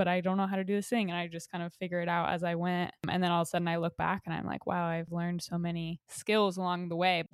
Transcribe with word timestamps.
but 0.00 0.08
I 0.08 0.22
don't 0.22 0.38
know 0.38 0.46
how 0.46 0.56
to 0.56 0.64
do 0.64 0.76
this 0.76 0.88
thing. 0.88 1.10
And 1.10 1.18
I 1.18 1.26
just 1.26 1.52
kind 1.52 1.62
of 1.62 1.74
figure 1.74 2.00
it 2.00 2.08
out 2.08 2.30
as 2.30 2.42
I 2.42 2.54
went. 2.54 2.90
And 3.06 3.22
then 3.22 3.30
all 3.30 3.42
of 3.42 3.48
a 3.48 3.50
sudden 3.50 3.68
I 3.68 3.76
look 3.76 3.98
back 3.98 4.22
and 4.24 4.34
I'm 4.34 4.46
like, 4.46 4.66
wow, 4.66 4.86
I've 4.88 5.12
learned 5.12 5.42
so 5.42 5.58
many 5.58 6.00
skills 6.08 6.56
along 6.56 6.88
the 6.88 6.96
way. 6.96 7.24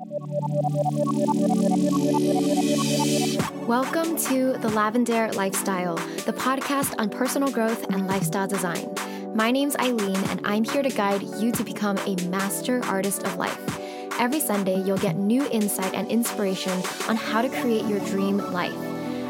Welcome 3.69 4.17
to 4.17 4.55
The 4.55 4.69
Lavendaire 4.71 5.33
Lifestyle, 5.37 5.95
the 5.95 6.33
podcast 6.33 6.97
on 6.99 7.09
personal 7.09 7.53
growth 7.53 7.89
and 7.93 8.09
lifestyle 8.09 8.49
design. 8.49 8.93
My 9.33 9.53
name's 9.53 9.77
Eileen, 9.77 10.17
and 10.25 10.45
I'm 10.45 10.65
here 10.65 10.83
to 10.83 10.91
guide 10.91 11.23
you 11.39 11.53
to 11.53 11.63
become 11.63 11.99
a 11.99 12.17
master 12.27 12.85
artist 12.87 13.23
of 13.23 13.37
life. 13.37 13.79
Every 14.19 14.41
Sunday, 14.41 14.83
you'll 14.83 14.99
get 14.99 15.15
new 15.15 15.49
insight 15.53 15.95
and 15.95 16.09
inspiration 16.09 16.83
on 17.09 17.15
how 17.15 17.43
to 17.43 17.49
create 17.49 17.85
your 17.85 18.01
dream 18.01 18.39
life. 18.39 18.96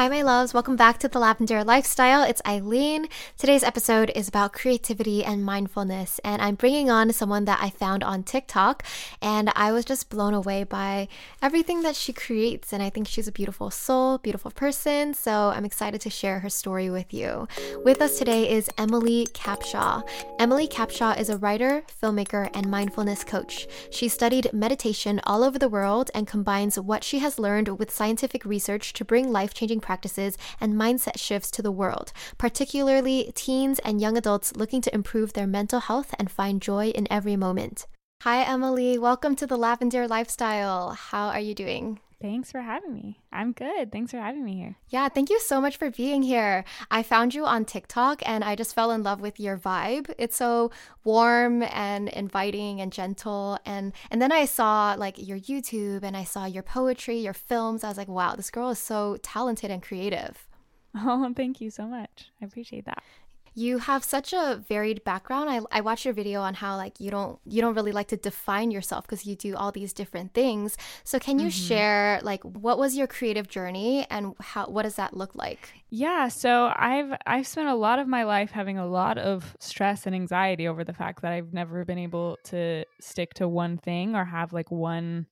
Hi, 0.00 0.08
my 0.08 0.22
loves. 0.22 0.54
Welcome 0.54 0.76
back 0.76 0.96
to 1.00 1.08
the 1.08 1.18
Lavendaire 1.18 1.62
Lifestyle. 1.62 2.22
It's 2.22 2.40
Eileen. 2.46 3.06
Today's 3.36 3.62
episode 3.62 4.10
is 4.14 4.28
about 4.28 4.54
creativity 4.54 5.22
and 5.22 5.44
mindfulness, 5.44 6.18
and 6.24 6.40
I'm 6.40 6.54
bringing 6.54 6.88
on 6.88 7.12
someone 7.12 7.44
that 7.44 7.58
I 7.60 7.68
found 7.68 8.02
on 8.02 8.22
TikTok, 8.22 8.82
and 9.20 9.52
I 9.54 9.72
was 9.72 9.84
just 9.84 10.08
blown 10.08 10.32
away 10.32 10.64
by 10.64 11.06
everything 11.42 11.82
that 11.82 11.96
she 11.96 12.14
creates. 12.14 12.72
And 12.72 12.82
I 12.82 12.88
think 12.88 13.08
she's 13.08 13.28
a 13.28 13.32
beautiful 13.32 13.70
soul, 13.70 14.16
beautiful 14.16 14.50
person. 14.50 15.12
So 15.12 15.52
I'm 15.54 15.66
excited 15.66 16.00
to 16.00 16.08
share 16.08 16.38
her 16.38 16.48
story 16.48 16.88
with 16.88 17.12
you. 17.12 17.46
With 17.84 18.00
us 18.00 18.16
today 18.18 18.50
is 18.50 18.70
Emily 18.78 19.26
Capshaw. 19.34 20.08
Emily 20.38 20.66
Capshaw 20.66 21.20
is 21.20 21.28
a 21.28 21.36
writer, 21.36 21.82
filmmaker, 22.02 22.48
and 22.54 22.70
mindfulness 22.70 23.22
coach. 23.22 23.68
She 23.90 24.08
studied 24.08 24.50
meditation 24.54 25.20
all 25.24 25.44
over 25.44 25.58
the 25.58 25.68
world 25.68 26.10
and 26.14 26.26
combines 26.26 26.80
what 26.80 27.04
she 27.04 27.18
has 27.18 27.38
learned 27.38 27.78
with 27.78 27.90
scientific 27.90 28.46
research 28.46 28.94
to 28.94 29.04
bring 29.04 29.30
life 29.30 29.52
changing 29.52 29.80
practices 29.90 30.38
and 30.60 30.74
mindset 30.74 31.18
shifts 31.18 31.50
to 31.50 31.62
the 31.62 31.72
world, 31.72 32.12
particularly 32.38 33.32
teens 33.34 33.80
and 33.80 34.00
young 34.00 34.16
adults 34.16 34.54
looking 34.54 34.80
to 34.80 34.94
improve 34.94 35.32
their 35.32 35.48
mental 35.48 35.80
health 35.80 36.14
and 36.16 36.30
find 36.30 36.62
joy 36.62 36.90
in 36.90 37.08
every 37.10 37.34
moment. 37.34 37.88
Hi, 38.22 38.44
Emily. 38.44 38.98
Welcome 38.98 39.34
to 39.34 39.48
the 39.48 39.58
Lavendaire 39.58 40.08
Lifestyle. 40.08 40.90
How 40.90 41.30
are 41.30 41.40
you 41.40 41.56
doing? 41.56 41.98
Thanks 42.20 42.52
for 42.52 42.60
having 42.60 42.92
me. 42.92 43.18
I'm 43.32 43.52
good. 43.52 43.90
Thanks 43.90 44.10
for 44.10 44.18
having 44.18 44.44
me 44.44 44.54
here. 44.54 44.76
Yeah, 44.90 45.08
thank 45.08 45.30
you 45.30 45.40
so 45.40 45.58
much 45.58 45.78
for 45.78 45.90
being 45.90 46.22
here. 46.22 46.64
I 46.90 47.02
found 47.02 47.34
you 47.34 47.46
on 47.46 47.64
TikTok 47.64 48.22
and 48.26 48.44
I 48.44 48.56
just 48.56 48.74
fell 48.74 48.90
in 48.90 49.02
love 49.02 49.22
with 49.22 49.40
your 49.40 49.56
vibe. 49.56 50.12
It's 50.18 50.36
so 50.36 50.70
warm 51.02 51.62
and 51.62 52.10
inviting 52.10 52.82
and 52.82 52.92
gentle 52.92 53.58
and 53.64 53.94
and 54.10 54.20
then 54.20 54.32
I 54.32 54.44
saw 54.44 54.94
like 54.98 55.14
your 55.16 55.38
YouTube 55.38 56.02
and 56.02 56.14
I 56.14 56.24
saw 56.24 56.44
your 56.44 56.62
poetry, 56.62 57.18
your 57.18 57.32
films. 57.32 57.84
I 57.84 57.88
was 57.88 57.96
like, 57.96 58.08
"Wow, 58.08 58.36
this 58.36 58.50
girl 58.50 58.68
is 58.68 58.78
so 58.78 59.16
talented 59.22 59.70
and 59.70 59.82
creative." 59.82 60.46
Oh, 60.92 61.32
thank 61.36 61.60
you 61.60 61.70
so 61.70 61.86
much. 61.86 62.32
I 62.42 62.46
appreciate 62.46 62.84
that 62.86 63.04
you 63.54 63.78
have 63.78 64.04
such 64.04 64.32
a 64.32 64.62
varied 64.68 65.02
background. 65.04 65.50
I, 65.50 65.60
I 65.70 65.80
watched 65.80 66.04
your 66.04 66.14
video 66.14 66.40
on 66.40 66.54
how 66.54 66.76
like 66.76 67.00
you 67.00 67.10
don't 67.10 67.38
you 67.44 67.60
don't 67.60 67.74
really 67.74 67.92
like 67.92 68.08
to 68.08 68.16
define 68.16 68.70
yourself 68.70 69.06
because 69.06 69.26
you 69.26 69.34
do 69.34 69.56
all 69.56 69.72
these 69.72 69.92
different 69.92 70.34
things. 70.34 70.76
So 71.04 71.18
can 71.18 71.38
you 71.38 71.48
mm-hmm. 71.48 71.68
share 71.68 72.20
like 72.22 72.42
what 72.44 72.78
was 72.78 72.96
your 72.96 73.06
creative 73.06 73.48
journey 73.48 74.06
and 74.08 74.34
how 74.40 74.66
what 74.66 74.82
does 74.82 74.96
that 74.96 75.16
look 75.16 75.34
like? 75.34 75.72
Yeah, 75.90 76.28
so 76.28 76.72
I've 76.76 77.12
I've 77.26 77.46
spent 77.46 77.68
a 77.68 77.74
lot 77.74 77.98
of 77.98 78.06
my 78.06 78.22
life 78.22 78.52
having 78.52 78.78
a 78.78 78.86
lot 78.86 79.18
of 79.18 79.56
stress 79.58 80.06
and 80.06 80.14
anxiety 80.14 80.68
over 80.68 80.84
the 80.84 80.94
fact 80.94 81.22
that 81.22 81.32
I've 81.32 81.52
never 81.52 81.84
been 81.84 81.98
able 81.98 82.38
to 82.44 82.84
stick 83.00 83.34
to 83.34 83.48
one 83.48 83.78
thing 83.78 84.14
or 84.14 84.24
have 84.24 84.52
like 84.52 84.70
one 84.70 85.26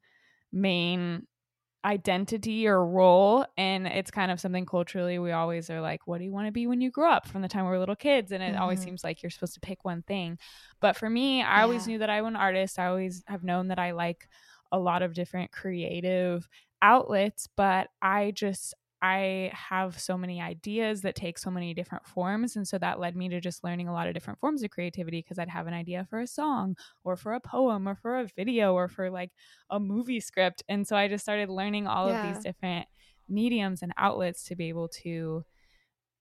main 0.52 1.27
identity 1.89 2.69
or 2.69 2.84
role 2.84 3.46
and 3.57 3.86
it's 3.86 4.11
kind 4.11 4.30
of 4.30 4.39
something 4.39 4.67
culturally 4.67 5.18
we 5.18 5.33
always 5.33 5.70
are 5.70 5.80
like 5.80 6.07
what 6.07 6.18
do 6.18 6.24
you 6.24 6.30
want 6.30 6.46
to 6.46 6.52
be 6.52 6.67
when 6.67 6.83
you 6.83 6.90
grow 6.90 7.11
up 7.11 7.27
from 7.27 7.40
the 7.40 7.48
time 7.48 7.64
we 7.64 7.70
are 7.70 7.79
little 7.79 7.96
kids 7.96 8.30
and 8.30 8.42
it 8.42 8.52
mm-hmm. 8.52 8.61
always 8.61 8.79
seems 8.79 9.02
like 9.02 9.23
you're 9.23 9.30
supposed 9.30 9.55
to 9.55 9.61
pick 9.61 9.86
one 9.86 10.02
thing 10.02 10.39
but 10.80 10.96
for 10.96 11.08
me 11.08 11.40
i 11.40 11.57
yeah. 11.57 11.62
always 11.62 11.86
knew 11.86 11.96
that 11.96 12.11
i 12.11 12.20
was 12.20 12.29
an 12.29 12.36
artist 12.36 12.79
i 12.79 12.86
always 12.89 13.24
have 13.27 13.42
known 13.42 13.68
that 13.68 13.79
i 13.79 13.92
like 13.92 14.29
a 14.70 14.79
lot 14.79 15.01
of 15.01 15.14
different 15.14 15.51
creative 15.51 16.46
outlets 16.83 17.48
but 17.57 17.89
i 18.02 18.33
just 18.33 18.74
I 19.01 19.53
have 19.55 19.98
so 19.98 20.19
many 20.19 20.41
ideas 20.41 21.03
that 21.03 21.14
take 21.14 21.39
so 21.39 21.51
many 21.51 21.73
different 21.73 22.05
forms. 22.07 22.57
And 22.57 22.67
so 22.67 22.79
that 22.79 22.98
led 22.98 23.14
me 23.14 23.29
to 23.29 23.41
just 23.41 23.63
learning 23.63 23.86
a 23.86 23.92
lot 23.92 24.09
of 24.09 24.14
different 24.14 24.41
forms 24.41 24.63
of 24.63 24.70
creativity 24.70 25.20
because 25.20 25.39
I'd 25.39 25.48
have 25.48 25.67
an 25.69 25.75
idea 25.75 26.07
for 26.11 26.20
a 26.20 26.27
song 26.27 26.77
or 27.05 27.17
for 27.17 27.35
a 27.35 27.41
poem 27.41 27.89
or 27.89 27.95
for 27.95 28.19
a 28.19 28.29
video 28.36 28.75
or 28.75 28.89
for 28.89 29.11
like 29.11 29.31
a 29.70 29.79
movie 29.79 30.20
script. 30.20 30.64
And 30.69 30.86
so 30.86 30.97
I 30.97 31.07
just 31.07 31.25
started 31.25 31.48
learning 31.48 31.86
all 31.86 32.09
yeah. 32.09 32.29
of 32.29 32.35
these 32.35 32.42
different 32.42 32.86
mediums 33.29 33.83
and 33.83 33.92
outlets 33.97 34.45
to 34.45 34.57
be 34.57 34.69
able 34.69 34.89
to 34.89 35.45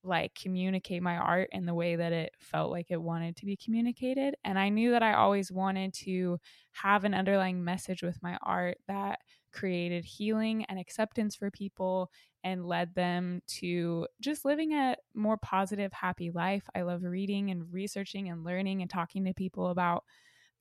like 0.04 0.34
communicate 0.36 1.02
my 1.02 1.18
art 1.18 1.50
in 1.52 1.66
the 1.66 1.74
way 1.74 1.96
that 1.96 2.14
it 2.14 2.32
felt 2.40 2.72
like 2.72 2.88
it 2.90 3.02
wanted 3.02 3.36
to 3.38 3.46
be 3.46 3.58
communicated. 3.58 4.36
And 4.44 4.58
I 4.58 4.70
knew 4.70 4.92
that 4.92 5.04
I 5.04 5.14
always 5.14 5.52
wanted 5.52 5.94
to 6.06 6.38
have 6.74 7.04
an 7.04 7.14
underlying 7.14 7.64
message 7.64 8.04
with 8.04 8.22
my 8.22 8.38
art 8.44 8.78
that 8.88 9.20
created 9.57 10.06
healing 10.06 10.66
and 10.66 10.79
acceptance 10.79 11.35
for 11.35 11.50
people 11.50 12.12
and 12.44 12.66
led 12.66 12.94
them 12.94 13.41
to 13.47 14.07
just 14.22 14.45
living 14.45 14.73
a 14.73 14.95
more 15.16 15.38
positive, 15.38 15.91
happy 15.91 16.29
life. 16.29 16.63
I 16.75 16.84
love 16.84 17.03
reading 17.03 17.50
and 17.50 17.73
researching 17.73 18.29
and 18.29 18.44
learning 18.44 18.81
and 18.81 18.90
talking 18.90 19.25
to 19.25 19.34
people 19.34 19.67
about 19.67 20.03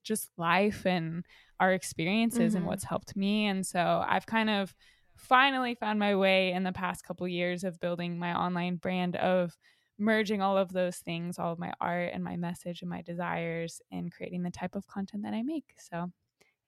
just 0.03 0.31
life 0.39 0.87
and 0.87 1.25
our 1.61 1.73
experiences 1.73 2.53
mm-hmm. 2.53 2.59
and 2.59 2.67
what's 2.67 2.85
helped 2.85 3.15
me. 3.17 3.47
And 3.47 3.67
so 3.67 4.05
I've 4.07 4.27
kind 4.27 4.49
of 4.49 4.75
finally 5.17 5.75
found 5.75 5.99
my 5.99 6.15
way 6.15 6.53
in 6.53 6.63
the 6.63 6.73
past 6.73 7.05
couple 7.05 7.29
years 7.29 7.65
of 7.65 7.81
building 7.81 8.19
my 8.19 8.35
online 8.35 8.77
brand 8.77 9.17
of 9.17 9.57
merging 9.99 10.43
all 10.43 10.57
of 10.57 10.73
those 10.73 10.97
things, 10.97 11.39
all 11.39 11.53
of 11.53 11.59
my 11.59 11.73
art 11.81 12.11
and 12.13 12.23
my 12.23 12.37
message 12.37 12.83
and 12.83 12.91
my 12.91 13.03
desires 13.03 13.81
and 13.91 14.13
creating 14.13 14.43
the 14.43 14.51
type 14.51 14.75
of 14.75 14.87
content 14.87 15.23
that 15.23 15.35
I 15.35 15.43
make. 15.43 15.75
So 15.79 16.11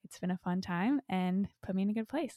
it's 0.05 0.19
been 0.19 0.31
a 0.31 0.39
fun 0.39 0.61
time 0.61 1.01
and 1.09 1.49
put 1.63 1.75
me 1.75 1.83
in 1.83 1.91
a 1.91 1.95
good 1.95 2.09
place. 2.09 2.37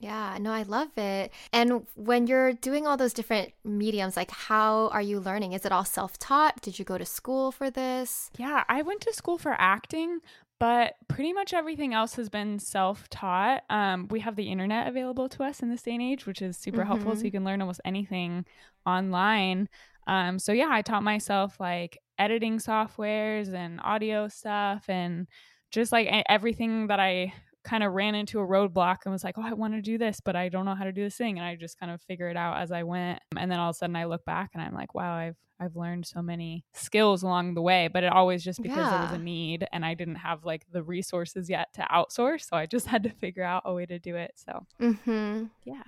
Yeah, 0.00 0.38
no, 0.40 0.52
I 0.52 0.62
love 0.62 0.96
it. 0.96 1.32
And 1.52 1.84
when 1.96 2.28
you're 2.28 2.52
doing 2.52 2.86
all 2.86 2.96
those 2.96 3.12
different 3.12 3.52
mediums, 3.64 4.16
like 4.16 4.30
how 4.30 4.88
are 4.88 5.02
you 5.02 5.18
learning? 5.18 5.54
Is 5.54 5.64
it 5.64 5.72
all 5.72 5.84
self 5.84 6.18
taught? 6.18 6.60
Did 6.62 6.78
you 6.78 6.84
go 6.84 6.98
to 6.98 7.04
school 7.04 7.50
for 7.50 7.68
this? 7.68 8.30
Yeah, 8.38 8.62
I 8.68 8.82
went 8.82 9.00
to 9.02 9.12
school 9.12 9.38
for 9.38 9.56
acting, 9.58 10.20
but 10.60 10.94
pretty 11.08 11.32
much 11.32 11.52
everything 11.52 11.94
else 11.94 12.14
has 12.14 12.28
been 12.28 12.60
self 12.60 13.08
taught. 13.10 13.64
Um, 13.70 14.06
we 14.08 14.20
have 14.20 14.36
the 14.36 14.50
internet 14.50 14.86
available 14.86 15.28
to 15.30 15.42
us 15.42 15.62
in 15.62 15.68
this 15.68 15.82
day 15.82 15.94
and 15.94 16.02
age, 16.02 16.26
which 16.26 16.42
is 16.42 16.56
super 16.56 16.78
mm-hmm. 16.78 16.86
helpful. 16.86 17.16
So 17.16 17.24
you 17.24 17.32
can 17.32 17.44
learn 17.44 17.60
almost 17.60 17.80
anything 17.84 18.44
online. 18.86 19.68
Um, 20.06 20.38
so 20.38 20.52
yeah, 20.52 20.68
I 20.70 20.82
taught 20.82 21.02
myself 21.02 21.58
like 21.58 21.98
editing 22.18 22.58
softwares 22.58 23.52
and 23.52 23.80
audio 23.82 24.28
stuff 24.28 24.84
and 24.88 25.26
just 25.70 25.92
like 25.92 26.08
everything 26.28 26.88
that 26.88 27.00
I 27.00 27.32
kind 27.64 27.82
of 27.82 27.92
ran 27.92 28.14
into 28.14 28.40
a 28.40 28.46
roadblock 28.46 28.98
and 29.04 29.12
was 29.12 29.24
like, 29.24 29.36
oh, 29.36 29.44
I 29.44 29.52
want 29.52 29.74
to 29.74 29.82
do 29.82 29.98
this, 29.98 30.20
but 30.24 30.36
I 30.36 30.48
don't 30.48 30.64
know 30.64 30.74
how 30.74 30.84
to 30.84 30.92
do 30.92 31.02
this 31.02 31.16
thing. 31.16 31.38
And 31.38 31.46
I 31.46 31.54
just 31.56 31.78
kind 31.78 31.92
of 31.92 32.00
figure 32.02 32.28
it 32.28 32.36
out 32.36 32.58
as 32.58 32.72
I 32.72 32.82
went. 32.82 33.20
And 33.36 33.50
then 33.50 33.58
all 33.58 33.70
of 33.70 33.76
a 33.76 33.78
sudden 33.78 33.96
I 33.96 34.04
look 34.04 34.24
back 34.24 34.50
and 34.54 34.62
I'm 34.62 34.74
like, 34.74 34.94
wow, 34.94 35.14
I've 35.14 35.36
I've 35.60 35.74
learned 35.74 36.06
so 36.06 36.22
many 36.22 36.64
skills 36.72 37.24
along 37.24 37.54
the 37.54 37.62
way, 37.62 37.88
but 37.92 38.04
it 38.04 38.12
always 38.12 38.44
just 38.44 38.62
because 38.62 38.78
yeah. 38.78 38.90
there 38.90 39.00
was 39.00 39.12
a 39.12 39.18
need 39.18 39.66
and 39.72 39.84
I 39.84 39.94
didn't 39.94 40.16
have 40.16 40.44
like 40.44 40.64
the 40.70 40.84
resources 40.84 41.50
yet 41.50 41.72
to 41.74 41.86
outsource. 41.92 42.48
So 42.48 42.56
I 42.56 42.66
just 42.66 42.86
had 42.92 43.02
to 43.02 43.10
figure 43.10 43.42
out 43.42 43.62
a 43.64 43.74
way 43.74 43.84
to 43.86 43.98
do 43.98 44.14
it. 44.14 44.32
So, 44.36 44.64
mm-hmm. 44.80 45.46
yeah. 45.64 45.82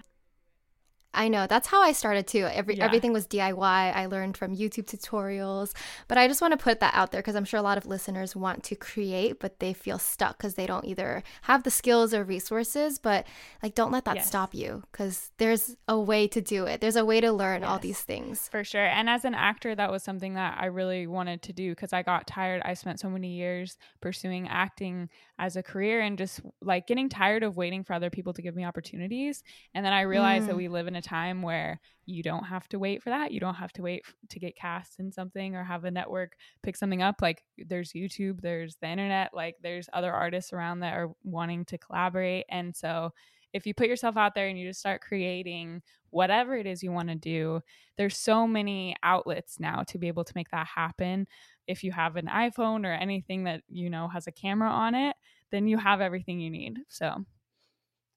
I 1.12 1.28
know 1.28 1.46
that's 1.46 1.66
how 1.66 1.82
I 1.82 1.92
started 1.92 2.26
too. 2.28 2.44
Every 2.44 2.76
yeah. 2.76 2.84
everything 2.84 3.12
was 3.12 3.26
DIY. 3.26 3.60
I 3.60 4.06
learned 4.06 4.36
from 4.36 4.54
YouTube 4.54 4.86
tutorials, 4.86 5.72
but 6.06 6.18
I 6.18 6.28
just 6.28 6.40
want 6.40 6.52
to 6.52 6.56
put 6.56 6.80
that 6.80 6.94
out 6.94 7.10
there 7.10 7.20
because 7.20 7.34
I'm 7.34 7.44
sure 7.44 7.58
a 7.58 7.64
lot 7.64 7.78
of 7.78 7.86
listeners 7.86 8.36
want 8.36 8.62
to 8.64 8.76
create, 8.76 9.40
but 9.40 9.58
they 9.58 9.72
feel 9.72 9.98
stuck 9.98 10.38
because 10.38 10.54
they 10.54 10.66
don't 10.66 10.84
either 10.84 11.24
have 11.42 11.64
the 11.64 11.70
skills 11.70 12.14
or 12.14 12.22
resources. 12.22 12.98
But 12.98 13.26
like, 13.60 13.74
don't 13.74 13.90
let 13.90 14.04
that 14.04 14.16
yes. 14.16 14.28
stop 14.28 14.54
you 14.54 14.84
because 14.92 15.32
there's 15.38 15.76
a 15.88 15.98
way 15.98 16.28
to 16.28 16.40
do 16.40 16.66
it. 16.66 16.80
There's 16.80 16.96
a 16.96 17.04
way 17.04 17.20
to 17.20 17.32
learn 17.32 17.62
yes. 17.62 17.70
all 17.70 17.78
these 17.80 18.00
things 18.00 18.48
for 18.48 18.62
sure. 18.62 18.86
And 18.86 19.10
as 19.10 19.24
an 19.24 19.34
actor, 19.34 19.74
that 19.74 19.90
was 19.90 20.04
something 20.04 20.34
that 20.34 20.58
I 20.60 20.66
really 20.66 21.08
wanted 21.08 21.42
to 21.42 21.52
do 21.52 21.72
because 21.72 21.92
I 21.92 22.02
got 22.02 22.28
tired. 22.28 22.62
I 22.64 22.74
spent 22.74 23.00
so 23.00 23.10
many 23.10 23.34
years 23.34 23.78
pursuing 24.00 24.46
acting 24.46 25.08
as 25.40 25.56
a 25.56 25.62
career 25.62 26.02
and 26.02 26.18
just 26.18 26.40
like 26.62 26.86
getting 26.86 27.08
tired 27.08 27.42
of 27.42 27.56
waiting 27.56 27.82
for 27.82 27.94
other 27.94 28.10
people 28.10 28.32
to 28.34 28.42
give 28.42 28.54
me 28.54 28.64
opportunities. 28.64 29.42
And 29.74 29.84
then 29.84 29.92
I 29.92 30.02
realized 30.02 30.44
mm. 30.44 30.48
that 30.48 30.56
we 30.56 30.68
live 30.68 30.86
in 30.86 30.96
a 30.96 30.99
time 31.00 31.42
where 31.42 31.80
you 32.06 32.22
don't 32.22 32.44
have 32.44 32.68
to 32.68 32.78
wait 32.78 33.02
for 33.02 33.10
that. 33.10 33.32
You 33.32 33.40
don't 33.40 33.54
have 33.54 33.72
to 33.74 33.82
wait 33.82 34.02
to 34.28 34.38
get 34.38 34.56
cast 34.56 34.98
in 34.98 35.12
something 35.12 35.54
or 35.54 35.64
have 35.64 35.84
a 35.84 35.90
network 35.90 36.36
pick 36.62 36.76
something 36.76 37.02
up. 37.02 37.16
Like 37.22 37.42
there's 37.58 37.92
YouTube, 37.92 38.40
there's 38.40 38.76
the 38.76 38.88
internet, 38.88 39.32
like 39.32 39.56
there's 39.62 39.88
other 39.92 40.12
artists 40.12 40.52
around 40.52 40.80
that 40.80 40.94
are 40.94 41.10
wanting 41.22 41.64
to 41.66 41.78
collaborate. 41.78 42.46
And 42.48 42.74
so 42.74 43.12
if 43.52 43.66
you 43.66 43.74
put 43.74 43.88
yourself 43.88 44.16
out 44.16 44.34
there 44.34 44.48
and 44.48 44.58
you 44.58 44.68
just 44.68 44.80
start 44.80 45.00
creating 45.00 45.82
whatever 46.10 46.56
it 46.56 46.66
is 46.66 46.82
you 46.82 46.92
want 46.92 47.08
to 47.08 47.14
do, 47.14 47.60
there's 47.96 48.16
so 48.16 48.46
many 48.46 48.96
outlets 49.02 49.58
now 49.60 49.82
to 49.88 49.98
be 49.98 50.08
able 50.08 50.24
to 50.24 50.32
make 50.34 50.50
that 50.50 50.66
happen. 50.66 51.26
If 51.66 51.84
you 51.84 51.92
have 51.92 52.16
an 52.16 52.26
iPhone 52.26 52.86
or 52.86 52.92
anything 52.92 53.44
that 53.44 53.62
you 53.68 53.90
know 53.90 54.08
has 54.08 54.26
a 54.26 54.32
camera 54.32 54.70
on 54.70 54.94
it, 54.94 55.16
then 55.50 55.66
you 55.66 55.78
have 55.78 56.00
everything 56.00 56.40
you 56.40 56.50
need. 56.50 56.78
So 56.88 57.24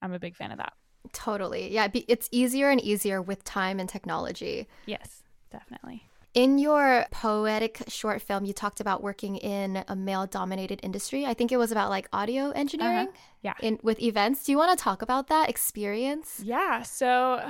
I'm 0.02 0.14
a 0.14 0.20
big 0.20 0.36
fan 0.36 0.52
of 0.52 0.58
that. 0.58 0.74
Totally. 1.12 1.72
Yeah, 1.72 1.90
it's 1.94 2.30
easier 2.32 2.70
and 2.70 2.80
easier 2.82 3.22
with 3.22 3.44
time 3.44 3.80
and 3.80 3.90
technology. 3.90 4.68
Yes, 4.86 5.24
definitely. 5.52 6.10
In 6.34 6.58
your 6.58 7.06
poetic 7.12 7.84
short 7.88 8.22
film, 8.22 8.44
you 8.44 8.54
talked 8.54 8.80
about 8.80 9.04
working 9.04 9.36
in 9.36 9.84
a 9.88 9.96
male 9.96 10.26
dominated 10.26 10.80
industry. 10.82 11.26
I 11.28 11.36
think 11.36 11.52
it 11.52 11.58
was 11.58 11.72
about 11.72 11.92
like 11.92 12.08
audio 12.12 12.50
engineering. 12.50 13.10
Uh-huh. 13.10 13.18
Yeah. 13.44 13.54
In, 13.62 13.80
with 13.84 14.02
events. 14.02 14.44
Do 14.44 14.52
you 14.52 14.58
want 14.58 14.76
to 14.76 14.82
talk 14.82 15.04
about 15.04 15.28
that 15.28 15.50
experience? 15.50 16.42
Yeah. 16.44 16.82
So 16.82 17.48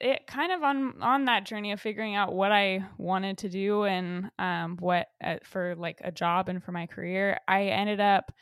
it 0.00 0.26
kind 0.26 0.50
of 0.50 0.62
on 0.62 1.00
on 1.00 1.26
that 1.26 1.44
journey 1.44 1.72
of 1.72 1.80
figuring 1.80 2.14
out 2.14 2.34
what 2.34 2.50
I 2.50 2.84
wanted 2.98 3.38
to 3.38 3.48
do 3.48 3.84
and 3.84 4.30
um, 4.38 4.76
what 4.80 5.08
uh, 5.22 5.36
for 5.44 5.74
like 5.76 6.00
a 6.02 6.10
job 6.10 6.48
and 6.48 6.62
for 6.62 6.72
my 6.72 6.86
career, 6.86 7.38
I 7.46 7.64
ended 7.66 8.00
up 8.00 8.32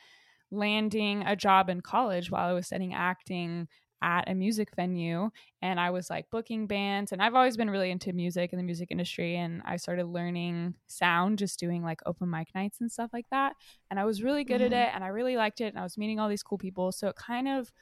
landing 0.50 1.22
a 1.26 1.36
job 1.36 1.68
in 1.68 1.80
college 1.80 2.30
while 2.30 2.48
I 2.48 2.52
was 2.52 2.66
studying 2.66 2.94
acting 2.94 3.68
at 4.02 4.28
a 4.28 4.34
music 4.34 4.68
venue 4.76 5.30
and 5.62 5.80
I 5.80 5.90
was 5.90 6.10
like 6.10 6.30
booking 6.30 6.66
bands 6.66 7.12
and 7.12 7.22
I've 7.22 7.34
always 7.34 7.56
been 7.56 7.70
really 7.70 7.90
into 7.90 8.12
music 8.12 8.52
and 8.52 8.58
the 8.58 8.64
music 8.64 8.88
industry 8.90 9.36
and 9.36 9.62
I 9.64 9.76
started 9.76 10.06
learning 10.06 10.74
sound 10.86 11.38
just 11.38 11.58
doing 11.58 11.82
like 11.82 12.00
open 12.04 12.28
mic 12.28 12.48
nights 12.54 12.80
and 12.80 12.92
stuff 12.92 13.10
like 13.12 13.26
that 13.30 13.54
and 13.90 13.98
I 13.98 14.04
was 14.04 14.22
really 14.22 14.44
good 14.44 14.60
mm-hmm. 14.60 14.74
at 14.74 14.88
it 14.88 14.94
and 14.94 15.02
I 15.02 15.08
really 15.08 15.36
liked 15.36 15.60
it 15.60 15.68
and 15.68 15.78
I 15.78 15.82
was 15.82 15.96
meeting 15.96 16.20
all 16.20 16.28
these 16.28 16.42
cool 16.42 16.58
people 16.58 16.92
so 16.92 17.08
it 17.08 17.16
kind 17.16 17.48
of 17.48 17.72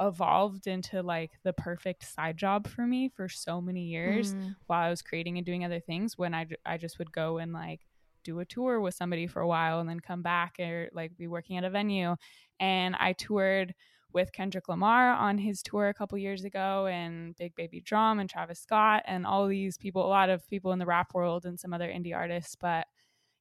evolved 0.00 0.66
into 0.66 1.02
like 1.02 1.30
the 1.44 1.52
perfect 1.52 2.04
side 2.04 2.36
job 2.36 2.66
for 2.66 2.86
me 2.86 3.08
for 3.08 3.28
so 3.28 3.60
many 3.60 3.84
years 3.84 4.34
mm. 4.34 4.54
while 4.66 4.82
I 4.82 4.90
was 4.90 5.00
creating 5.00 5.38
and 5.38 5.46
doing 5.46 5.64
other 5.64 5.80
things 5.80 6.18
when 6.18 6.34
I, 6.34 6.46
I 6.66 6.76
just 6.76 6.98
would 6.98 7.12
go 7.12 7.38
and 7.38 7.52
like 7.52 7.80
do 8.24 8.40
a 8.40 8.44
tour 8.44 8.80
with 8.80 8.94
somebody 8.94 9.26
for 9.26 9.40
a 9.40 9.46
while 9.46 9.80
and 9.80 9.88
then 9.88 10.00
come 10.00 10.22
back 10.22 10.56
or 10.58 10.88
like 10.92 11.16
be 11.16 11.28
working 11.28 11.56
at 11.56 11.64
a 11.64 11.70
venue 11.70 12.16
and 12.60 12.96
I 12.98 13.12
toured 13.12 13.74
with 14.12 14.32
Kendrick 14.32 14.68
Lamar 14.68 15.12
on 15.12 15.38
his 15.38 15.62
tour 15.62 15.88
a 15.88 15.94
couple 15.94 16.18
years 16.18 16.44
ago, 16.44 16.86
and 16.86 17.36
Big 17.36 17.54
Baby 17.54 17.80
DRAM 17.80 18.20
and 18.20 18.28
Travis 18.28 18.60
Scott, 18.60 19.02
and 19.06 19.26
all 19.26 19.46
these 19.46 19.78
people, 19.78 20.04
a 20.04 20.08
lot 20.08 20.30
of 20.30 20.46
people 20.48 20.72
in 20.72 20.78
the 20.78 20.86
rap 20.86 21.14
world 21.14 21.44
and 21.44 21.58
some 21.58 21.72
other 21.72 21.88
indie 21.88 22.14
artists. 22.14 22.54
But 22.54 22.86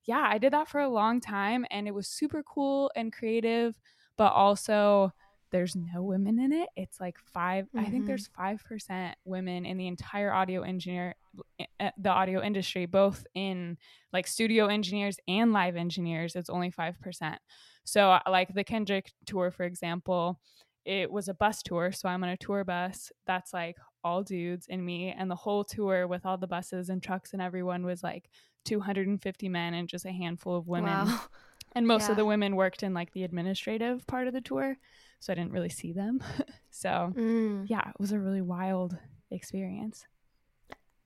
yeah, 0.06 0.26
I 0.28 0.38
did 0.38 0.54
that 0.54 0.68
for 0.68 0.82
a 0.82 0.90
long 0.90 1.22
time, 1.22 1.66
and 1.72 1.88
it 1.88 1.94
was 1.94 2.08
super 2.08 2.44
cool 2.44 2.92
and 2.96 3.14
creative, 3.14 3.80
but 4.18 4.34
also 4.34 5.14
there's 5.52 5.76
no 5.76 6.02
women 6.02 6.40
in 6.40 6.52
it. 6.54 6.70
It's 6.76 7.00
like 7.00 7.18
5 7.34 7.66
mm-hmm. 7.66 7.80
I 7.80 7.84
think 7.84 7.96
mm-hmm. 7.96 8.06
there's 8.06 8.28
five 8.28 8.64
percent 8.64 9.18
women 9.26 9.66
in 9.66 9.78
the 9.78 9.88
entire 9.88 10.34
audio 10.34 10.62
engineer, 10.62 11.16
eh, 11.60 11.66
eh, 11.80 11.92
the 11.98 12.10
audio 12.10 12.42
industry, 12.42 12.86
both 12.86 13.26
in 13.36 13.78
like 14.12 14.28
studio 14.28 14.68
engineers 14.68 15.18
and 15.28 15.54
live 15.54 15.76
engineers. 15.76 16.36
It's 16.36 16.50
only 16.50 16.72
five 16.72 17.00
percent. 17.00 17.40
So, 17.84 18.12
uh, 18.12 18.20
like 18.28 18.54
the 18.54 18.64
Kendrick 18.64 19.12
tour, 19.26 19.52
for 19.52 19.64
example, 19.64 20.40
it 20.86 21.12
was 21.12 21.28
a 21.28 21.34
bus 21.34 21.62
tour. 21.62 21.92
So 21.92 22.10
I'm 22.10 22.24
on 22.24 22.30
a 22.30 22.38
tour 22.38 22.64
bus 22.64 23.12
that's 23.26 23.54
like 23.54 23.78
all 24.04 24.24
dudes 24.24 24.68
and 24.70 24.84
me. 24.84 25.14
And 25.16 25.30
the 25.30 25.36
whole 25.36 25.64
tour 25.64 26.08
with 26.08 26.26
all 26.26 26.38
the 26.38 26.48
buses 26.48 26.90
and 26.90 27.02
trucks 27.02 27.34
and 27.34 27.42
everyone 27.42 27.86
was 27.86 28.04
like 28.04 28.30
250 28.66 29.50
men 29.50 29.74
and 29.74 29.88
just 29.88 30.06
a 30.06 30.12
handful 30.12 30.56
of 30.56 30.68
women. 30.68 31.08
Wow. 31.08 31.22
And 31.74 31.88
most 31.88 32.08
yeah. 32.08 32.12
of 32.12 32.18
the 32.18 32.26
women 32.26 32.58
worked 32.58 32.84
in 32.84 32.94
like 32.94 33.14
the 33.14 33.24
administrative 33.24 34.06
part 34.06 34.28
of 34.28 34.34
the 34.34 34.42
tour. 34.42 34.78
So 35.22 35.32
I 35.32 35.38
didn't 35.38 35.54
really 35.54 35.70
see 35.70 35.94
them. 35.94 36.22
so 36.70 37.14
mm. 37.16 37.64
yeah, 37.70 37.88
it 37.88 37.96
was 37.98 38.12
a 38.12 38.20
really 38.20 38.42
wild 38.42 38.98
experience. 39.30 40.06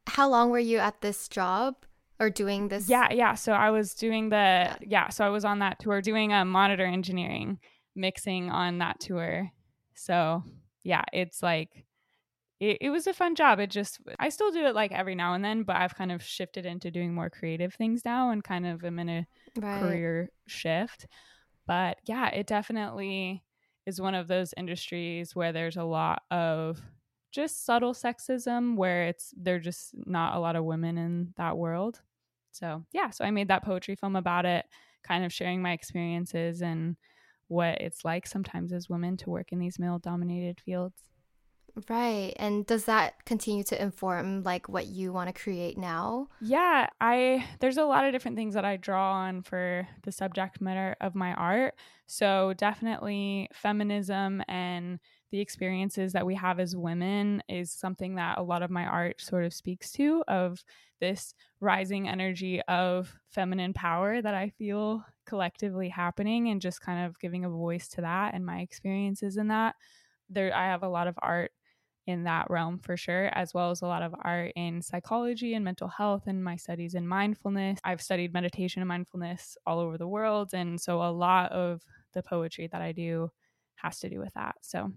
How 0.07 0.27
long 0.27 0.50
were 0.50 0.57
you 0.57 0.80
at 0.80 1.01
this 1.01 1.27
job? 1.27 1.75
Or 2.19 2.29
doing 2.29 2.67
this 2.69 2.89
yeah 2.89 3.12
yeah 3.12 3.33
so 3.33 3.51
i 3.51 3.69
was 3.69 3.94
doing 3.94 4.29
the 4.29 4.75
yeah. 4.81 5.09
so 5.09 5.25
i 5.25 5.29
was 5.29 5.44
on 5.44 5.59
that 5.59 5.79
tour 5.79 6.01
doing 6.01 6.31
a 6.31 6.38
um, 6.38 6.50
monitor 6.50 6.85
engineering 6.85 7.59
mixing 7.95 8.50
on 8.50 8.79
that 8.79 9.00
tour. 9.00 9.51
So 9.95 10.44
yeah 10.83 11.03
it's 11.13 11.41
like 11.41 11.85
it, 12.59 12.77
it 12.81 12.89
was 12.89 13.07
a 13.07 13.13
fun 13.13 13.35
job 13.35 13.59
it 13.59 13.71
just 13.71 14.00
i 14.19 14.29
still 14.29 14.51
do 14.51 14.65
it 14.65 14.75
like 14.75 14.91
every 14.91 15.15
now 15.15 15.33
and 15.33 15.44
then 15.44 15.63
but 15.63 15.75
i've 15.75 15.95
kind 15.95 16.12
of 16.12 16.21
shifted 16.21 16.65
into 16.65 16.91
doing 16.91 17.13
more 17.13 17.29
creative 17.29 17.73
things 17.73 18.06
now 18.06 18.29
and 18.29 18.44
kind 18.44 18.67
of 18.67 18.83
am 18.85 19.00
in 19.00 19.09
a 19.09 19.27
right. 19.57 19.81
career 19.81 20.29
shift. 20.47 21.07
But 21.67 21.97
yeah 22.06 22.29
it 22.29 22.45
definitely 22.45 23.44
is 23.88 24.01
one 24.01 24.15
of 24.15 24.27
those 24.27 24.53
industries 24.57 25.35
where 25.35 25.51
there's 25.51 25.77
a 25.77 25.83
lot 25.83 26.21
of 26.29 26.81
just 27.36 27.66
subtle 27.66 27.94
sexism 27.94 28.78
where 28.78 29.08
it's 29.08 29.34
there're 29.36 29.60
just 29.60 29.92
not 30.08 30.36
a 30.36 30.40
lot 30.40 30.56
of 30.56 30.64
women 30.64 30.98
in 30.98 31.34
that 31.36 31.58
world. 31.58 32.02
So, 32.52 32.86
yeah, 32.94 33.10
so 33.10 33.26
I 33.26 33.32
made 33.32 33.50
that 33.50 33.66
poetry 33.66 33.96
film 33.96 34.16
about 34.16 34.46
it, 34.46 34.66
kind 35.04 35.26
of 35.26 35.34
sharing 35.34 35.62
my 35.62 35.74
experiences 35.74 36.62
and 36.62 36.96
what 37.50 37.82
it's 37.82 38.06
like 38.06 38.26
sometimes 38.26 38.72
as 38.72 38.90
women 38.90 39.18
to 39.18 39.30
work 39.30 39.52
in 39.52 39.60
these 39.60 39.78
male 39.78 40.00
dominated 40.00 40.62
fields. 40.62 41.04
Right. 41.89 42.33
And 42.38 42.66
does 42.66 42.86
that 42.86 43.25
continue 43.25 43.63
to 43.66 43.81
inform 43.81 44.44
like 44.44 44.69
what 44.69 44.88
you 44.88 45.12
want 45.12 45.33
to 45.33 45.42
create 45.42 45.77
now? 45.77 46.30
Yeah, 46.42 46.89
I 47.00 47.48
there's 47.62 47.77
a 47.77 47.86
lot 47.86 48.04
of 48.06 48.12
different 48.12 48.36
things 48.36 48.54
that 48.56 48.66
I 48.66 48.75
draw 48.75 49.13
on 49.13 49.42
for 49.42 49.88
the 50.04 50.12
subject 50.12 50.60
matter 50.60 50.95
of 51.00 51.16
my 51.16 51.33
art. 51.33 51.75
So 52.07 52.54
definitely 52.54 53.48
feminism 53.54 54.44
and 54.50 55.00
the 55.31 55.39
experiences 55.39 56.12
that 56.13 56.25
we 56.25 56.36
have 56.36 56.60
as 56.60 56.75
women 56.75 57.42
is 57.48 57.72
something 57.72 58.16
that 58.16 58.38
a 58.38 58.44
lot 58.44 58.63
of 58.63 58.69
my 58.69 58.86
art 58.86 59.22
sort 59.22 59.45
of 59.45 59.54
speaks 59.54 59.92
to 59.94 60.24
of 60.27 60.63
this 61.00 61.33
rising 61.62 62.07
energy 62.07 62.62
of 62.63 63.16
feminine 63.30 63.74
power 63.74 64.22
that 64.22 64.36
I 64.36 64.50
feel 64.50 65.06
collectively 65.25 65.88
happening 65.89 66.50
and 66.50 66.62
just 66.62 66.81
kind 66.81 67.06
of 67.06 67.18
giving 67.19 67.45
a 67.45 67.50
voice 67.50 67.88
to 67.89 68.01
that 68.01 68.33
and 68.33 68.45
my 68.45 68.60
experiences 68.60 69.38
in 69.38 69.48
that. 69.48 69.75
There 70.30 70.54
I 70.54 70.66
have 70.66 70.83
a 70.83 70.89
lot 70.89 71.07
of 71.07 71.16
art 71.22 71.51
in 72.07 72.24
that 72.24 72.50
realm 72.50 72.80
for 72.80 72.96
sure, 72.98 73.30
as 73.34 73.54
well 73.54 73.72
as 73.72 73.81
a 73.81 73.88
lot 73.88 74.04
of 74.04 74.13
art 74.24 74.54
in 74.56 74.81
psychology 74.81 75.54
and 75.54 75.66
mental 75.66 75.88
health 75.88 76.24
and 76.28 76.44
my 76.44 76.56
studies 76.56 76.94
in 76.96 77.07
mindfulness. 77.07 77.80
I've 77.84 78.02
studied 78.02 78.34
meditation 78.34 78.81
and 78.81 78.88
mindfulness 78.88 79.57
all 79.66 79.80
over 79.80 79.98
the 79.98 80.07
world. 80.07 80.52
And 80.54 80.80
so 80.80 81.02
a 81.02 81.12
lot 81.12 81.52
of 81.52 81.81
the 82.13 82.24
poetry 82.24 82.68
that 82.72 82.81
I 82.81 82.92
do 82.92 83.31
has 83.75 84.00
to 84.00 84.10
do 84.10 84.19
with 84.19 84.34
that. 84.34 84.56
So, 84.62 84.92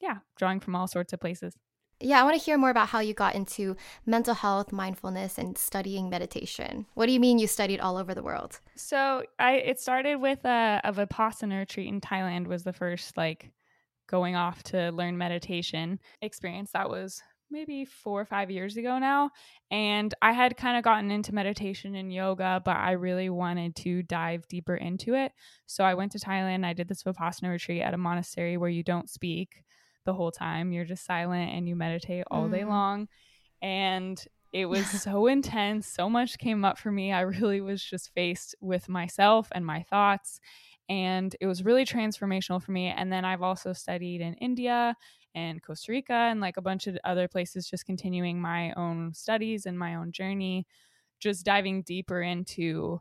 yeah, 0.00 0.18
drawing 0.36 0.60
from 0.60 0.74
all 0.74 0.86
sorts 0.86 1.12
of 1.12 1.20
places. 1.20 1.54
Yeah, 2.02 2.18
I 2.18 2.24
want 2.24 2.38
to 2.38 2.42
hear 2.42 2.56
more 2.56 2.70
about 2.70 2.88
how 2.88 3.00
you 3.00 3.12
got 3.12 3.34
into 3.34 3.76
mental 4.06 4.32
health, 4.32 4.72
mindfulness, 4.72 5.36
and 5.36 5.58
studying 5.58 6.08
meditation. 6.08 6.86
What 6.94 7.06
do 7.06 7.12
you 7.12 7.20
mean 7.20 7.38
you 7.38 7.46
studied 7.46 7.78
all 7.78 7.98
over 7.98 8.14
the 8.14 8.22
world? 8.22 8.60
So 8.74 9.22
I 9.38 9.56
it 9.56 9.80
started 9.80 10.16
with 10.16 10.42
a, 10.46 10.80
a 10.82 10.92
Vipassana 10.94 11.58
retreat 11.58 11.88
in 11.88 12.00
Thailand 12.00 12.46
was 12.46 12.64
the 12.64 12.72
first 12.72 13.18
like 13.18 13.52
going 14.10 14.36
off 14.36 14.62
to 14.64 14.90
learn 14.90 15.16
meditation 15.16 16.00
experience 16.20 16.72
that 16.72 16.90
was 16.90 17.22
maybe 17.50 17.84
four 17.84 18.20
or 18.20 18.24
five 18.24 18.50
years 18.50 18.76
ago 18.76 18.98
now. 18.98 19.30
And 19.70 20.14
I 20.22 20.32
had 20.32 20.56
kind 20.56 20.76
of 20.76 20.84
gotten 20.84 21.10
into 21.10 21.34
meditation 21.34 21.94
and 21.94 22.12
yoga, 22.12 22.62
but 22.64 22.76
I 22.76 22.92
really 22.92 23.28
wanted 23.28 23.74
to 23.76 24.02
dive 24.02 24.46
deeper 24.48 24.76
into 24.76 25.14
it. 25.14 25.32
So 25.66 25.84
I 25.84 25.94
went 25.94 26.12
to 26.12 26.18
Thailand. 26.18 26.64
I 26.64 26.72
did 26.72 26.88
this 26.88 27.02
Vipassana 27.02 27.50
retreat 27.50 27.82
at 27.82 27.94
a 27.94 27.98
monastery 27.98 28.56
where 28.56 28.70
you 28.70 28.82
don't 28.82 29.10
speak 29.10 29.64
the 30.06 30.14
whole 30.14 30.32
time, 30.32 30.72
you're 30.72 30.84
just 30.84 31.04
silent 31.04 31.50
and 31.52 31.68
you 31.68 31.76
meditate 31.76 32.24
all 32.30 32.48
day 32.48 32.62
mm. 32.62 32.68
long. 32.68 33.08
And 33.60 34.22
it 34.52 34.66
was 34.66 34.88
so 35.02 35.26
intense. 35.26 35.86
So 35.86 36.08
much 36.08 36.38
came 36.38 36.64
up 36.64 36.78
for 36.78 36.90
me. 36.90 37.12
I 37.12 37.20
really 37.20 37.60
was 37.60 37.82
just 37.82 38.12
faced 38.14 38.54
with 38.60 38.88
myself 38.88 39.48
and 39.52 39.64
my 39.64 39.82
thoughts 39.82 40.40
and 40.90 41.36
it 41.40 41.46
was 41.46 41.64
really 41.64 41.84
transformational 41.84 42.60
for 42.60 42.72
me. 42.72 42.88
And 42.88 43.12
then 43.12 43.24
I've 43.24 43.42
also 43.42 43.72
studied 43.72 44.20
in 44.20 44.34
India 44.34 44.96
and 45.36 45.62
Costa 45.62 45.92
Rica 45.92 46.12
and 46.12 46.40
like 46.40 46.56
a 46.56 46.62
bunch 46.62 46.88
of 46.88 46.98
other 47.04 47.28
places, 47.28 47.70
just 47.70 47.86
continuing 47.86 48.40
my 48.40 48.72
own 48.72 49.14
studies 49.14 49.66
and 49.66 49.78
my 49.78 49.94
own 49.94 50.10
journey, 50.10 50.66
just 51.20 51.46
diving 51.46 51.82
deeper 51.82 52.20
into 52.20 53.00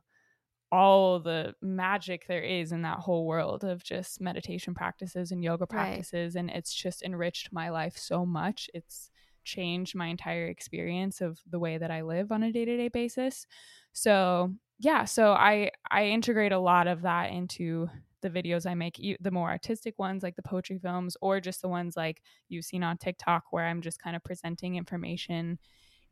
all 0.71 1.19
the 1.19 1.55
magic 1.63 2.27
there 2.27 2.43
is 2.43 2.71
in 2.71 2.83
that 2.83 2.99
whole 2.99 3.25
world 3.25 3.63
of 3.63 3.83
just 3.83 4.21
meditation 4.21 4.75
practices 4.75 5.31
and 5.31 5.43
yoga 5.43 5.65
practices. 5.65 6.35
Right. 6.35 6.39
And 6.41 6.51
it's 6.51 6.71
just 6.71 7.01
enriched 7.01 7.51
my 7.51 7.71
life 7.71 7.97
so 7.97 8.23
much. 8.23 8.69
It's 8.75 9.09
changed 9.43 9.95
my 9.95 10.09
entire 10.09 10.45
experience 10.45 11.21
of 11.21 11.39
the 11.49 11.57
way 11.57 11.79
that 11.79 11.89
I 11.89 12.03
live 12.03 12.31
on 12.31 12.43
a 12.43 12.51
day 12.51 12.65
to 12.65 12.77
day 12.77 12.89
basis. 12.89 13.47
So 13.93 14.53
yeah, 14.79 15.03
so 15.05 15.33
I 15.33 15.71
I 15.91 16.05
integrate 16.05 16.53
a 16.53 16.59
lot 16.59 16.87
of 16.87 17.01
that 17.01 17.31
into 17.31 17.89
the 18.21 18.29
videos 18.29 18.65
I 18.65 18.73
make, 18.73 18.99
the 19.19 19.31
more 19.31 19.49
artistic 19.49 19.99
ones 19.99 20.23
like 20.23 20.35
the 20.35 20.41
poetry 20.41 20.79
films, 20.79 21.15
or 21.21 21.39
just 21.39 21.61
the 21.61 21.67
ones 21.67 21.95
like 21.95 22.21
you've 22.47 22.65
seen 22.65 22.83
on 22.83 22.97
TikTok 22.97 23.43
where 23.51 23.65
I'm 23.65 23.81
just 23.81 24.01
kind 24.01 24.15
of 24.15 24.23
presenting 24.23 24.75
information 24.75 25.59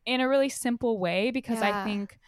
in 0.06 0.22
a 0.22 0.28
really 0.28 0.50
simple 0.50 1.00
way 1.00 1.32
because 1.32 1.60
yeah. 1.60 1.82
I 1.82 1.84
think 1.86 2.20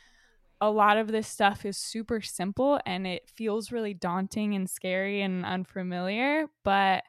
a 0.62 0.69
lot 0.69 0.98
of 0.98 1.08
this 1.08 1.27
stuff 1.27 1.65
is 1.65 1.77
super 1.77 2.19
simple 2.22 2.79
and 2.86 3.08
it 3.08 3.29
feels 3.29 3.72
really 3.72 3.93
daunting 3.93 4.55
and 4.55 4.69
scary 4.69 5.22
and 5.22 5.46
unfamiliar, 5.46 6.48
but 6.63 7.03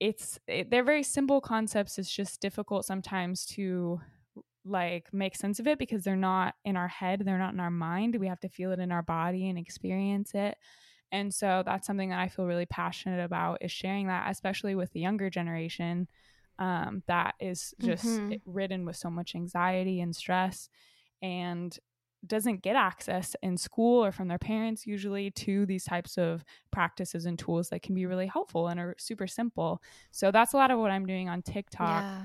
it's 0.00 0.38
it, 0.46 0.70
they're 0.70 0.84
very 0.84 1.02
simple 1.02 1.40
concepts 1.40 1.98
it's 1.98 2.10
just 2.10 2.40
difficult 2.40 2.84
sometimes 2.84 3.44
to 3.44 4.00
like 4.64 5.12
make 5.12 5.36
sense 5.36 5.58
of 5.58 5.66
it 5.66 5.78
because 5.78 6.04
they're 6.04 6.16
not 6.16 6.54
in 6.64 6.76
our 6.76 6.88
head 6.88 7.22
they're 7.24 7.38
not 7.38 7.54
in 7.54 7.60
our 7.60 7.70
mind 7.70 8.16
we 8.16 8.28
have 8.28 8.40
to 8.40 8.48
feel 8.48 8.72
it 8.72 8.78
in 8.78 8.92
our 8.92 9.02
body 9.02 9.48
and 9.48 9.58
experience 9.58 10.34
it 10.34 10.56
and 11.10 11.32
so 11.32 11.62
that's 11.64 11.86
something 11.86 12.10
that 12.10 12.18
i 12.18 12.28
feel 12.28 12.46
really 12.46 12.66
passionate 12.66 13.22
about 13.22 13.58
is 13.60 13.72
sharing 13.72 14.08
that 14.08 14.30
especially 14.30 14.74
with 14.74 14.92
the 14.92 15.00
younger 15.00 15.30
generation 15.30 16.08
um, 16.58 17.04
that 17.06 17.34
is 17.38 17.72
just 17.80 18.04
mm-hmm. 18.04 18.34
ridden 18.44 18.84
with 18.84 18.96
so 18.96 19.08
much 19.08 19.34
anxiety 19.34 20.00
and 20.00 20.14
stress 20.14 20.68
and 21.22 21.78
doesn't 22.26 22.62
get 22.62 22.76
access 22.76 23.36
in 23.42 23.56
school 23.56 24.04
or 24.04 24.10
from 24.10 24.28
their 24.28 24.38
parents 24.38 24.86
usually 24.86 25.30
to 25.30 25.64
these 25.66 25.84
types 25.84 26.18
of 26.18 26.44
practices 26.72 27.26
and 27.26 27.38
tools 27.38 27.68
that 27.68 27.82
can 27.82 27.94
be 27.94 28.06
really 28.06 28.26
helpful 28.26 28.68
and 28.68 28.80
are 28.80 28.96
super 28.98 29.26
simple. 29.26 29.80
So 30.10 30.30
that's 30.30 30.52
a 30.52 30.56
lot 30.56 30.70
of 30.70 30.78
what 30.78 30.90
I'm 30.90 31.06
doing 31.06 31.28
on 31.28 31.42
TikTok. 31.42 32.02
Yeah. 32.02 32.22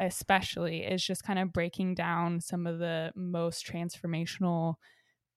Especially 0.00 0.82
is 0.82 1.04
just 1.04 1.22
kind 1.22 1.38
of 1.38 1.52
breaking 1.52 1.94
down 1.94 2.40
some 2.40 2.66
of 2.66 2.78
the 2.78 3.12
most 3.14 3.66
transformational 3.66 4.74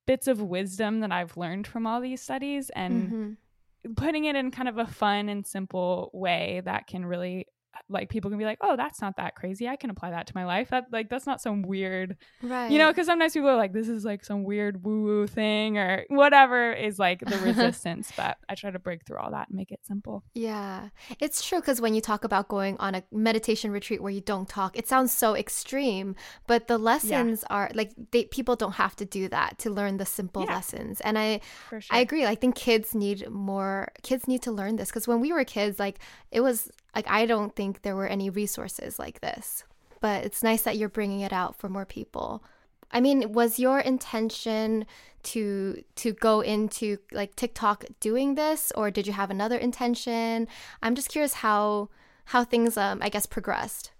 bits 0.08 0.28
of 0.28 0.42
wisdom 0.42 1.02
that 1.02 1.12
I've 1.12 1.38
learned 1.38 1.68
from 1.68 1.86
all 1.86 2.02
these 2.02 2.22
studies 2.22 2.72
and 2.76 3.04
mm-hmm. 3.04 3.94
putting 3.94 4.26
it 4.26 4.36
in 4.36 4.52
kind 4.52 4.70
of 4.70 4.78
a 4.78 4.88
fun 4.88 5.30
and 5.30 5.46
simple 5.46 6.10
way 6.14 6.62
that 6.66 6.88
can 6.88 7.06
really 7.06 7.46
like 7.90 8.10
people 8.10 8.30
can 8.30 8.38
be 8.38 8.46
like, 8.46 8.60
oh, 8.62 8.76
that's 8.76 9.02
not 9.02 9.18
that 9.18 9.36
crazy. 9.36 9.68
I 9.68 9.76
can 9.76 9.90
apply 9.90 10.12
that 10.12 10.28
to 10.28 10.34
my 10.36 10.46
life. 10.46 10.70
That 10.70 10.86
like 10.92 11.10
that's 11.10 11.26
not 11.26 11.42
some 11.42 11.62
weird, 11.62 12.18
right? 12.42 12.72
You 12.72 12.78
know, 12.78 12.90
because 12.90 13.08
sometimes 13.08 13.34
people 13.34 13.50
are 13.50 13.58
like, 13.58 13.74
this 13.74 13.88
is 13.88 14.06
like 14.06 14.24
some 14.24 14.44
weird 14.44 14.84
woo 14.84 15.04
woo 15.04 15.28
thing 15.28 15.78
or 15.78 16.06
whatever 16.10 16.72
is 16.72 17.00
like 17.00 17.20
the 17.20 17.38
resistance. 17.46 18.12
but 18.16 18.38
I 18.50 18.56
try 18.56 18.72
to 18.72 18.80
break 18.80 19.06
through 19.06 19.18
all 19.18 19.32
that 19.32 19.50
and 19.50 19.58
make 19.58 19.72
it 19.72 19.80
simple. 19.86 20.24
Yeah, 20.34 20.90
it's 21.20 21.46
true 21.46 21.60
because 21.60 21.82
when 21.82 21.94
you 21.94 22.02
talk 22.02 22.24
about 22.24 22.48
going 22.48 22.78
on 22.78 22.96
a 22.96 23.04
meditation 23.12 23.72
retreat 23.72 24.02
where 24.02 24.12
you 24.12 24.22
don't 24.22 24.48
talk, 24.48 24.78
it 24.78 24.88
sounds 24.88 25.12
so 25.12 25.36
extreme. 25.36 26.16
But 26.48 26.68
the 26.68 26.78
lessons 26.78 27.44
yeah. 27.50 27.56
are 27.56 27.72
like 27.74 27.92
they, 28.12 28.26
people 28.26 28.56
don't 28.56 28.74
have 28.74 28.96
to 28.98 29.06
do 29.06 29.28
that 29.30 29.60
to 29.60 29.70
learn 29.70 29.98
the 29.98 30.06
simple 30.06 30.44
yeah. 30.44 30.56
lessons. 30.56 31.02
And 31.02 31.18
I, 31.18 31.42
sure. 31.70 31.82
I 31.92 32.00
agree. 32.00 32.26
I 32.26 32.36
think 32.36 32.56
kids 32.56 32.96
need 32.96 33.30
more. 33.30 33.92
Kids 34.04 34.28
need 34.28 34.42
to 34.44 34.52
learn 34.52 34.76
this 34.78 34.90
because 34.90 35.08
when 35.08 35.20
we 35.20 35.32
were 35.34 35.44
kids, 35.44 35.80
like 35.80 36.00
it 36.32 36.42
was 36.42 36.72
like 36.96 37.10
I 37.10 37.26
don't 37.26 37.56
think 37.56 37.82
there 37.82 37.96
were 37.96 38.08
any 38.08 38.30
resources 38.30 39.00
like 39.00 39.22
this. 39.22 39.64
But 40.00 40.26
it's 40.26 40.44
nice 40.44 40.64
that 40.64 40.78
you're 40.78 40.90
bringing 40.90 41.22
it 41.22 41.32
out 41.32 41.56
for 41.56 41.70
more 41.70 41.86
people. 41.86 42.44
I 42.92 43.02
mean, 43.02 43.32
was 43.32 43.58
your 43.58 43.80
intention 43.80 44.86
to 45.24 45.84
to 45.96 46.14
go 46.14 46.42
into 46.42 46.98
like 47.12 47.36
TikTok 47.36 47.86
doing 48.00 48.36
this 48.36 48.72
or 48.76 48.92
did 48.92 49.08
you 49.08 49.14
have 49.14 49.32
another 49.32 49.58
intention? 49.58 50.48
I'm 50.82 50.96
just 50.96 51.10
curious 51.10 51.36
how 51.36 51.90
how 52.26 52.44
things 52.44 52.78
um 52.78 53.00
I 53.02 53.10
guess 53.10 53.26
progressed. 53.26 53.92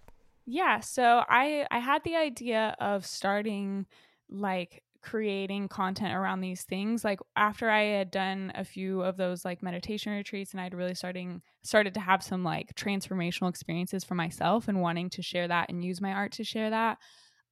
Yeah, 0.46 0.82
so 0.82 1.24
I 1.28 1.66
I 1.72 1.80
had 1.80 2.04
the 2.04 2.16
idea 2.16 2.76
of 2.80 3.06
starting 3.06 3.86
like 4.30 4.84
creating 5.04 5.68
content 5.68 6.16
around 6.16 6.42
these 6.42 6.64
things 6.64 7.04
like 7.04 7.20
after 7.36 7.70
i 7.70 7.84
had 7.84 8.10
done 8.10 8.52
a 8.56 8.64
few 8.64 9.02
of 9.02 9.18
those 9.18 9.44
like 9.44 9.62
meditation 9.62 10.14
retreats 10.14 10.52
and 10.52 10.62
i'd 10.62 10.74
really 10.74 10.96
starting 10.96 11.42
started 11.64 11.94
to 11.94 12.00
have 12.00 12.24
some 12.24 12.44
like 12.44 12.74
transformational 12.76 13.50
experiences 13.50 14.04
for 14.04 14.16
myself 14.16 14.68
and 14.68 14.82
wanting 14.82 15.10
to 15.10 15.22
share 15.22 15.48
that 15.48 15.70
and 15.70 15.84
use 15.84 16.02
my 16.02 16.14
art 16.14 16.32
to 16.32 16.44
share 16.44 16.70
that 16.70 16.98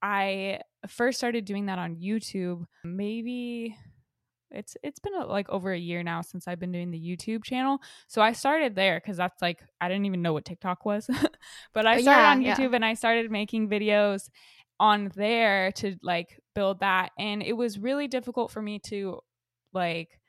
i 0.02 0.60
first 0.88 1.18
started 1.18 1.46
doing 1.46 1.66
that 1.66 1.78
on 1.78 1.96
youtube 1.96 2.64
maybe 2.84 3.76
it's 4.54 4.76
it's 4.84 5.00
been 5.00 5.14
uh, 5.16 5.26
like 5.26 5.50
over 5.50 5.72
a 5.72 5.78
year 5.78 6.04
now 6.04 6.22
since 6.22 6.48
I've 6.48 6.60
been 6.60 6.72
doing 6.72 6.92
the 6.92 7.00
YouTube 7.00 7.44
channel. 7.44 7.80
So 8.08 8.22
I 8.22 8.34
started 8.34 8.76
there 8.76 9.00
because 9.00 9.18
that's 9.18 9.42
like 9.42 9.64
I 9.80 9.88
didn't 9.88 10.06
even 10.06 10.22
know 10.22 10.34
what 10.34 10.46
TikTok 10.46 10.86
was, 10.86 11.10
but 11.74 11.88
I 11.88 11.98
oh, 11.98 12.02
started 12.02 12.22
yeah, 12.22 12.32
on 12.32 12.42
YouTube 12.42 12.72
yeah. 12.72 12.76
and 12.76 12.86
I 12.86 12.94
started 12.94 13.32
making 13.32 13.70
videos 13.70 14.30
on 14.82 15.12
there 15.16 15.72
to 15.72 15.96
like 16.02 16.42
build 16.56 16.80
that 16.80 17.12
and 17.20 17.44
it 17.44 17.54
was 17.54 17.78
really 17.78 18.08
difficult 18.08 18.50
for 18.50 18.62
me 18.62 18.80
to 18.80 19.20
like 19.74 20.20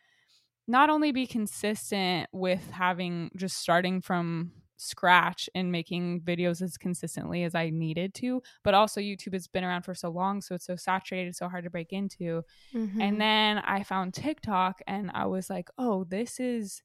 not 0.68 0.90
only 0.90 1.10
be 1.10 1.26
consistent 1.26 2.28
with 2.32 2.70
having 2.70 3.30
just 3.34 3.56
starting 3.56 4.00
from 4.00 4.52
scratch 4.76 5.48
and 5.54 5.72
making 5.72 6.20
videos 6.20 6.60
as 6.60 6.76
consistently 6.76 7.44
as 7.44 7.54
I 7.54 7.70
needed 7.70 8.14
to, 8.14 8.42
but 8.64 8.74
also 8.74 9.00
YouTube 9.00 9.32
has 9.32 9.46
been 9.46 9.64
around 9.64 9.82
for 9.82 9.94
so 9.94 10.10
long, 10.10 10.40
so 10.40 10.54
it's 10.54 10.66
so 10.66 10.76
saturated, 10.76 11.36
so 11.36 11.48
hard 11.48 11.64
to 11.64 11.70
break 11.70 11.92
into. 11.92 12.42
Mm-hmm. 12.74 13.00
And 13.00 13.20
then 13.20 13.58
I 13.58 13.84
found 13.84 14.14
TikTok 14.14 14.80
and 14.86 15.10
I 15.14 15.26
was 15.26 15.48
like, 15.48 15.68
"Oh, 15.78 16.04
this 16.04 16.40
is 16.40 16.82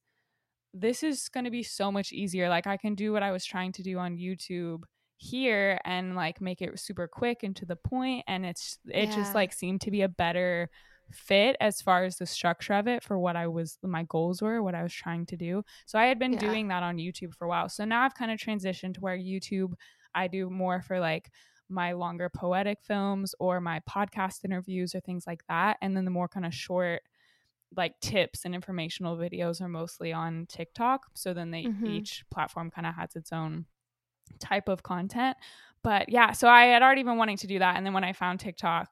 this 0.74 1.04
is 1.04 1.30
going 1.30 1.46
to 1.46 1.52
be 1.52 1.64
so 1.64 1.92
much 1.92 2.12
easier. 2.12 2.50
Like 2.50 2.68
I 2.68 2.78
can 2.78 2.96
do 2.96 3.12
what 3.12 3.24
I 3.24 3.32
was 3.32 3.46
trying 3.46 3.72
to 3.74 3.84
do 3.84 3.98
on 3.98 4.18
YouTube 4.18 4.84
here 5.18 5.80
and 5.84 6.16
like 6.16 6.40
make 6.40 6.62
it 6.62 6.80
super 6.80 7.08
quick 7.08 7.44
and 7.44 7.56
to 7.56 7.66
the 7.66 7.76
point 7.76 8.24
and 8.28 8.46
it's 8.46 8.78
it 8.88 9.10
yeah. 9.10 9.16
just 9.16 9.34
like 9.34 9.52
seemed 9.52 9.82
to 9.82 9.92
be 9.92 10.04
a 10.04 10.08
better 10.08 10.70
fit 11.12 11.56
as 11.60 11.82
far 11.82 12.04
as 12.04 12.18
the 12.18 12.26
structure 12.26 12.74
of 12.74 12.88
it 12.88 13.04
for 13.04 13.18
what 13.18 13.36
I 13.36 13.48
was 13.48 13.78
my 13.84 14.04
goals 14.04 14.42
were, 14.42 14.62
what 14.62 14.76
I 14.76 14.84
was 14.84 14.94
trying 14.94 15.26
to 15.28 15.38
do. 15.38 15.64
So 15.86 15.98
I 15.98 16.06
had 16.06 16.20
been 16.20 16.34
yeah. 16.34 16.40
doing 16.40 16.68
that 16.68 16.84
on 16.84 16.98
YouTube 16.98 17.34
for 17.34 17.46
a 17.46 17.48
while. 17.48 17.70
So 17.70 17.86
now 17.86 18.04
I've 18.04 18.16
kind 18.16 18.32
of 18.32 18.40
transitioned 18.40 18.96
to 18.96 19.02
where 19.02 19.18
YouTube 19.18 19.74
I 20.14 20.28
do 20.28 20.50
more 20.50 20.82
for 20.82 21.00
like 21.00 21.32
my 21.70 21.94
longer 21.94 22.30
poetic 22.30 22.80
films 22.82 23.36
or 23.40 23.60
my 23.60 23.82
podcast 23.90 24.46
interviews 24.46 24.96
or 24.96 25.00
things 25.00 25.26
like 25.28 25.44
that. 25.48 25.78
And 25.82 25.96
then 25.96 26.06
the 26.06 26.12
more 26.12 26.28
kind 26.28 26.46
of 26.46 26.54
short 26.54 27.02
like 27.76 28.00
tips 28.00 28.46
and 28.46 28.56
informational 28.56 29.18
videos 29.18 29.62
are 29.62 29.68
mostly 29.68 30.14
on 30.14 30.46
TikTok. 30.48 31.08
So 31.14 31.34
then 31.34 31.52
they 31.52 31.64
mm-hmm. 31.64 31.88
each 31.88 32.24
platform 32.32 32.72
kind 32.72 32.88
of 32.88 32.96
has 32.96 33.16
its 33.16 33.34
own 33.34 33.66
type 34.40 34.68
of 34.68 34.84
content. 34.84 35.38
But 35.84 36.10
yeah, 36.10 36.32
so 36.32 36.48
I 36.48 36.66
had 36.66 36.82
already 36.82 37.04
been 37.04 37.18
wanting 37.18 37.38
to 37.38 37.48
do 37.48 37.60
that. 37.60 37.78
And 37.78 37.86
then 37.86 37.94
when 37.94 38.04
I 38.04 38.14
found 38.14 38.40
TikTok, 38.40 38.90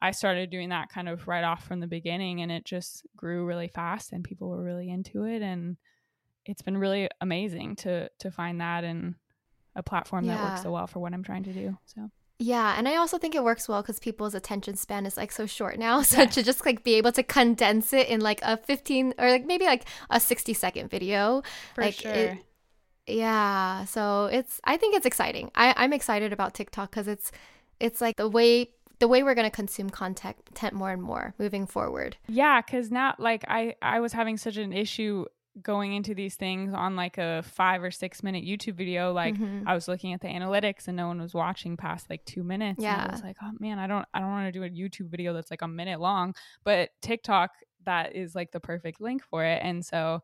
I 0.00 0.10
started 0.10 0.50
doing 0.50 0.70
that 0.70 0.88
kind 0.88 1.08
of 1.08 1.26
right 1.28 1.44
off 1.44 1.66
from 1.66 1.80
the 1.80 1.86
beginning 1.86 2.42
and 2.42 2.52
it 2.52 2.64
just 2.64 3.06
grew 3.16 3.46
really 3.46 3.68
fast 3.68 4.12
and 4.12 4.24
people 4.24 4.48
were 4.48 4.62
really 4.62 4.90
into 4.90 5.24
it 5.24 5.40
and 5.40 5.76
it's 6.44 6.60
been 6.60 6.76
really 6.76 7.08
amazing 7.20 7.76
to 7.76 8.10
to 8.18 8.30
find 8.30 8.60
that 8.60 8.84
and 8.84 9.14
a 9.76 9.82
platform 9.82 10.24
yeah. 10.24 10.36
that 10.36 10.44
works 10.44 10.62
so 10.62 10.72
well 10.72 10.86
for 10.86 10.98
what 10.98 11.14
I'm 11.14 11.22
trying 11.22 11.44
to 11.44 11.52
do. 11.52 11.78
So 11.86 12.10
yeah, 12.38 12.74
and 12.76 12.88
I 12.88 12.96
also 12.96 13.16
think 13.16 13.34
it 13.34 13.44
works 13.44 13.68
well 13.68 13.80
because 13.80 14.00
people's 14.00 14.34
attention 14.34 14.76
span 14.76 15.06
is 15.06 15.16
like 15.16 15.32
so 15.32 15.46
short 15.46 15.78
now. 15.78 16.02
So 16.14 16.18
yes. 16.18 16.34
to 16.34 16.42
just 16.42 16.66
like 16.66 16.84
be 16.84 16.94
able 16.94 17.12
to 17.12 17.22
condense 17.22 17.92
it 17.92 18.08
in 18.08 18.20
like 18.20 18.40
a 18.42 18.56
15 18.56 19.14
or 19.18 19.30
like 19.30 19.46
maybe 19.46 19.64
like 19.64 19.84
a 20.10 20.20
60 20.20 20.52
second 20.52 20.90
video, 20.90 21.42
for 21.74 21.82
like 21.82 21.94
sure. 21.94 22.12
It, 22.12 22.38
yeah, 23.06 23.84
so 23.84 24.26
it's 24.26 24.60
I 24.64 24.76
think 24.76 24.96
it's 24.96 25.06
exciting. 25.06 25.50
I 25.54 25.74
I'm 25.76 25.92
excited 25.92 26.32
about 26.32 26.54
TikTok 26.54 26.90
because 26.90 27.08
it's 27.08 27.32
it's 27.80 28.00
like 28.00 28.16
the 28.16 28.28
way 28.28 28.70
the 29.00 29.08
way 29.08 29.22
we're 29.22 29.34
going 29.34 29.50
to 29.50 29.54
consume 29.54 29.90
content 29.90 30.36
more 30.72 30.90
and 30.90 31.02
more 31.02 31.34
moving 31.38 31.66
forward. 31.66 32.16
Yeah, 32.28 32.60
cuz 32.62 32.90
now 32.90 33.14
like 33.18 33.44
I 33.48 33.74
I 33.82 34.00
was 34.00 34.12
having 34.12 34.36
such 34.36 34.56
an 34.56 34.72
issue 34.72 35.26
going 35.62 35.92
into 35.92 36.14
these 36.14 36.34
things 36.34 36.74
on 36.74 36.96
like 36.96 37.16
a 37.16 37.40
5 37.44 37.84
or 37.84 37.90
6 37.92 38.22
minute 38.24 38.44
YouTube 38.44 38.74
video 38.74 39.12
like 39.12 39.36
mm-hmm. 39.36 39.68
I 39.68 39.74
was 39.74 39.86
looking 39.86 40.12
at 40.12 40.20
the 40.20 40.26
analytics 40.26 40.88
and 40.88 40.96
no 40.96 41.06
one 41.06 41.22
was 41.22 41.32
watching 41.32 41.76
past 41.76 42.10
like 42.10 42.24
2 42.24 42.42
minutes 42.42 42.82
yeah. 42.82 43.02
and 43.02 43.10
I 43.10 43.14
was 43.14 43.22
like, 43.22 43.36
"Oh 43.42 43.52
man, 43.60 43.78
I 43.78 43.86
don't 43.86 44.06
I 44.14 44.20
don't 44.20 44.30
want 44.30 44.52
to 44.52 44.52
do 44.52 44.64
a 44.64 44.70
YouTube 44.70 45.10
video 45.10 45.32
that's 45.32 45.50
like 45.50 45.62
a 45.62 45.68
minute 45.68 46.00
long." 46.00 46.34
But 46.64 46.90
TikTok 47.02 47.50
that 47.84 48.14
is 48.14 48.34
like 48.34 48.50
the 48.50 48.60
perfect 48.60 49.00
link 49.00 49.22
for 49.22 49.44
it. 49.44 49.60
And 49.62 49.84
so 49.84 50.22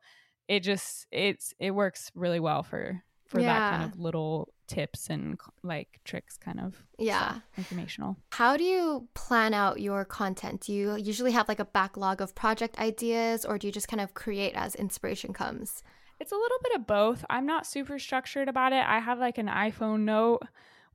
it 0.51 0.65
just 0.65 1.07
it's 1.13 1.55
it 1.61 1.71
works 1.71 2.11
really 2.17 2.41
well 2.41 2.65
for 2.65 3.03
for 3.25 3.41
yeah. 3.41 3.47
that 3.47 3.79
kind 3.79 3.93
of 3.93 4.01
little 4.01 4.53
tips 4.67 5.09
and 5.09 5.39
like 5.63 6.01
tricks 6.05 6.37
kind 6.37 6.59
of 6.59 6.75
yeah 6.99 7.31
stuff, 7.31 7.43
informational 7.57 8.17
how 8.33 8.57
do 8.57 8.65
you 8.65 9.09
plan 9.15 9.55
out 9.55 9.81
your 9.81 10.05
content 10.05 10.61
do 10.63 10.73
you 10.73 10.97
usually 10.97 11.31
have 11.31 11.49
like 11.49 11.61
a 11.61 11.65
backlog 11.65 12.21
of 12.21 12.35
project 12.35 12.79
ideas 12.81 13.45
or 13.45 13.59
do 13.59 13.69
you 13.69 13.73
just 13.73 13.87
kind 13.87 14.01
of 14.01 14.13
create 14.15 14.55
as 14.57 14.75
inspiration 14.75 15.33
comes 15.33 15.85
it's 16.19 16.33
a 16.33 16.37
little 16.37 16.59
bit 16.65 16.75
of 16.75 16.87
both 16.87 17.25
i'm 17.31 17.47
not 17.47 17.65
super 17.65 17.99
structured 17.99 18.49
about 18.49 18.73
it 18.73 18.85
i 18.87 18.99
have 18.99 19.21
like 19.21 19.39
an 19.39 19.47
iphone 19.47 20.01
note 20.01 20.43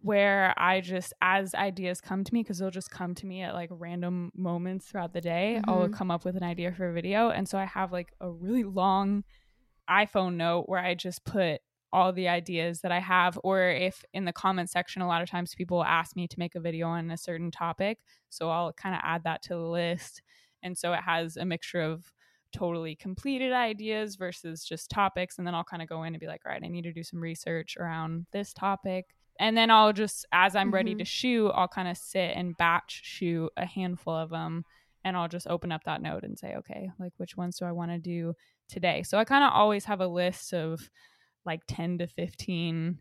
where 0.05 0.53
I 0.55 0.81
just, 0.81 1.13
as 1.19 1.55
ideas 1.55 1.99
come 1.99 2.23
to 2.23 2.31
me, 2.31 2.43
because 2.43 2.59
they'll 2.59 2.69
just 2.69 2.91
come 2.91 3.15
to 3.15 3.25
me 3.25 3.41
at 3.41 3.55
like 3.55 3.69
random 3.71 4.31
moments 4.35 4.85
throughout 4.85 5.13
the 5.13 5.21
day, 5.21 5.55
mm-hmm. 5.57 5.67
I'll 5.67 5.89
come 5.89 6.11
up 6.11 6.23
with 6.23 6.37
an 6.37 6.43
idea 6.43 6.71
for 6.71 6.87
a 6.89 6.93
video. 6.93 7.31
And 7.31 7.49
so 7.49 7.57
I 7.57 7.65
have 7.65 7.91
like 7.91 8.13
a 8.21 8.29
really 8.29 8.63
long 8.63 9.23
iPhone 9.89 10.35
note 10.35 10.63
where 10.67 10.79
I 10.83 10.95
just 10.95 11.23
put 11.23 11.61
all 11.93 12.11
the 12.11 12.27
ideas 12.27 12.81
that 12.81 12.91
I 12.91 12.99
have, 12.99 13.39
or 13.43 13.69
if 13.69 14.03
in 14.13 14.25
the 14.25 14.33
comment 14.33 14.69
section, 14.69 15.01
a 15.01 15.07
lot 15.07 15.21
of 15.21 15.29
times 15.29 15.55
people 15.55 15.83
ask 15.83 16.15
me 16.15 16.27
to 16.27 16.39
make 16.39 16.55
a 16.55 16.59
video 16.59 16.87
on 16.87 17.09
a 17.09 17.17
certain 17.17 17.51
topic. 17.51 17.99
So 18.29 18.49
I'll 18.49 18.73
kind 18.73 18.93
of 18.93 19.01
add 19.03 19.23
that 19.23 19.41
to 19.43 19.53
the 19.53 19.59
list. 19.59 20.21
And 20.61 20.77
so 20.77 20.91
it 20.93 21.01
has 21.01 21.37
a 21.37 21.45
mixture 21.45 21.81
of 21.81 22.11
totally 22.51 22.95
completed 22.95 23.53
ideas 23.53 24.15
versus 24.15 24.65
just 24.65 24.89
topics. 24.89 25.37
And 25.37 25.47
then 25.47 25.55
I'll 25.55 25.63
kind 25.63 25.81
of 25.81 25.87
go 25.87 26.03
in 26.03 26.13
and 26.13 26.19
be 26.19 26.27
like, 26.27 26.41
all 26.45 26.51
right, 26.51 26.61
I 26.63 26.67
need 26.67 26.83
to 26.83 26.93
do 26.93 27.03
some 27.03 27.21
research 27.21 27.77
around 27.79 28.25
this 28.33 28.51
topic. 28.51 29.05
And 29.39 29.57
then 29.57 29.69
I'll 29.69 29.93
just, 29.93 30.25
as 30.31 30.55
I'm 30.55 30.67
mm-hmm. 30.67 30.75
ready 30.75 30.95
to 30.95 31.05
shoot, 31.05 31.49
I'll 31.49 31.67
kind 31.67 31.87
of 31.87 31.97
sit 31.97 32.31
and 32.35 32.57
batch 32.57 33.01
shoot 33.03 33.49
a 33.57 33.65
handful 33.65 34.15
of 34.15 34.29
them. 34.29 34.63
And 35.03 35.15
I'll 35.15 35.27
just 35.27 35.47
open 35.47 35.71
up 35.71 35.83
that 35.85 36.01
note 36.01 36.23
and 36.23 36.37
say, 36.37 36.55
okay, 36.55 36.89
like 36.99 37.13
which 37.17 37.37
ones 37.37 37.57
do 37.57 37.65
I 37.65 37.71
want 37.71 37.91
to 37.91 37.99
do 37.99 38.33
today. 38.69 39.03
So 39.03 39.17
I 39.17 39.25
kind 39.25 39.43
of 39.43 39.51
always 39.53 39.85
have 39.85 40.01
a 40.01 40.07
list 40.07 40.53
of 40.53 40.89
like 41.45 41.61
10 41.67 41.99
to 41.99 42.07
15 42.07 42.99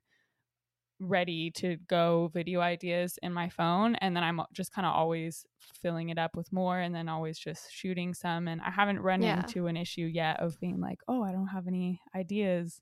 ready 1.01 1.51
to 1.51 1.77
go 1.89 2.31
video 2.33 2.61
ideas 2.61 3.19
in 3.23 3.33
my 3.33 3.49
phone 3.49 3.97
and 3.97 4.17
then 4.17 4.23
I'm 4.23 4.41
just 4.53 4.73
kind 4.73 4.87
of 4.87 4.95
always 4.95 5.45
filling 5.83 6.11
it 6.11 6.19
up 6.19 6.37
with 6.37 6.53
more 6.53 6.79
and 6.79 6.95
then 6.95 7.09
always 7.09 7.39
just 7.39 7.73
shooting 7.73 8.15
some 8.15 8.47
and 8.49 8.61
I 8.61 8.71
haven't 8.71 9.01
run 9.01 9.23
yeah. 9.23 9.39
into 9.41 9.67
an 9.67 9.77
issue 9.77 10.07
yet 10.07 10.41
of 10.41 10.59
being 10.61 10.81
like, 10.81 10.99
"Oh, 11.09 11.23
I 11.23 11.33
don't 11.33 11.49
have 11.49 11.67
any 11.67 12.01
ideas 12.15 12.81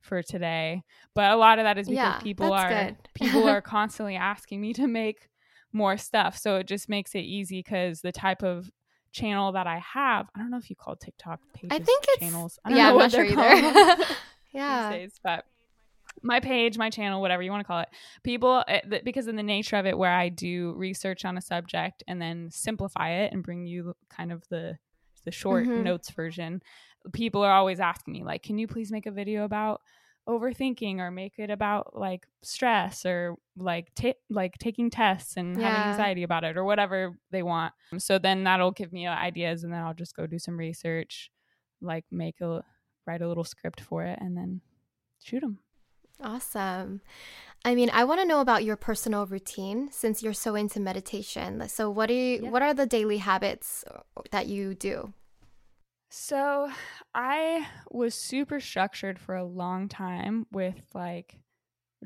for 0.00 0.22
today." 0.22 0.82
But 1.14 1.30
a 1.30 1.36
lot 1.36 1.58
of 1.58 1.64
that 1.64 1.78
is 1.78 1.88
because 1.88 2.14
yeah, 2.14 2.18
people 2.20 2.52
are 2.52 2.96
people 3.14 3.46
are 3.46 3.60
constantly 3.76 4.16
asking 4.16 4.60
me 4.60 4.72
to 4.74 4.86
make 4.86 5.28
more 5.72 5.96
stuff. 5.96 6.38
So 6.38 6.56
it 6.56 6.66
just 6.66 6.88
makes 6.88 7.14
it 7.14 7.20
easy 7.20 7.62
cuz 7.62 8.00
the 8.00 8.12
type 8.12 8.42
of 8.42 8.70
channel 9.12 9.52
that 9.52 9.66
I 9.66 9.78
have, 9.78 10.28
I 10.34 10.40
don't 10.40 10.50
know 10.50 10.58
if 10.58 10.70
you 10.70 10.76
call 10.76 10.96
TikTok 10.96 11.40
pages 11.54 11.70
I 11.70 11.78
think 11.78 12.04
it's, 12.08 12.18
channels. 12.20 12.58
I 12.64 12.70
don't 12.70 12.78
yeah, 12.78 12.84
know 12.84 12.90
I'm 12.90 12.96
what 12.96 13.12
sure 13.12 13.24
either. 13.24 14.04
yeah. 14.52 14.90
Days, 14.90 15.20
but 15.22 15.44
my 16.22 16.40
page, 16.40 16.78
my 16.78 16.90
channel, 16.90 17.20
whatever 17.20 17.42
you 17.42 17.50
want 17.50 17.60
to 17.60 17.66
call 17.66 17.80
it, 17.80 17.88
people, 18.22 18.64
eh, 18.68 18.80
because 19.04 19.28
in 19.28 19.36
the 19.36 19.42
nature 19.42 19.76
of 19.76 19.86
it, 19.86 19.96
where 19.96 20.12
I 20.12 20.28
do 20.28 20.72
research 20.76 21.24
on 21.24 21.36
a 21.36 21.40
subject 21.40 22.02
and 22.06 22.20
then 22.20 22.50
simplify 22.50 23.10
it 23.10 23.32
and 23.32 23.42
bring 23.42 23.66
you 23.66 23.94
kind 24.08 24.32
of 24.32 24.46
the 24.48 24.78
the 25.24 25.30
short 25.30 25.64
mm-hmm. 25.64 25.84
notes 25.84 26.10
version, 26.10 26.62
people 27.12 27.42
are 27.42 27.52
always 27.52 27.78
asking 27.78 28.12
me 28.12 28.24
like, 28.24 28.42
"Can 28.42 28.58
you 28.58 28.66
please 28.66 28.90
make 28.90 29.06
a 29.06 29.12
video 29.12 29.44
about 29.44 29.82
overthinking 30.28 30.98
or 30.98 31.10
make 31.10 31.34
it 31.38 31.50
about 31.50 31.98
like 31.98 32.26
stress 32.42 33.04
or 33.04 33.36
like 33.56 33.88
like 34.30 34.58
taking 34.58 34.90
tests 34.90 35.36
and 35.36 35.60
yeah. 35.60 35.68
having 35.68 35.90
anxiety 35.92 36.22
about 36.22 36.44
it 36.44 36.56
or 36.56 36.64
whatever 36.64 37.18
they 37.30 37.42
want?" 37.42 37.72
So 37.98 38.18
then 38.18 38.44
that'll 38.44 38.70
give 38.70 38.92
me 38.92 39.06
ideas, 39.06 39.64
and 39.64 39.72
then 39.72 39.80
I'll 39.80 39.94
just 39.94 40.16
go 40.16 40.26
do 40.26 40.38
some 40.38 40.56
research, 40.56 41.30
like 41.80 42.04
make 42.10 42.40
a 42.40 42.62
write 43.06 43.22
a 43.22 43.28
little 43.28 43.44
script 43.44 43.80
for 43.80 44.04
it, 44.04 44.18
and 44.20 44.36
then 44.36 44.60
shoot 45.22 45.40
them. 45.40 45.58
Awesome. 46.20 47.00
I 47.64 47.74
mean, 47.74 47.90
I 47.92 48.04
want 48.04 48.20
to 48.20 48.26
know 48.26 48.40
about 48.40 48.64
your 48.64 48.76
personal 48.76 49.26
routine 49.26 49.88
since 49.90 50.22
you're 50.22 50.32
so 50.32 50.54
into 50.54 50.80
meditation. 50.80 51.68
So, 51.68 51.90
what 51.90 52.06
do 52.06 52.14
you, 52.14 52.44
yeah. 52.44 52.50
what 52.50 52.62
are 52.62 52.74
the 52.74 52.86
daily 52.86 53.18
habits 53.18 53.84
uh, 53.88 54.00
that 54.30 54.46
you 54.46 54.74
do? 54.74 55.12
So, 56.14 56.70
I 57.14 57.66
was 57.90 58.14
super 58.14 58.60
structured 58.60 59.18
for 59.18 59.34
a 59.34 59.46
long 59.46 59.88
time 59.88 60.46
with 60.52 60.82
like 60.92 61.38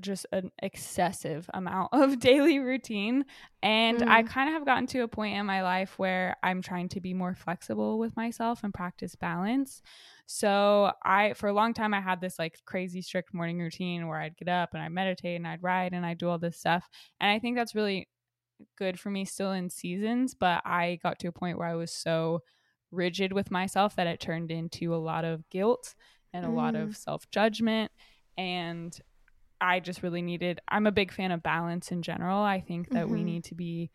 just 0.00 0.26
an 0.30 0.52
excessive 0.62 1.50
amount 1.52 1.88
of 1.92 2.20
daily 2.20 2.60
routine. 2.60 3.24
And 3.64 3.98
mm. 3.98 4.08
I 4.08 4.22
kind 4.22 4.48
of 4.48 4.54
have 4.54 4.64
gotten 4.64 4.86
to 4.88 5.00
a 5.00 5.08
point 5.08 5.36
in 5.36 5.44
my 5.44 5.64
life 5.64 5.98
where 5.98 6.36
I'm 6.40 6.62
trying 6.62 6.88
to 6.90 7.00
be 7.00 7.14
more 7.14 7.34
flexible 7.34 7.98
with 7.98 8.16
myself 8.16 8.62
and 8.62 8.72
practice 8.72 9.16
balance. 9.16 9.82
So 10.26 10.92
I 11.04 11.32
for 11.32 11.48
a 11.48 11.52
long 11.52 11.74
time 11.74 11.92
I 11.92 12.00
had 12.00 12.20
this 12.20 12.38
like 12.38 12.60
crazy 12.64 13.02
strict 13.02 13.34
morning 13.34 13.58
routine 13.58 14.06
where 14.06 14.20
I'd 14.20 14.36
get 14.36 14.48
up 14.48 14.70
and 14.72 14.84
I'd 14.84 14.92
meditate 14.92 15.34
and 15.34 15.48
I'd 15.48 15.64
write 15.64 15.94
and 15.94 16.06
I'd 16.06 16.18
do 16.18 16.28
all 16.28 16.38
this 16.38 16.58
stuff. 16.58 16.88
And 17.20 17.28
I 17.28 17.40
think 17.40 17.56
that's 17.56 17.74
really 17.74 18.08
good 18.78 19.00
for 19.00 19.10
me 19.10 19.24
still 19.24 19.50
in 19.50 19.68
seasons, 19.68 20.32
but 20.34 20.62
I 20.64 21.00
got 21.02 21.18
to 21.20 21.28
a 21.28 21.32
point 21.32 21.58
where 21.58 21.68
I 21.68 21.74
was 21.74 21.92
so 21.92 22.42
rigid 22.96 23.32
with 23.32 23.50
myself 23.50 23.96
that 23.96 24.06
it 24.06 24.20
turned 24.20 24.50
into 24.50 24.94
a 24.94 24.96
lot 24.96 25.24
of 25.24 25.48
guilt 25.50 25.94
and 26.32 26.44
a 26.44 26.48
mm. 26.48 26.54
lot 26.56 26.74
of 26.74 26.90
mm. 26.90 26.96
self-judgment 26.96 27.90
and 28.36 28.98
I 29.60 29.80
just 29.80 30.02
really 30.02 30.22
needed 30.22 30.60
I'm 30.68 30.86
a 30.86 30.92
big 30.92 31.12
fan 31.12 31.32
of 31.32 31.42
balance 31.42 31.90
in 31.90 32.02
general. 32.02 32.42
I 32.42 32.60
think 32.60 32.90
that 32.90 33.04
mm-hmm. 33.04 33.14
we 33.14 33.24
need 33.24 33.44
to 33.44 33.54
be 33.54 33.90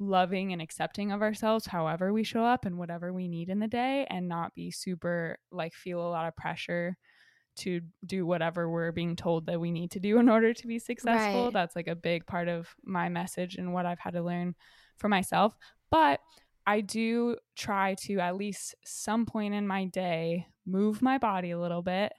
loving 0.00 0.52
and 0.52 0.62
accepting 0.62 1.12
of 1.12 1.20
ourselves 1.20 1.66
however 1.66 2.10
we 2.12 2.24
show 2.24 2.42
up 2.42 2.64
and 2.64 2.78
whatever 2.78 3.12
we 3.12 3.28
need 3.28 3.50
in 3.50 3.58
the 3.58 3.68
day 3.68 4.06
and 4.08 4.26
not 4.28 4.54
be 4.54 4.70
super 4.70 5.38
like 5.52 5.74
feel 5.74 6.00
a 6.00 6.08
lot 6.08 6.26
of 6.26 6.34
pressure 6.34 6.96
to 7.56 7.80
do 8.06 8.24
whatever 8.24 8.70
we're 8.70 8.92
being 8.92 9.14
told 9.14 9.46
that 9.46 9.60
we 9.60 9.70
need 9.70 9.90
to 9.90 10.00
do 10.00 10.18
in 10.18 10.28
order 10.28 10.54
to 10.54 10.66
be 10.66 10.78
successful. 10.78 11.44
Right. 11.44 11.52
That's 11.52 11.76
like 11.76 11.88
a 11.88 11.94
big 11.94 12.26
part 12.26 12.48
of 12.48 12.74
my 12.82 13.08
message 13.08 13.56
and 13.56 13.72
what 13.72 13.86
I've 13.86 13.98
had 13.98 14.14
to 14.14 14.22
learn 14.22 14.54
for 14.96 15.08
myself. 15.08 15.54
But 15.90 16.20
I 16.66 16.80
do 16.80 17.36
try 17.56 17.94
to 18.02 18.18
at 18.18 18.36
least 18.36 18.74
some 18.84 19.26
point 19.26 19.54
in 19.54 19.66
my 19.66 19.86
day 19.86 20.46
move 20.66 21.02
my 21.02 21.18
body 21.18 21.50
a 21.50 21.58
little 21.60 21.82
bit 21.82 22.12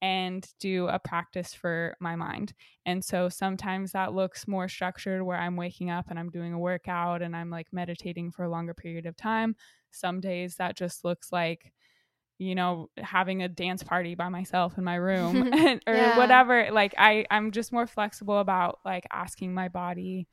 and 0.00 0.46
do 0.60 0.86
a 0.86 0.98
practice 0.98 1.52
for 1.52 1.96
my 2.00 2.14
mind. 2.14 2.54
And 2.86 3.04
so 3.04 3.28
sometimes 3.28 3.92
that 3.92 4.14
looks 4.14 4.46
more 4.46 4.68
structured 4.68 5.22
where 5.22 5.36
I'm 5.36 5.56
waking 5.56 5.90
up 5.90 6.06
and 6.08 6.18
I'm 6.18 6.30
doing 6.30 6.52
a 6.52 6.58
workout 6.58 7.20
and 7.20 7.34
I'm 7.34 7.50
like 7.50 7.66
meditating 7.72 8.30
for 8.30 8.44
a 8.44 8.50
longer 8.50 8.74
period 8.74 9.06
of 9.06 9.16
time. 9.16 9.56
Some 9.90 10.20
days 10.20 10.56
that 10.56 10.76
just 10.76 11.04
looks 11.04 11.32
like 11.32 11.72
you 12.38 12.54
know 12.54 12.88
having 12.96 13.42
a 13.42 13.48
dance 13.48 13.82
party 13.82 14.14
by 14.14 14.28
myself 14.28 14.78
in 14.78 14.84
my 14.84 14.94
room 14.94 15.52
or 15.86 15.94
yeah. 15.94 16.16
whatever 16.16 16.68
like 16.70 16.94
i 16.96 17.26
i'm 17.30 17.50
just 17.50 17.72
more 17.72 17.86
flexible 17.86 18.38
about 18.38 18.78
like 18.84 19.04
asking 19.12 19.52
my 19.52 19.68
body 19.68 20.28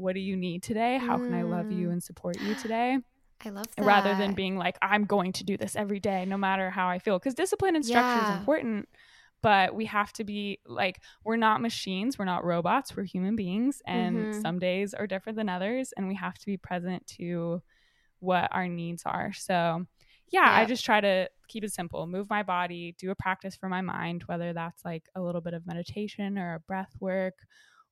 what 0.00 0.14
do 0.14 0.20
you 0.20 0.36
need 0.36 0.62
today 0.62 0.98
how 0.98 1.16
can 1.16 1.34
i 1.34 1.42
love 1.42 1.70
you 1.70 1.88
mm. 1.88 1.92
and 1.92 2.02
support 2.02 2.40
you 2.40 2.54
today 2.62 2.98
I 3.42 3.48
love 3.48 3.64
that. 3.74 3.86
Rather 3.86 4.14
than 4.16 4.34
being 4.34 4.58
like, 4.58 4.76
I'm 4.82 5.06
going 5.06 5.32
to 5.32 5.44
do 5.44 5.56
this 5.56 5.74
every 5.74 5.98
day, 5.98 6.26
no 6.26 6.36
matter 6.36 6.68
how 6.68 6.90
I 6.90 6.98
feel. 6.98 7.18
Because 7.18 7.32
discipline 7.32 7.74
and 7.74 7.82
structure 7.82 8.22
yeah. 8.22 8.34
is 8.34 8.38
important 8.38 8.86
but 9.42 9.74
we 9.74 9.86
have 9.86 10.12
to 10.12 10.24
be 10.24 10.58
like 10.66 11.00
we're 11.24 11.36
not 11.36 11.60
machines 11.60 12.18
we're 12.18 12.24
not 12.24 12.44
robots 12.44 12.96
we're 12.96 13.04
human 13.04 13.36
beings 13.36 13.82
and 13.86 14.16
mm-hmm. 14.16 14.40
some 14.40 14.58
days 14.58 14.94
are 14.94 15.06
different 15.06 15.36
than 15.36 15.48
others 15.48 15.92
and 15.96 16.08
we 16.08 16.14
have 16.14 16.38
to 16.38 16.46
be 16.46 16.56
present 16.56 17.06
to 17.06 17.62
what 18.20 18.48
our 18.52 18.68
needs 18.68 19.02
are 19.06 19.32
so 19.32 19.84
yeah, 20.28 20.46
i 20.46 20.64
just 20.64 20.84
try 20.84 21.00
to 21.00 21.28
keep 21.48 21.64
it 21.64 21.72
simple 21.72 22.06
move 22.06 22.30
my 22.30 22.42
body 22.42 22.94
do 22.98 23.10
a 23.10 23.14
practice 23.14 23.56
for 23.56 23.68
my 23.68 23.80
mind 23.80 24.22
whether 24.26 24.52
that's 24.52 24.84
like 24.84 25.08
a 25.14 25.20
little 25.20 25.40
bit 25.40 25.54
of 25.54 25.66
meditation 25.66 26.38
or 26.38 26.54
a 26.54 26.60
breath 26.60 26.94
work 27.00 27.34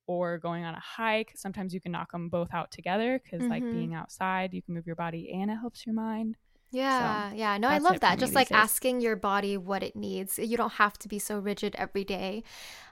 or 0.08 0.38
going 0.38 0.64
on 0.64 0.74
a 0.74 0.80
hike 0.80 1.32
sometimes 1.36 1.72
you 1.72 1.80
can 1.80 1.92
knock 1.92 2.10
them 2.10 2.28
both 2.28 2.52
out 2.52 2.72
together 2.72 3.20
because 3.22 3.42
mm-hmm. 3.42 3.50
like 3.50 3.62
being 3.62 3.94
outside 3.94 4.52
you 4.52 4.62
can 4.62 4.74
move 4.74 4.86
your 4.86 4.96
body 4.96 5.30
and 5.32 5.50
it 5.50 5.56
helps 5.56 5.86
your 5.86 5.94
mind 5.94 6.36
yeah, 6.70 7.30
so 7.30 7.36
yeah. 7.36 7.58
No, 7.58 7.68
I 7.68 7.78
love 7.78 8.00
that. 8.00 8.18
Just 8.18 8.34
like 8.34 8.52
asking 8.52 9.00
your 9.00 9.16
body 9.16 9.56
what 9.56 9.82
it 9.82 9.96
needs. 9.96 10.38
You 10.38 10.56
don't 10.56 10.74
have 10.74 10.98
to 10.98 11.08
be 11.08 11.18
so 11.18 11.38
rigid 11.38 11.74
every 11.78 12.04
day. 12.04 12.42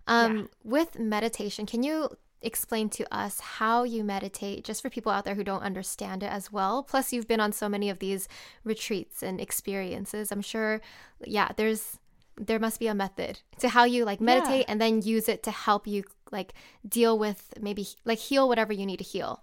Um, 0.06 0.36
yeah. 0.36 0.44
With 0.64 0.98
meditation, 0.98 1.66
can 1.66 1.82
you 1.82 2.08
explain 2.42 2.88
to 2.88 3.14
us 3.14 3.40
how 3.40 3.82
you 3.82 4.04
meditate 4.04 4.64
just 4.64 4.80
for 4.80 4.88
people 4.88 5.10
out 5.10 5.24
there 5.24 5.34
who 5.34 5.44
don't 5.44 5.62
understand 5.62 6.22
it 6.22 6.30
as 6.30 6.50
well? 6.50 6.82
Plus, 6.82 7.12
you've 7.12 7.28
been 7.28 7.40
on 7.40 7.52
so 7.52 7.68
many 7.68 7.90
of 7.90 7.98
these 7.98 8.28
retreats 8.64 9.22
and 9.22 9.40
experiences. 9.40 10.32
I'm 10.32 10.42
sure, 10.42 10.80
yeah, 11.24 11.50
there's 11.56 11.98
there 12.38 12.58
must 12.58 12.78
be 12.78 12.86
a 12.86 12.94
method 12.94 13.40
to 13.58 13.68
how 13.70 13.84
you 13.84 14.04
like 14.04 14.20
meditate 14.20 14.60
yeah. 14.60 14.64
and 14.68 14.80
then 14.80 15.00
use 15.00 15.26
it 15.26 15.42
to 15.42 15.50
help 15.50 15.86
you 15.86 16.04
like 16.32 16.54
deal 16.88 17.18
with 17.18 17.54
maybe 17.60 17.86
like 18.04 18.18
heal 18.18 18.48
whatever 18.48 18.72
you 18.72 18.86
need 18.86 18.98
to 18.98 19.04
heal. 19.04 19.42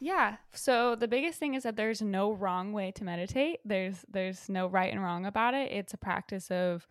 Yeah. 0.00 0.36
So 0.52 0.94
the 0.94 1.08
biggest 1.08 1.38
thing 1.38 1.54
is 1.54 1.62
that 1.62 1.76
there's 1.76 2.02
no 2.02 2.32
wrong 2.32 2.72
way 2.72 2.90
to 2.92 3.04
meditate. 3.04 3.60
There's 3.64 4.04
there's 4.10 4.48
no 4.48 4.66
right 4.66 4.92
and 4.92 5.02
wrong 5.02 5.24
about 5.24 5.54
it. 5.54 5.72
It's 5.72 5.94
a 5.94 5.98
practice 5.98 6.50
of 6.50 6.86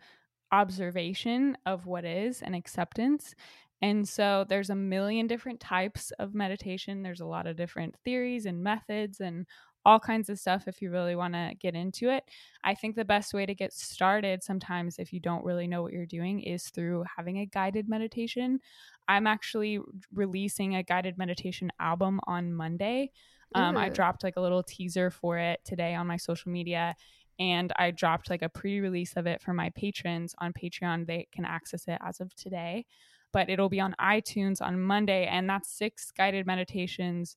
observation 0.52 1.56
of 1.66 1.86
what 1.86 2.04
is 2.04 2.42
and 2.42 2.54
acceptance. 2.54 3.34
And 3.82 4.08
so 4.08 4.44
there's 4.48 4.70
a 4.70 4.74
million 4.74 5.26
different 5.26 5.60
types 5.60 6.10
of 6.18 6.34
meditation. 6.34 7.02
There's 7.02 7.20
a 7.20 7.26
lot 7.26 7.46
of 7.46 7.56
different 7.56 7.94
theories 8.04 8.46
and 8.46 8.62
methods 8.62 9.20
and 9.20 9.46
all 9.86 10.00
kinds 10.00 10.28
of 10.28 10.36
stuff 10.36 10.66
if 10.66 10.82
you 10.82 10.90
really 10.90 11.14
want 11.14 11.32
to 11.32 11.52
get 11.60 11.76
into 11.76 12.10
it. 12.10 12.24
I 12.64 12.74
think 12.74 12.96
the 12.96 13.04
best 13.04 13.32
way 13.32 13.46
to 13.46 13.54
get 13.54 13.72
started 13.72 14.42
sometimes 14.42 14.98
if 14.98 15.12
you 15.12 15.20
don't 15.20 15.44
really 15.44 15.68
know 15.68 15.80
what 15.80 15.92
you're 15.92 16.06
doing 16.06 16.40
is 16.40 16.64
through 16.70 17.04
having 17.16 17.38
a 17.38 17.46
guided 17.46 17.88
meditation. 17.88 18.58
I'm 19.06 19.28
actually 19.28 19.78
releasing 20.12 20.74
a 20.74 20.82
guided 20.82 21.16
meditation 21.16 21.70
album 21.78 22.18
on 22.26 22.52
Monday. 22.52 23.12
Um, 23.54 23.76
I 23.76 23.88
dropped 23.88 24.24
like 24.24 24.34
a 24.36 24.40
little 24.40 24.64
teaser 24.64 25.08
for 25.08 25.38
it 25.38 25.60
today 25.64 25.94
on 25.94 26.08
my 26.08 26.16
social 26.16 26.50
media 26.50 26.96
and 27.38 27.72
I 27.76 27.92
dropped 27.92 28.28
like 28.28 28.42
a 28.42 28.48
pre 28.48 28.80
release 28.80 29.12
of 29.14 29.28
it 29.28 29.40
for 29.40 29.54
my 29.54 29.70
patrons 29.70 30.34
on 30.38 30.52
Patreon. 30.52 31.06
They 31.06 31.28
can 31.30 31.44
access 31.44 31.86
it 31.86 31.98
as 32.04 32.20
of 32.20 32.34
today, 32.34 32.86
but 33.32 33.48
it'll 33.48 33.68
be 33.68 33.80
on 33.80 33.94
iTunes 34.00 34.60
on 34.60 34.80
Monday. 34.80 35.26
And 35.26 35.48
that's 35.48 35.70
six 35.70 36.10
guided 36.10 36.44
meditations 36.44 37.36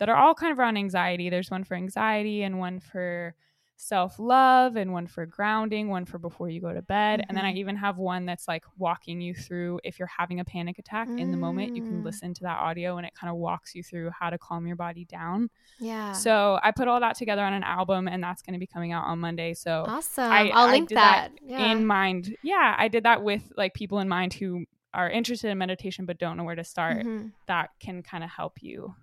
that 0.00 0.08
are 0.08 0.16
all 0.16 0.34
kind 0.34 0.50
of 0.50 0.58
around 0.58 0.78
anxiety. 0.78 1.30
There's 1.30 1.50
one 1.50 1.62
for 1.62 1.76
anxiety 1.76 2.42
and 2.42 2.58
one 2.58 2.80
for 2.80 3.34
self 3.76 4.18
love 4.18 4.76
and 4.76 4.92
one 4.92 5.06
for 5.06 5.26
grounding, 5.26 5.88
one 5.88 6.06
for 6.06 6.18
before 6.18 6.48
you 6.48 6.60
go 6.60 6.72
to 6.72 6.82
bed. 6.82 7.20
Mm-hmm. 7.20 7.28
And 7.28 7.36
then 7.36 7.44
I 7.44 7.50
mm-hmm. 7.50 7.58
even 7.58 7.76
have 7.76 7.98
one 7.98 8.24
that's 8.26 8.48
like 8.48 8.64
walking 8.78 9.20
you 9.20 9.34
through 9.34 9.80
if 9.84 9.98
you're 9.98 10.08
having 10.18 10.40
a 10.40 10.44
panic 10.44 10.78
attack 10.78 11.08
mm. 11.08 11.18
in 11.18 11.30
the 11.30 11.36
moment, 11.36 11.76
you 11.76 11.82
can 11.82 12.00
mm. 12.00 12.04
listen 12.04 12.34
to 12.34 12.42
that 12.42 12.58
audio 12.58 12.96
and 12.96 13.06
it 13.06 13.14
kind 13.14 13.30
of 13.30 13.36
walks 13.36 13.74
you 13.74 13.82
through 13.82 14.10
how 14.10 14.30
to 14.30 14.38
calm 14.38 14.66
your 14.66 14.76
body 14.76 15.04
down. 15.04 15.50
Yeah. 15.78 16.12
So 16.12 16.58
I 16.62 16.72
put 16.72 16.88
all 16.88 17.00
that 17.00 17.16
together 17.16 17.42
on 17.42 17.52
an 17.52 17.62
album 17.62 18.08
and 18.08 18.22
that's 18.22 18.42
going 18.42 18.54
to 18.54 18.60
be 18.60 18.66
coming 18.66 18.92
out 18.92 19.04
on 19.04 19.18
Monday. 19.18 19.54
So 19.54 19.84
awesome. 19.86 20.30
I, 20.30 20.44
will 20.44 20.70
link 20.70 20.90
that, 20.90 21.32
that 21.34 21.38
yeah. 21.42 21.72
in 21.72 21.86
mind. 21.86 22.36
Yeah. 22.42 22.74
I 22.78 22.88
did 22.88 23.04
that 23.04 23.22
with 23.22 23.50
like 23.56 23.74
people 23.74 23.98
in 23.98 24.08
mind 24.08 24.34
who 24.34 24.64
are 24.92 25.08
interested 25.08 25.50
in 25.50 25.58
meditation 25.58 26.04
but 26.04 26.18
don't 26.18 26.36
know 26.36 26.44
where 26.44 26.54
to 26.54 26.64
start. 26.64 26.98
Mm-hmm. 26.98 27.28
That 27.48 27.70
can 27.80 28.02
kind 28.02 28.24
of 28.24 28.30
help 28.30 28.62
you 28.62 28.94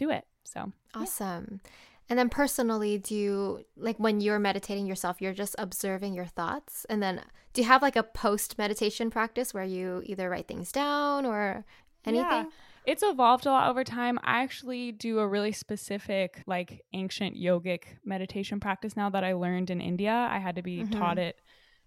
do 0.00 0.10
it. 0.10 0.24
So 0.44 0.72
awesome. 0.94 1.60
Yeah. 1.64 1.70
And 2.08 2.18
then 2.18 2.28
personally, 2.28 2.98
do 2.98 3.14
you 3.14 3.64
like 3.76 3.98
when 3.98 4.20
you're 4.20 4.40
meditating 4.40 4.86
yourself, 4.86 5.20
you're 5.20 5.32
just 5.32 5.54
observing 5.58 6.14
your 6.14 6.24
thoughts? 6.24 6.84
And 6.90 7.00
then 7.00 7.22
do 7.52 7.62
you 7.62 7.68
have 7.68 7.82
like 7.82 7.94
a 7.94 8.02
post 8.02 8.58
meditation 8.58 9.10
practice 9.10 9.54
where 9.54 9.64
you 9.64 10.02
either 10.06 10.28
write 10.28 10.48
things 10.48 10.72
down 10.72 11.24
or 11.24 11.64
anything? 12.04 12.24
Yeah. 12.26 12.44
It's 12.86 13.04
evolved 13.04 13.46
a 13.46 13.50
lot 13.50 13.70
over 13.70 13.84
time. 13.84 14.18
I 14.24 14.42
actually 14.42 14.90
do 14.90 15.20
a 15.20 15.28
really 15.28 15.52
specific, 15.52 16.42
like 16.46 16.82
ancient 16.94 17.36
yogic 17.36 17.82
meditation 18.04 18.58
practice 18.58 18.96
now 18.96 19.10
that 19.10 19.22
I 19.22 19.34
learned 19.34 19.70
in 19.70 19.80
India. 19.80 20.28
I 20.30 20.38
had 20.38 20.56
to 20.56 20.62
be 20.62 20.78
mm-hmm. 20.78 20.98
taught 20.98 21.18
it 21.18 21.36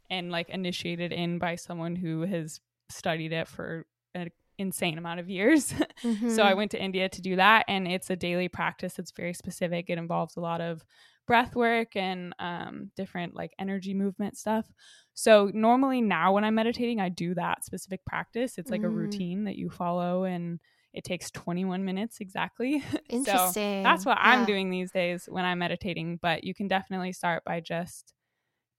and 0.10 0.32
like 0.32 0.50
initiated 0.50 1.12
in 1.12 1.40
by 1.40 1.56
someone 1.56 1.96
who 1.96 2.22
has 2.22 2.62
studied 2.90 3.34
it 3.34 3.48
for 3.48 3.86
an 4.14 4.30
insane 4.58 4.98
amount 4.98 5.20
of 5.20 5.30
years. 5.30 5.74
Mm-hmm. 6.04 6.30
so 6.36 6.44
I 6.44 6.50
mm-hmm. 6.50 6.58
went 6.58 6.72
to 6.72 6.82
India 6.82 7.10
to 7.10 7.22
do 7.22 7.36
that. 7.36 7.66
And 7.68 7.88
it's 7.88 8.10
a 8.10 8.16
daily 8.16 8.48
practice. 8.48 9.00
It's 9.00 9.12
very 9.12 9.34
specific. 9.34 9.90
It 9.90 9.98
involves 9.98 10.36
a 10.36 10.42
lot 10.42 10.62
of 10.62 10.84
breath 11.26 11.56
work 11.56 11.96
and 11.96 12.34
um, 12.40 12.92
different 12.96 13.36
like 13.36 13.54
energy 13.60 13.94
movement 13.94 14.38
stuff. 14.38 14.66
So 15.14 15.52
normally 15.54 16.02
now 16.02 16.34
when 16.34 16.44
I'm 16.44 16.56
meditating, 16.56 17.00
I 17.00 17.10
do 17.10 17.34
that 17.36 17.64
specific 17.64 18.04
practice. 18.06 18.58
It's 18.58 18.72
like 18.72 18.82
mm. 18.82 18.86
a 18.86 18.90
routine 18.90 19.46
that 19.46 19.56
you 19.56 19.70
follow 19.70 20.24
and 20.24 20.60
it 20.94 21.04
takes 21.04 21.32
21 21.32 21.84
minutes 21.86 22.18
exactly. 22.20 22.84
Interesting. 23.10 23.84
so 23.84 23.84
that's 23.84 24.06
what 24.06 24.18
yeah. 24.22 24.32
I'm 24.32 24.46
doing 24.46 24.70
these 24.70 24.92
days 24.92 25.26
when 25.28 25.46
I'm 25.46 25.60
meditating. 25.60 26.20
But 26.22 26.44
you 26.44 26.54
can 26.54 26.68
definitely 26.68 27.14
start 27.14 27.44
by 27.44 27.60
just, 27.62 28.14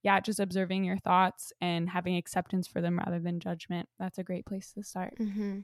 yeah, 0.04 0.20
just 0.20 0.38
observing 0.38 0.84
your 0.84 0.98
thoughts 0.98 1.52
and 1.60 1.88
having 1.88 2.16
acceptance 2.16 2.68
for 2.68 2.80
them 2.82 2.98
rather 2.98 3.18
than 3.18 3.40
judgment. 3.40 3.88
That's 3.98 4.18
a 4.18 4.22
great 4.22 4.44
place 4.44 4.70
to 4.74 4.82
start. 4.84 5.14
Mm-hmm. 5.18 5.60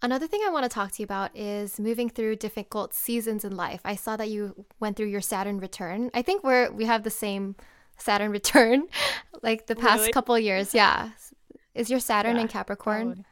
Another 0.00 0.28
thing 0.28 0.42
I 0.46 0.50
want 0.50 0.64
to 0.64 0.68
talk 0.68 0.92
to 0.92 1.02
you 1.02 1.04
about 1.04 1.36
is 1.36 1.80
moving 1.80 2.08
through 2.08 2.36
difficult 2.36 2.94
seasons 2.94 3.44
in 3.44 3.56
life. 3.56 3.80
I 3.84 3.96
saw 3.96 4.16
that 4.16 4.30
you 4.30 4.64
went 4.78 4.96
through 4.96 5.06
your 5.06 5.20
Saturn 5.20 5.58
return. 5.58 6.10
I 6.14 6.22
think 6.22 6.44
we're 6.44 6.70
we 6.70 6.84
have 6.84 7.02
the 7.02 7.10
same 7.10 7.56
Saturn 7.98 8.30
return, 8.38 8.86
like 9.42 9.66
the 9.66 9.74
past 9.74 10.00
really? 10.00 10.12
couple 10.12 10.38
years. 10.38 10.72
Yeah, 10.72 11.10
is 11.74 11.90
your 11.90 12.00
Saturn 12.00 12.36
yeah, 12.36 12.42
in 12.42 12.48
Capricorn? 12.48 13.24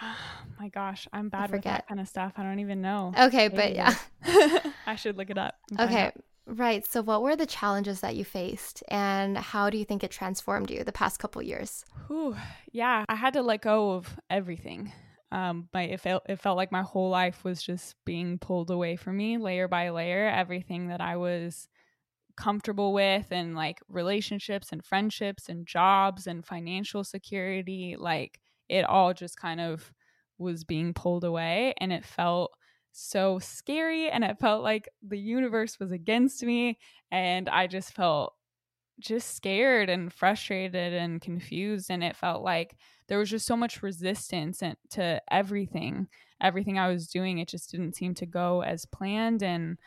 Oh 0.00 0.16
my 0.60 0.68
gosh, 0.68 1.08
I'm 1.12 1.30
bad 1.30 1.50
with 1.50 1.64
that 1.64 1.88
kind 1.88 2.00
of 2.00 2.06
stuff. 2.06 2.34
I 2.36 2.44
don't 2.44 2.60
even 2.60 2.80
know. 2.80 3.12
Okay, 3.18 3.48
Maybe. 3.48 3.56
but 3.56 3.74
yeah, 3.74 3.94
I 4.86 4.94
should 4.94 5.16
look 5.16 5.30
it 5.30 5.38
up. 5.38 5.54
Okay, 5.78 6.12
right. 6.50 6.86
So, 6.86 7.02
what 7.02 7.22
were 7.22 7.36
the 7.36 7.46
challenges 7.46 8.00
that 8.00 8.16
you 8.16 8.24
faced, 8.24 8.82
and 8.88 9.36
how 9.36 9.70
do 9.70 9.78
you 9.78 9.84
think 9.84 10.04
it 10.04 10.10
transformed 10.10 10.70
you 10.70 10.84
the 10.84 10.92
past 10.92 11.18
couple 11.18 11.42
years? 11.42 11.84
Whew, 12.06 12.36
yeah, 12.72 13.04
I 13.08 13.14
had 13.14 13.34
to 13.34 13.42
let 13.42 13.62
go 13.62 13.92
of 13.92 14.18
everything. 14.28 14.92
Um, 15.32 15.68
my 15.72 15.82
it 15.82 16.00
felt 16.00 16.24
it 16.28 16.40
felt 16.40 16.56
like 16.56 16.72
my 16.72 16.82
whole 16.82 17.10
life 17.10 17.44
was 17.44 17.62
just 17.62 17.94
being 18.04 18.38
pulled 18.38 18.70
away 18.70 18.96
from 18.96 19.16
me, 19.16 19.38
layer 19.38 19.68
by 19.68 19.90
layer. 19.90 20.28
Everything 20.28 20.88
that 20.88 21.00
I 21.00 21.16
was 21.16 21.68
comfortable 22.36 22.92
with 22.92 23.26
and 23.30 23.54
like 23.54 23.80
relationships 23.88 24.72
and 24.72 24.84
friendships 24.84 25.48
and 25.48 25.66
jobs 25.66 26.26
and 26.26 26.46
financial 26.46 27.04
security 27.04 27.96
like 27.98 28.40
it 28.68 28.84
all 28.84 29.12
just 29.12 29.36
kind 29.38 29.60
of 29.60 29.92
was 30.38 30.64
being 30.64 30.94
pulled 30.94 31.24
away 31.24 31.74
and 31.78 31.92
it 31.92 32.04
felt 32.04 32.52
so 32.92 33.38
scary 33.38 34.10
and 34.10 34.24
it 34.24 34.38
felt 34.38 34.62
like 34.62 34.88
the 35.06 35.18
universe 35.18 35.78
was 35.78 35.92
against 35.92 36.42
me 36.42 36.78
and 37.10 37.48
I 37.48 37.66
just 37.66 37.92
felt 37.94 38.34
just 38.98 39.34
scared 39.34 39.88
and 39.88 40.12
frustrated 40.12 40.92
and 40.92 41.20
confused 41.20 41.90
and 41.90 42.04
it 42.04 42.16
felt 42.16 42.42
like 42.42 42.76
there 43.08 43.18
was 43.18 43.30
just 43.30 43.46
so 43.46 43.56
much 43.56 43.82
resistance 43.82 44.62
to 44.90 45.22
everything 45.30 46.06
everything 46.40 46.78
I 46.78 46.88
was 46.88 47.06
doing 47.06 47.38
it 47.38 47.48
just 47.48 47.70
didn't 47.70 47.96
seem 47.96 48.14
to 48.14 48.26
go 48.26 48.62
as 48.62 48.84
planned 48.86 49.42
and 49.42 49.78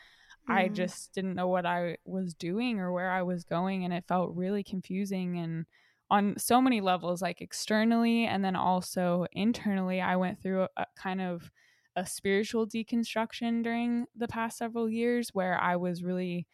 mm. 0.48 0.54
I 0.54 0.68
just 0.68 1.12
didn't 1.14 1.36
know 1.36 1.48
what 1.48 1.66
I 1.66 1.98
was 2.04 2.34
doing 2.34 2.80
or 2.80 2.92
where 2.92 3.10
I 3.10 3.22
was 3.22 3.44
going 3.44 3.84
and 3.84 3.92
it 3.92 4.04
felt 4.08 4.34
really 4.34 4.64
confusing 4.64 5.38
and 5.38 5.66
on 6.10 6.34
so 6.38 6.60
many 6.60 6.80
levels, 6.80 7.22
like 7.22 7.40
externally 7.40 8.26
and 8.26 8.44
then 8.44 8.56
also 8.56 9.26
internally. 9.32 10.00
I 10.00 10.16
went 10.16 10.40
through 10.40 10.62
a, 10.62 10.68
a 10.76 10.86
kind 10.96 11.20
of 11.20 11.50
a 11.96 12.06
spiritual 12.06 12.66
deconstruction 12.66 13.62
during 13.62 14.06
the 14.16 14.28
past 14.28 14.58
several 14.58 14.88
years 14.88 15.30
where 15.32 15.58
I 15.60 15.76
was 15.76 16.02
really 16.02 16.46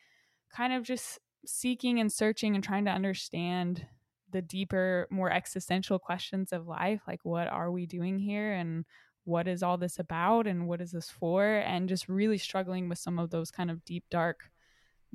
kind 0.55 0.72
of 0.72 0.83
just 0.83 1.18
seeking 1.46 2.00
and 2.00 2.12
searching 2.12 2.55
and 2.55 2.62
trying 2.62 2.85
to 2.85 2.90
understand 2.90 3.87
the 4.31 4.42
deeper, 4.42 5.09
more 5.11 5.31
existential 5.31 5.98
questions 5.98 6.53
of 6.53 6.68
life 6.68 7.03
like, 7.07 7.20
what 7.24 7.48
are 7.48 7.70
we 7.70 7.87
doing 7.87 8.18
here? 8.18 8.53
And 8.53 8.85
what 9.24 9.48
is 9.48 9.62
all 9.62 9.79
this 9.79 9.98
about? 9.98 10.46
And 10.46 10.68
what 10.68 10.81
is 10.81 10.92
this 10.92 11.11
for? 11.11 11.44
And 11.44 11.88
just 11.88 12.09
really 12.09 12.38
struggling 12.38 12.88
with 12.88 12.98
some 12.98 13.18
of 13.18 13.31
those 13.31 13.50
kind 13.50 13.70
of 13.70 13.85
deep, 13.85 14.05
dark 14.11 14.50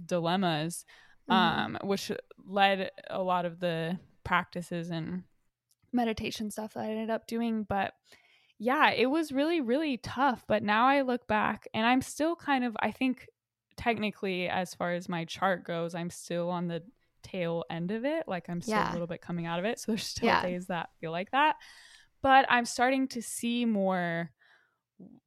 dilemmas, 0.04 0.86
mm-hmm. 1.30 1.76
um, 1.76 1.78
which 1.84 2.12
led 2.46 2.92
a 3.10 3.22
lot 3.22 3.46
of 3.46 3.60
the 3.60 4.00
practices 4.24 4.90
and 4.90 5.24
meditation 5.94 6.52
stuff 6.52 6.74
that 6.74 6.82
I 6.82 6.90
ended 6.90 7.10
up 7.10 7.28
doing. 7.28 7.66
But 7.68 7.94
yeah, 8.58 8.92
it 8.92 9.08
was 9.08 9.32
really, 9.32 9.62
really 9.62 9.98
tough. 9.98 10.44
But 10.48 10.64
now 10.64 10.88
I 10.88 11.02
look 11.02 11.28
back 11.28 11.68
and 11.74 11.86
I'm 11.86 12.02
still 12.02 12.36
kind 12.36 12.64
of, 12.64 12.76
I 12.80 12.92
think, 12.92 13.28
technically, 13.78 14.48
as 14.48 14.74
far 14.74 14.94
as 14.94 15.10
my 15.10 15.26
chart 15.26 15.66
goes, 15.66 15.96
I'm 15.96 16.10
still 16.10 16.50
on 16.50 16.68
the 16.68 16.82
tail 17.24 17.64
end 17.70 17.92
of 17.92 18.06
it. 18.06 18.28
Like 18.28 18.50
I'm 18.50 18.62
still 18.62 18.76
yeah. 18.76 18.92
a 18.92 18.94
little 18.94 19.08
bit 19.08 19.22
coming 19.22 19.46
out 19.46 19.60
of 19.60 19.66
it. 19.66 19.80
So 19.80 19.92
there's 19.92 20.04
still 20.06 20.28
yeah. 20.28 20.42
days 20.42 20.68
that 20.68 20.90
feel 21.00 21.12
like 21.12 21.32
that. 21.32 21.56
But 22.22 22.46
I'm 22.50 22.66
starting 22.66 23.08
to 23.10 23.22
see 23.22 23.66
more 23.66 24.32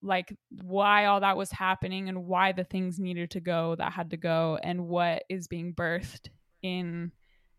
like 0.02 0.34
why 0.62 1.04
all 1.04 1.20
that 1.20 1.36
was 1.36 1.50
happening 1.50 2.08
and 2.08 2.24
why 2.24 2.52
the 2.52 2.64
things 2.64 2.98
needed 2.98 3.30
to 3.32 3.40
go 3.40 3.74
that 3.76 3.92
had 3.92 4.10
to 4.10 4.16
go 4.16 4.58
and 4.62 4.88
what 4.88 5.24
is 5.28 5.46
being 5.46 5.74
birthed 5.74 6.28
in 6.62 7.12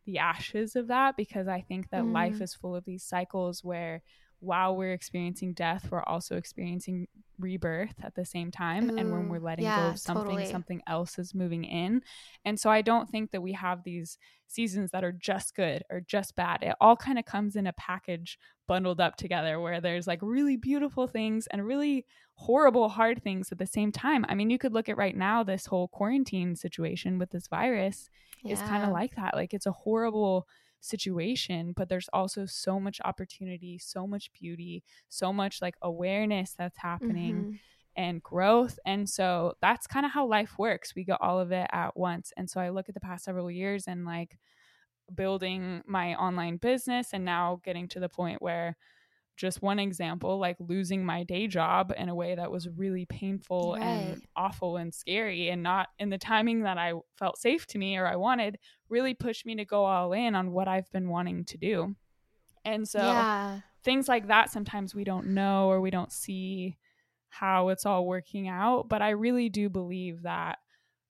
the 0.05 0.17
ashes 0.17 0.75
of 0.75 0.87
that 0.87 1.15
because 1.15 1.47
I 1.47 1.61
think 1.61 1.89
that 1.91 2.03
mm. 2.03 2.11
life 2.11 2.41
is 2.41 2.55
full 2.55 2.75
of 2.75 2.83
these 2.83 3.03
cycles 3.03 3.63
where 3.63 4.01
while 4.39 4.75
we're 4.75 4.93
experiencing 4.93 5.53
death, 5.53 5.87
we're 5.91 6.03
also 6.03 6.37
experiencing 6.37 7.07
rebirth 7.39 7.95
at 8.03 8.15
the 8.15 8.25
same 8.25 8.51
time. 8.51 8.89
Ooh, 8.89 8.97
and 8.97 9.11
when 9.11 9.25
mm, 9.25 9.29
we're 9.29 9.39
letting 9.39 9.65
yeah, 9.65 9.83
go 9.83 9.89
of 9.91 9.99
something, 9.99 10.25
totally. 10.25 10.45
something 10.45 10.81
else 10.87 11.17
is 11.19 11.33
moving 11.33 11.63
in. 11.63 12.01
And 12.45 12.59
so 12.59 12.69
I 12.69 12.81
don't 12.81 13.09
think 13.09 13.31
that 13.31 13.41
we 13.41 13.53
have 13.53 13.83
these 13.83 14.17
seasons 14.47 14.91
that 14.91 15.03
are 15.03 15.11
just 15.11 15.55
good 15.55 15.83
or 15.89 16.01
just 16.01 16.35
bad. 16.35 16.63
It 16.63 16.75
all 16.81 16.95
kind 16.95 17.19
of 17.19 17.25
comes 17.25 17.55
in 17.55 17.67
a 17.67 17.73
package 17.73 18.37
bundled 18.67 18.99
up 18.99 19.15
together 19.15 19.59
where 19.59 19.81
there's 19.81 20.07
like 20.07 20.19
really 20.21 20.57
beautiful 20.57 21.07
things 21.07 21.47
and 21.47 21.65
really 21.65 22.05
horrible, 22.35 22.89
hard 22.89 23.21
things 23.21 23.51
at 23.51 23.57
the 23.57 23.67
same 23.67 23.91
time. 23.91 24.25
I 24.29 24.35
mean, 24.35 24.49
you 24.49 24.57
could 24.57 24.73
look 24.73 24.89
at 24.89 24.97
right 24.97 25.15
now, 25.15 25.43
this 25.43 25.65
whole 25.65 25.87
quarantine 25.89 26.55
situation 26.55 27.19
with 27.19 27.31
this 27.31 27.47
virus 27.47 28.09
yeah. 28.43 28.53
is 28.53 28.61
kind 28.61 28.83
of 28.83 28.89
like 28.89 29.15
that. 29.15 29.35
Like 29.35 29.53
it's 29.53 29.65
a 29.65 29.71
horrible 29.71 30.47
situation, 30.81 31.73
but 31.75 31.89
there's 31.89 32.09
also 32.13 32.45
so 32.45 32.79
much 32.79 32.99
opportunity, 33.03 33.77
so 33.77 34.07
much 34.07 34.31
beauty, 34.33 34.83
so 35.09 35.33
much 35.33 35.61
like 35.61 35.75
awareness 35.81 36.53
that's 36.57 36.77
happening. 36.77 37.35
Mm-hmm. 37.35 37.55
And 37.95 38.23
growth. 38.23 38.79
And 38.85 39.09
so 39.09 39.55
that's 39.61 39.85
kind 39.85 40.05
of 40.05 40.13
how 40.13 40.25
life 40.25 40.53
works. 40.57 40.95
We 40.95 41.03
get 41.03 41.17
all 41.19 41.37
of 41.37 41.51
it 41.51 41.67
at 41.73 41.97
once. 41.97 42.31
And 42.37 42.49
so 42.49 42.61
I 42.61 42.69
look 42.69 42.87
at 42.87 42.93
the 42.93 43.01
past 43.01 43.25
several 43.25 43.51
years 43.51 43.87
and 43.87 44.05
like 44.05 44.37
building 45.13 45.81
my 45.85 46.15
online 46.15 46.57
business 46.57 47.09
and 47.11 47.25
now 47.25 47.59
getting 47.65 47.89
to 47.89 47.99
the 47.99 48.07
point 48.07 48.41
where 48.41 48.77
just 49.39 49.61
one 49.61 49.79
example, 49.79 50.37
like 50.37 50.57
losing 50.59 51.05
my 51.05 51.23
day 51.23 51.47
job 51.47 51.93
in 51.95 52.09
a 52.09 52.13
way 52.13 52.35
that 52.35 52.51
was 52.51 52.67
really 52.67 53.05
painful 53.05 53.77
right. 53.77 53.81
and 53.81 54.21
awful 54.35 54.75
and 54.75 54.93
scary 54.93 55.47
and 55.47 55.63
not 55.63 55.87
in 55.97 56.09
the 56.09 56.17
timing 56.17 56.63
that 56.63 56.77
I 56.77 56.91
felt 57.17 57.37
safe 57.37 57.65
to 57.67 57.77
me 57.77 57.97
or 57.97 58.05
I 58.05 58.17
wanted, 58.17 58.59
really 58.89 59.13
pushed 59.13 59.45
me 59.45 59.55
to 59.55 59.63
go 59.63 59.85
all 59.85 60.11
in 60.11 60.35
on 60.35 60.51
what 60.51 60.67
I've 60.67 60.91
been 60.91 61.07
wanting 61.07 61.45
to 61.45 61.57
do. 61.57 61.95
And 62.65 62.85
so 62.85 62.99
yeah. 62.99 63.61
things 63.81 64.09
like 64.09 64.27
that 64.27 64.51
sometimes 64.51 64.93
we 64.93 65.05
don't 65.05 65.27
know 65.27 65.69
or 65.69 65.79
we 65.79 65.89
don't 65.89 66.11
see 66.11 66.77
how 67.29 67.69
it's 67.69 67.85
all 67.85 68.05
working 68.05 68.49
out. 68.49 68.89
But 68.89 69.01
I 69.01 69.11
really 69.11 69.47
do 69.47 69.69
believe 69.69 70.23
that 70.23 70.57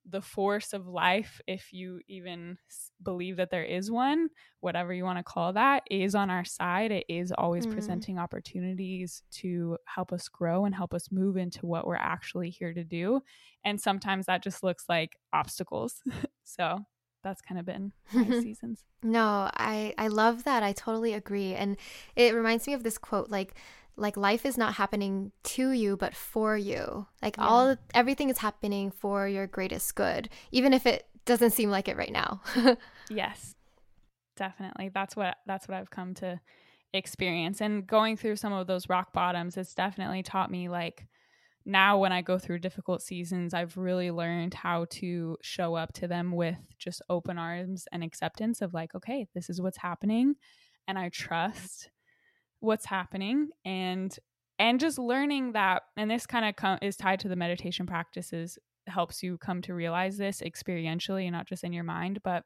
the 0.09 0.21
force 0.21 0.73
of 0.73 0.87
life, 0.87 1.41
if 1.47 1.71
you 1.71 1.99
even 2.07 2.57
believe 3.03 3.37
that 3.37 3.51
there 3.51 3.63
is 3.63 3.91
one, 3.91 4.29
whatever 4.59 4.93
you 4.93 5.03
want 5.03 5.17
to 5.17 5.23
call 5.23 5.53
that, 5.53 5.83
is 5.89 6.15
on 6.15 6.29
our 6.29 6.45
side. 6.45 6.91
It 6.91 7.05
is 7.07 7.31
always 7.31 7.65
mm. 7.65 7.73
presenting 7.73 8.17
opportunities 8.17 9.23
to 9.31 9.77
help 9.85 10.11
us 10.11 10.27
grow 10.27 10.65
and 10.65 10.73
help 10.73 10.93
us 10.93 11.11
move 11.11 11.37
into 11.37 11.65
what 11.65 11.85
we're 11.85 11.95
actually 11.95 12.49
here 12.49 12.73
to 12.73 12.83
do. 12.83 13.21
And 13.63 13.79
sometimes 13.79 14.25
that 14.25 14.43
just 14.43 14.63
looks 14.63 14.85
like 14.89 15.17
obstacles. 15.33 16.01
so 16.43 16.79
that's 17.23 17.41
kind 17.41 17.59
of 17.59 17.65
been 17.65 17.91
my 18.13 18.29
seasons. 18.41 18.83
No, 19.03 19.49
I 19.53 19.93
I 19.97 20.07
love 20.07 20.43
that. 20.45 20.63
I 20.63 20.73
totally 20.73 21.13
agree. 21.13 21.53
And 21.53 21.77
it 22.15 22.33
reminds 22.33 22.67
me 22.67 22.73
of 22.73 22.83
this 22.83 22.97
quote 22.97 23.29
like 23.29 23.55
like 23.99 24.17
life 24.17 24.45
is 24.45 24.57
not 24.57 24.75
happening 24.75 25.31
to 25.43 25.71
you 25.71 25.97
but 25.97 26.15
for 26.15 26.57
you. 26.57 27.07
Like 27.21 27.37
yeah. 27.37 27.45
all 27.45 27.75
everything 27.93 28.29
is 28.29 28.37
happening 28.37 28.91
for 28.91 29.27
your 29.27 29.47
greatest 29.47 29.95
good 29.95 30.29
even 30.51 30.73
if 30.73 30.85
it 30.85 31.05
doesn't 31.25 31.51
seem 31.51 31.69
like 31.69 31.87
it 31.87 31.97
right 31.97 32.11
now. 32.11 32.41
Yes. 33.11 33.55
Definitely. 34.37 34.91
That's 34.93 35.15
what 35.15 35.37
that's 35.47 35.67
what 35.67 35.75
i've 35.75 35.89
come 35.89 36.13
to 36.15 36.39
experience. 36.93 37.59
And 37.59 37.87
going 37.87 38.17
through 38.17 38.35
some 38.35 38.53
of 38.53 38.67
those 38.67 38.87
rock 38.87 39.13
bottoms 39.13 39.57
it's 39.57 39.73
definitely 39.73 40.23
taught 40.23 40.51
me 40.51 40.69
like 40.69 41.07
now 41.65 41.97
when 41.99 42.11
I 42.11 42.21
go 42.21 42.39
through 42.39 42.59
difficult 42.59 43.01
seasons, 43.01 43.53
I've 43.53 43.77
really 43.77 44.11
learned 44.11 44.53
how 44.53 44.85
to 44.91 45.37
show 45.41 45.75
up 45.75 45.93
to 45.93 46.07
them 46.07 46.31
with 46.31 46.57
just 46.79 47.01
open 47.09 47.37
arms 47.37 47.85
and 47.91 48.03
acceptance 48.03 48.61
of 48.61 48.73
like, 48.73 48.95
okay, 48.95 49.27
this 49.35 49.49
is 49.49 49.61
what's 49.61 49.77
happening 49.77 50.35
and 50.87 50.97
I 50.97 51.09
trust 51.09 51.91
what's 52.59 52.85
happening 52.85 53.49
and 53.65 54.17
and 54.57 54.79
just 54.79 54.99
learning 54.99 55.53
that 55.53 55.83
and 55.95 56.11
this 56.11 56.25
kind 56.25 56.45
of 56.45 56.55
com- 56.55 56.79
is 56.81 56.97
tied 56.97 57.19
to 57.21 57.27
the 57.27 57.35
meditation 57.35 57.85
practices 57.85 58.57
helps 58.87 59.23
you 59.23 59.37
come 59.37 59.61
to 59.61 59.73
realize 59.73 60.17
this 60.17 60.41
experientially 60.41 61.23
and 61.23 61.31
not 61.31 61.47
just 61.47 61.63
in 61.63 61.73
your 61.73 61.83
mind 61.83 62.19
but 62.23 62.43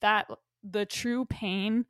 that 0.00 0.28
the 0.62 0.86
true 0.86 1.24
pain 1.26 1.84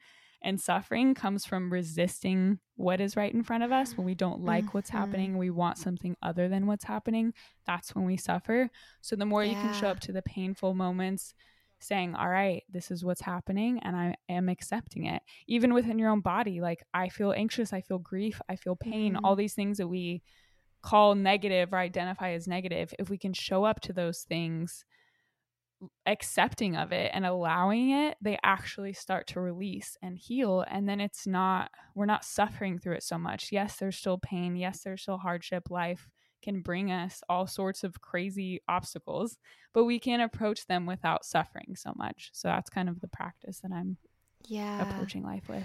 and 0.44 0.60
suffering 0.60 1.14
comes 1.14 1.44
from 1.44 1.72
resisting 1.72 2.58
what 2.76 3.00
is 3.00 3.16
right 3.16 3.32
in 3.32 3.44
front 3.44 3.62
of 3.62 3.70
us 3.70 3.96
when 3.96 4.04
we 4.04 4.14
don't 4.14 4.42
like 4.42 4.64
mm-hmm. 4.64 4.78
what's 4.78 4.90
happening 4.90 5.38
we 5.38 5.50
want 5.50 5.78
something 5.78 6.16
other 6.22 6.48
than 6.48 6.66
what's 6.66 6.84
happening 6.84 7.32
that's 7.66 7.94
when 7.94 8.04
we 8.04 8.16
suffer 8.16 8.68
so 9.00 9.14
the 9.14 9.26
more 9.26 9.44
yeah. 9.44 9.50
you 9.50 9.56
can 9.56 9.74
show 9.74 9.88
up 9.88 10.00
to 10.00 10.12
the 10.12 10.22
painful 10.22 10.74
moments 10.74 11.34
saying 11.82 12.14
all 12.14 12.28
right 12.28 12.62
this 12.70 12.90
is 12.90 13.04
what's 13.04 13.20
happening 13.20 13.78
and 13.82 13.96
i 13.96 14.14
am 14.28 14.48
accepting 14.48 15.06
it 15.06 15.22
even 15.46 15.74
within 15.74 15.98
your 15.98 16.10
own 16.10 16.20
body 16.20 16.60
like 16.60 16.82
i 16.94 17.08
feel 17.08 17.32
anxious 17.32 17.72
i 17.72 17.80
feel 17.80 17.98
grief 17.98 18.40
i 18.48 18.56
feel 18.56 18.76
pain 18.76 19.14
mm-hmm. 19.14 19.24
all 19.24 19.36
these 19.36 19.54
things 19.54 19.78
that 19.78 19.88
we 19.88 20.22
call 20.82 21.14
negative 21.14 21.72
or 21.72 21.78
identify 21.78 22.32
as 22.32 22.48
negative 22.48 22.92
if 22.98 23.08
we 23.08 23.18
can 23.18 23.32
show 23.32 23.64
up 23.64 23.80
to 23.80 23.92
those 23.92 24.22
things 24.22 24.84
accepting 26.06 26.76
of 26.76 26.92
it 26.92 27.10
and 27.14 27.26
allowing 27.26 27.90
it, 27.90 28.16
they 28.20 28.38
actually 28.44 28.92
start 28.92 29.26
to 29.28 29.40
release 29.40 29.96
and 30.02 30.18
heal. 30.18 30.64
And 30.68 30.88
then 30.88 31.00
it's 31.00 31.26
not, 31.26 31.70
we're 31.94 32.06
not 32.06 32.24
suffering 32.24 32.78
through 32.78 32.94
it 32.94 33.02
so 33.02 33.18
much. 33.18 33.48
Yes, 33.50 33.76
there's 33.76 33.96
still 33.96 34.18
pain. 34.18 34.56
Yes, 34.56 34.82
there's 34.82 35.02
still 35.02 35.18
hardship. 35.18 35.70
Life 35.70 36.08
can 36.42 36.60
bring 36.60 36.90
us 36.90 37.22
all 37.28 37.46
sorts 37.46 37.84
of 37.84 38.00
crazy 38.00 38.60
obstacles, 38.68 39.38
but 39.72 39.84
we 39.84 39.98
can 39.98 40.20
approach 40.20 40.66
them 40.66 40.86
without 40.86 41.24
suffering 41.24 41.74
so 41.76 41.92
much. 41.96 42.30
So 42.32 42.48
that's 42.48 42.70
kind 42.70 42.88
of 42.88 43.00
the 43.00 43.08
practice 43.08 43.60
that 43.60 43.72
I'm 43.72 43.96
yeah 44.46 44.82
approaching 44.82 45.22
life 45.22 45.48
with. 45.48 45.64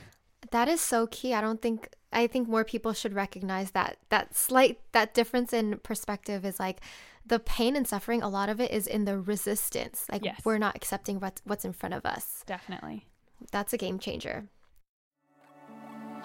That 0.52 0.68
is 0.68 0.80
so 0.80 1.08
key. 1.08 1.34
I 1.34 1.42
don't 1.42 1.62
think 1.62 1.90
I 2.14 2.28
think 2.28 2.48
more 2.48 2.64
people 2.64 2.94
should 2.94 3.14
recognize 3.14 3.72
that 3.72 3.98
that 4.10 4.36
slight 4.36 4.80
that 4.92 5.14
difference 5.14 5.52
in 5.52 5.80
perspective 5.80 6.46
is 6.46 6.60
like 6.60 6.82
the 7.26 7.40
pain 7.40 7.76
and 7.76 7.88
suffering 7.88 8.22
a 8.22 8.30
lot 8.30 8.48
of 8.48 8.62
it 8.62 8.72
is 8.72 8.88
in 8.88 9.06
the 9.06 9.20
resistance. 9.20 10.06
Like 10.12 10.24
yes. 10.24 10.40
we're 10.46 10.58
not 10.58 10.76
accepting 10.76 11.20
what's 11.20 11.42
what's 11.46 11.66
in 11.66 11.74
front 11.74 11.96
of 11.96 12.06
us. 12.06 12.44
Definitely. 12.46 13.08
That's 13.52 13.74
a 13.74 13.78
game 13.78 14.00
changer. 14.00 14.48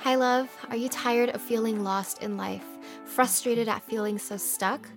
Hi 0.03 0.17
love, 0.17 0.49
are 0.69 0.75
you 0.75 0.88
tired 0.88 1.29
of 1.29 1.41
feeling 1.41 1.85
lost 1.85 2.25
in 2.25 2.37
life? 2.37 2.65
Frustrated 3.05 3.69
at 3.69 3.85
feeling 3.85 4.19
so 4.19 4.37
stuck? 4.37 4.88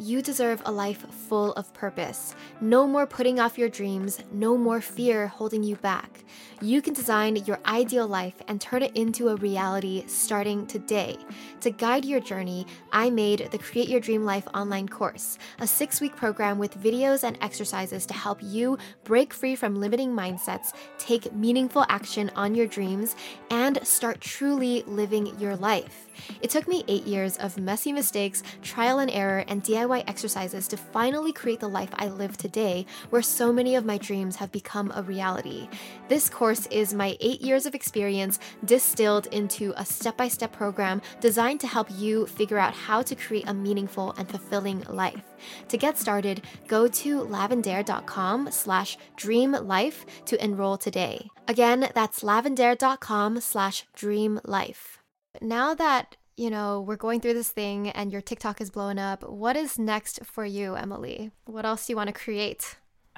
You 0.00 0.22
deserve 0.22 0.62
a 0.64 0.70
life 0.70 1.04
full 1.12 1.52
of 1.54 1.74
purpose. 1.74 2.36
No 2.60 2.86
more 2.86 3.04
putting 3.04 3.40
off 3.40 3.58
your 3.58 3.68
dreams, 3.68 4.20
no 4.30 4.56
more 4.56 4.80
fear 4.80 5.26
holding 5.26 5.64
you 5.64 5.74
back. 5.74 6.22
You 6.60 6.80
can 6.80 6.94
design 6.94 7.34
your 7.34 7.58
ideal 7.66 8.06
life 8.06 8.36
and 8.46 8.60
turn 8.60 8.82
it 8.82 8.96
into 8.96 9.28
a 9.28 9.36
reality 9.36 10.04
starting 10.06 10.68
today. 10.68 11.16
To 11.62 11.70
guide 11.70 12.04
your 12.04 12.20
journey, 12.20 12.64
I 12.92 13.10
made 13.10 13.48
the 13.50 13.58
Create 13.58 13.88
Your 13.88 13.98
Dream 13.98 14.24
Life 14.24 14.46
online 14.54 14.88
course, 14.88 15.36
a 15.58 15.66
six 15.66 16.00
week 16.00 16.14
program 16.14 16.58
with 16.58 16.80
videos 16.80 17.24
and 17.24 17.36
exercises 17.40 18.06
to 18.06 18.14
help 18.14 18.38
you 18.40 18.78
break 19.02 19.34
free 19.34 19.56
from 19.56 19.80
limiting 19.80 20.12
mindsets, 20.12 20.74
take 20.98 21.32
meaningful 21.32 21.84
action 21.88 22.30
on 22.36 22.54
your 22.54 22.66
dreams, 22.68 23.16
and 23.50 23.84
start 23.84 24.20
truly 24.20 24.84
living 24.86 25.36
your 25.40 25.56
life. 25.56 26.06
It 26.40 26.50
took 26.50 26.68
me 26.68 26.84
eight 26.88 27.06
years 27.06 27.36
of 27.36 27.58
messy 27.58 27.92
mistakes, 27.92 28.42
trial 28.62 28.98
and 28.98 29.10
error, 29.10 29.44
and 29.48 29.62
DIY 29.62 29.87
exercises 30.06 30.68
to 30.68 30.76
finally 30.76 31.32
create 31.32 31.60
the 31.60 31.68
life 31.68 31.90
I 31.94 32.08
live 32.08 32.36
today, 32.36 32.86
where 33.10 33.22
so 33.22 33.52
many 33.52 33.74
of 33.74 33.84
my 33.84 33.98
dreams 33.98 34.36
have 34.36 34.52
become 34.52 34.92
a 34.94 35.02
reality. 35.02 35.68
This 36.08 36.28
course 36.28 36.66
is 36.66 36.94
my 36.94 37.16
eight 37.20 37.40
years 37.40 37.66
of 37.66 37.74
experience 37.74 38.38
distilled 38.64 39.26
into 39.28 39.72
a 39.76 39.84
step 39.84 40.16
by 40.16 40.28
step 40.28 40.52
program 40.52 41.02
designed 41.20 41.60
to 41.60 41.66
help 41.66 41.88
you 41.90 42.26
figure 42.26 42.58
out 42.58 42.74
how 42.74 43.02
to 43.02 43.14
create 43.14 43.48
a 43.48 43.54
meaningful 43.54 44.14
and 44.18 44.28
fulfilling 44.28 44.84
life. 44.88 45.24
To 45.68 45.76
get 45.76 45.98
started, 45.98 46.42
go 46.66 46.88
to 46.88 47.20
lavendaire.com 47.20 48.50
slash 48.50 48.96
dream 49.16 49.52
life 49.52 50.04
to 50.26 50.42
enroll 50.42 50.76
today. 50.76 51.30
Again, 51.46 51.90
that's 51.94 52.20
lavendaire.com 52.20 53.40
slash 53.40 53.86
dream 53.94 54.40
life. 54.44 54.98
Now 55.40 55.74
that, 55.74 56.16
you 56.38 56.50
know, 56.50 56.80
we're 56.80 56.96
going 56.96 57.20
through 57.20 57.34
this 57.34 57.50
thing 57.50 57.88
and 57.90 58.12
your 58.12 58.22
TikTok 58.22 58.60
is 58.60 58.70
blowing 58.70 58.98
up, 58.98 59.28
what 59.28 59.56
is 59.56 59.78
next 59.78 60.24
for 60.24 60.44
you, 60.44 60.76
Emily? 60.76 61.32
What 61.46 61.66
else 61.66 61.86
do 61.86 61.92
you 61.92 61.96
want 61.96 62.08
to 62.08 62.12
create? 62.12 62.76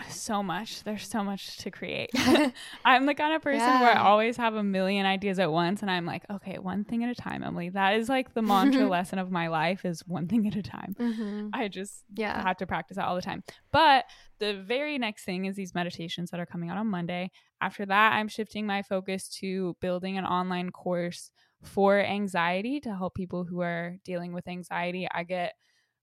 so 0.08 0.42
much. 0.42 0.82
There's 0.82 1.06
so 1.06 1.22
much 1.22 1.58
to 1.58 1.70
create. 1.70 2.08
I'm 2.86 3.04
the 3.04 3.14
kind 3.14 3.34
of 3.34 3.42
person 3.42 3.60
yeah. 3.60 3.82
where 3.82 3.94
I 3.94 4.00
always 4.00 4.38
have 4.38 4.54
a 4.54 4.62
million 4.62 5.04
ideas 5.04 5.38
at 5.38 5.52
once 5.52 5.82
and 5.82 5.90
I'm 5.90 6.06
like, 6.06 6.24
okay, 6.30 6.58
one 6.58 6.84
thing 6.84 7.04
at 7.04 7.10
a 7.10 7.14
time, 7.14 7.42
Emily. 7.42 7.68
That 7.68 7.96
is 7.96 8.08
like 8.08 8.32
the 8.32 8.40
mantra 8.40 8.86
lesson 8.88 9.18
of 9.18 9.30
my 9.30 9.48
life 9.48 9.84
is 9.84 10.00
one 10.06 10.26
thing 10.26 10.46
at 10.46 10.56
a 10.56 10.62
time. 10.62 10.96
Mm-hmm. 10.98 11.48
I 11.52 11.68
just 11.68 12.04
yeah. 12.14 12.42
have 12.42 12.56
to 12.58 12.66
practice 12.66 12.96
that 12.96 13.06
all 13.06 13.14
the 13.14 13.20
time. 13.20 13.42
But 13.72 14.06
the 14.38 14.54
very 14.54 14.96
next 14.96 15.24
thing 15.24 15.44
is 15.44 15.56
these 15.56 15.74
meditations 15.74 16.30
that 16.30 16.40
are 16.40 16.46
coming 16.46 16.70
out 16.70 16.78
on 16.78 16.86
Monday. 16.86 17.30
After 17.60 17.84
that, 17.84 18.14
I'm 18.14 18.28
shifting 18.28 18.66
my 18.66 18.82
focus 18.82 19.28
to 19.40 19.76
building 19.80 20.16
an 20.16 20.24
online 20.24 20.70
course 20.70 21.30
for 21.62 21.98
anxiety 21.98 22.80
to 22.80 22.94
help 22.94 23.14
people 23.14 23.44
who 23.44 23.60
are 23.60 23.96
dealing 24.04 24.32
with 24.32 24.48
anxiety. 24.48 25.06
I 25.12 25.24
get 25.24 25.54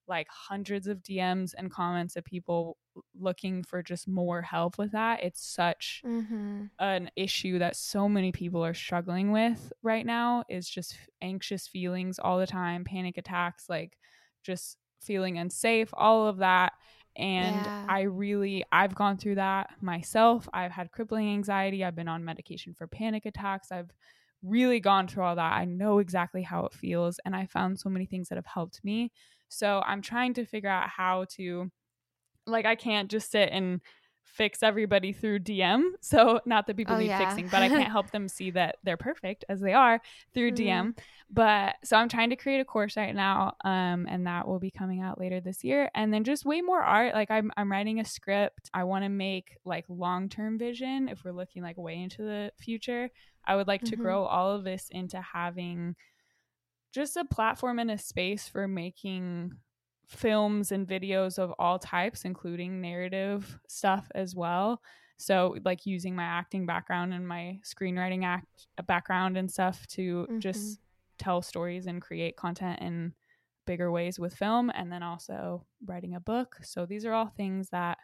like 0.07 0.27
hundreds 0.29 0.87
of 0.87 1.03
DMs 1.03 1.53
and 1.57 1.71
comments 1.71 2.15
of 2.15 2.23
people 2.23 2.77
looking 3.19 3.63
for 3.63 3.83
just 3.83 4.07
more 4.07 4.41
help 4.41 4.77
with 4.77 4.91
that. 4.93 5.21
It's 5.23 5.45
such 5.45 6.01
mm-hmm. 6.05 6.65
an 6.79 7.11
issue 7.15 7.59
that 7.59 7.75
so 7.75 8.07
many 8.07 8.31
people 8.31 8.63
are 8.63 8.73
struggling 8.73 9.31
with 9.31 9.73
right 9.83 10.05
now 10.05 10.43
is 10.49 10.69
just 10.69 10.97
anxious 11.21 11.67
feelings 11.67 12.19
all 12.19 12.39
the 12.39 12.47
time, 12.47 12.83
panic 12.83 13.17
attacks, 13.17 13.65
like 13.67 13.97
just 14.43 14.77
feeling 15.01 15.37
unsafe, 15.37 15.89
all 15.93 16.27
of 16.27 16.37
that. 16.37 16.73
And 17.15 17.55
yeah. 17.55 17.85
I 17.89 18.01
really, 18.01 18.63
I've 18.71 18.95
gone 18.95 19.17
through 19.17 19.35
that 19.35 19.71
myself. 19.81 20.47
I've 20.53 20.71
had 20.71 20.91
crippling 20.91 21.29
anxiety. 21.29 21.83
I've 21.83 21.95
been 21.95 22.07
on 22.07 22.23
medication 22.23 22.73
for 22.75 22.87
panic 22.87 23.25
attacks. 23.25 23.71
I've 23.71 23.91
really 24.43 24.79
gone 24.79 25.07
through 25.07 25.23
all 25.23 25.35
that. 25.35 25.53
I 25.53 25.65
know 25.65 25.99
exactly 25.99 26.43
how 26.43 26.65
it 26.65 26.73
feels. 26.73 27.19
And 27.25 27.35
I 27.35 27.45
found 27.45 27.79
so 27.79 27.89
many 27.89 28.05
things 28.05 28.29
that 28.29 28.35
have 28.35 28.45
helped 28.45 28.83
me. 28.83 29.11
So 29.49 29.81
I'm 29.85 30.01
trying 30.01 30.33
to 30.35 30.45
figure 30.45 30.69
out 30.69 30.89
how 30.89 31.25
to, 31.35 31.71
like, 32.45 32.65
I 32.65 32.75
can't 32.75 33.09
just 33.09 33.31
sit 33.31 33.49
and 33.51 33.81
fix 34.37 34.61
everybody 34.61 35.11
through 35.13 35.39
DM. 35.39 35.83
So 36.01 36.39
not 36.45 36.67
that 36.67 36.77
people 36.77 36.95
oh, 36.95 36.99
need 36.99 37.07
yeah. 37.07 37.17
fixing, 37.17 37.49
but 37.49 37.61
I 37.61 37.67
can't 37.67 37.91
help 37.91 38.11
them 38.11 38.29
see 38.29 38.51
that 38.51 38.77
they're 38.83 38.97
perfect 38.97 39.43
as 39.49 39.59
they 39.59 39.73
are 39.73 39.99
through 40.33 40.51
mm-hmm. 40.51 40.89
DM. 40.89 40.97
But 41.29 41.75
so 41.83 41.97
I'm 41.97 42.07
trying 42.07 42.29
to 42.29 42.37
create 42.37 42.61
a 42.61 42.65
course 42.65 42.95
right 42.95 43.13
now, 43.13 43.55
um, 43.65 44.07
and 44.09 44.25
that 44.25 44.47
will 44.47 44.59
be 44.59 44.71
coming 44.71 45.01
out 45.01 45.19
later 45.19 45.41
this 45.41 45.65
year. 45.65 45.89
And 45.93 46.13
then 46.13 46.23
just 46.23 46.45
way 46.45 46.61
more 46.61 46.81
art. 46.81 47.13
Like 47.13 47.29
I'm 47.29 47.51
I'm 47.57 47.69
writing 47.69 47.99
a 47.99 48.05
script. 48.05 48.69
I 48.73 48.85
want 48.85 49.03
to 49.03 49.09
make 49.09 49.57
like 49.65 49.83
long 49.89 50.29
term 50.29 50.57
vision. 50.57 51.09
If 51.09 51.25
we're 51.25 51.33
looking 51.33 51.61
like 51.61 51.77
way 51.77 52.01
into 52.01 52.21
the 52.21 52.51
future, 52.57 53.09
I 53.47 53.55
would 53.55 53.67
like 53.67 53.81
mm-hmm. 53.81 53.91
to 53.91 53.95
grow 53.95 54.25
all 54.25 54.51
of 54.51 54.63
this 54.63 54.89
into 54.91 55.21
having 55.21 55.95
just 56.93 57.17
a 57.17 57.25
platform 57.25 57.79
and 57.79 57.91
a 57.91 57.97
space 57.97 58.47
for 58.47 58.67
making 58.67 59.53
films 60.07 60.71
and 60.71 60.87
videos 60.87 61.37
of 61.37 61.53
all 61.59 61.79
types, 61.79 62.25
including 62.25 62.81
narrative 62.81 63.59
stuff 63.67 64.09
as 64.15 64.35
well. 64.35 64.81
So, 65.17 65.55
like 65.65 65.85
using 65.85 66.15
my 66.15 66.23
acting 66.23 66.65
background 66.65 67.13
and 67.13 67.27
my 67.27 67.59
screenwriting 67.63 68.23
act 68.23 68.67
background 68.85 69.37
and 69.37 69.49
stuff 69.49 69.85
to 69.87 70.23
mm-hmm. 70.23 70.39
just 70.39 70.79
tell 71.17 71.41
stories 71.41 71.87
and 71.87 72.01
create 72.01 72.37
content 72.37 72.79
in 72.81 73.13
bigger 73.65 73.91
ways 73.91 74.19
with 74.19 74.35
film, 74.35 74.71
and 74.73 74.91
then 74.91 75.03
also 75.03 75.65
writing 75.85 76.15
a 76.15 76.19
book. 76.19 76.57
So, 76.61 76.85
these 76.85 77.05
are 77.05 77.13
all 77.13 77.33
things 77.35 77.69
that 77.69 77.97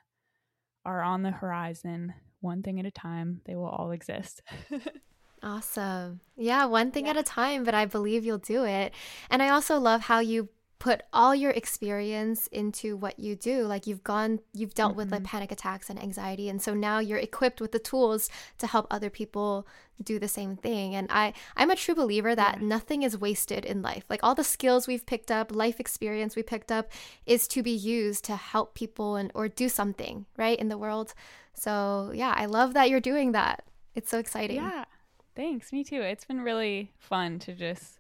are 0.86 1.02
on 1.02 1.22
the 1.22 1.32
horizon, 1.32 2.14
one 2.42 2.64
thing 2.64 2.80
at 2.80 2.86
a 2.86 2.92
time. 2.92 3.42
They 3.46 3.56
will 3.56 3.68
all 3.68 3.92
exist. 3.92 4.42
Awesome. 5.44 6.22
Yeah, 6.38 6.66
one 6.66 6.92
thing 6.92 7.06
yeah. 7.06 7.12
at 7.12 7.18
a 7.18 7.24
time, 7.24 7.64
but 7.64 7.76
I 7.76 7.86
believe 7.86 8.24
you'll 8.26 8.38
do 8.38 8.64
it. 8.64 8.94
And 9.30 9.44
I 9.44 9.50
also 9.50 9.78
love 9.78 10.02
how 10.02 10.20
you 10.20 10.50
put 10.80 11.02
all 11.14 11.34
your 11.34 11.52
experience 11.52 12.48
into 12.48 12.98
what 12.98 13.18
you 13.18 13.38
do. 13.38 13.64
Like 13.64 13.88
you've 13.88 14.04
gone, 14.04 14.40
you've 14.54 14.74
dealt 14.74 14.92
mm-hmm. 14.92 14.98
with 14.98 15.12
like 15.12 15.22
mm-hmm. 15.22 15.28
panic 15.28 15.52
attacks 15.52 15.90
and 15.90 16.02
anxiety. 16.02 16.50
And 16.50 16.62
so 16.62 16.74
now 16.74 17.00
you're 17.00 17.20
equipped 17.20 17.62
with 17.62 17.72
the 17.72 17.80
tools 17.80 18.30
to 18.58 18.68
help 18.68 18.88
other 18.90 19.10
people 19.10 19.66
do 20.04 20.20
the 20.20 20.28
same 20.28 20.58
thing. 20.58 20.94
And 20.94 21.08
I, 21.10 21.34
I'm 21.56 21.72
a 21.72 21.78
true 21.78 21.96
believer 21.96 22.36
that 22.36 22.60
yeah. 22.60 22.68
nothing 22.68 23.04
is 23.04 23.18
wasted 23.18 23.64
in 23.64 23.82
life. 23.82 24.04
Like 24.10 24.22
all 24.24 24.36
the 24.36 24.44
skills 24.44 24.86
we've 24.86 25.06
picked 25.06 25.32
up, 25.32 25.56
life 25.56 25.80
experience 25.80 26.36
we 26.36 26.44
picked 26.44 26.72
up 26.72 26.92
is 27.26 27.48
to 27.50 27.64
be 27.64 27.72
used 27.72 28.26
to 28.26 28.36
help 28.36 28.76
people 28.76 29.16
and 29.16 29.32
or 29.34 29.48
do 29.48 29.70
something, 29.70 30.26
right, 30.36 30.60
in 30.60 30.68
the 30.68 30.78
world. 30.78 31.14
So 31.54 32.12
yeah, 32.14 32.34
I 32.36 32.46
love 32.46 32.74
that 32.74 32.90
you're 32.90 33.00
doing 33.00 33.32
that. 33.32 33.64
It's 33.96 34.10
so 34.10 34.20
exciting. 34.20 34.58
Yeah. 34.58 34.84
Thanks. 35.36 35.74
Me 35.74 35.84
too. 35.84 36.02
It's 36.02 36.26
been 36.26 36.42
really 36.42 36.92
fun 37.00 37.40
to 37.40 37.54
just 37.54 38.00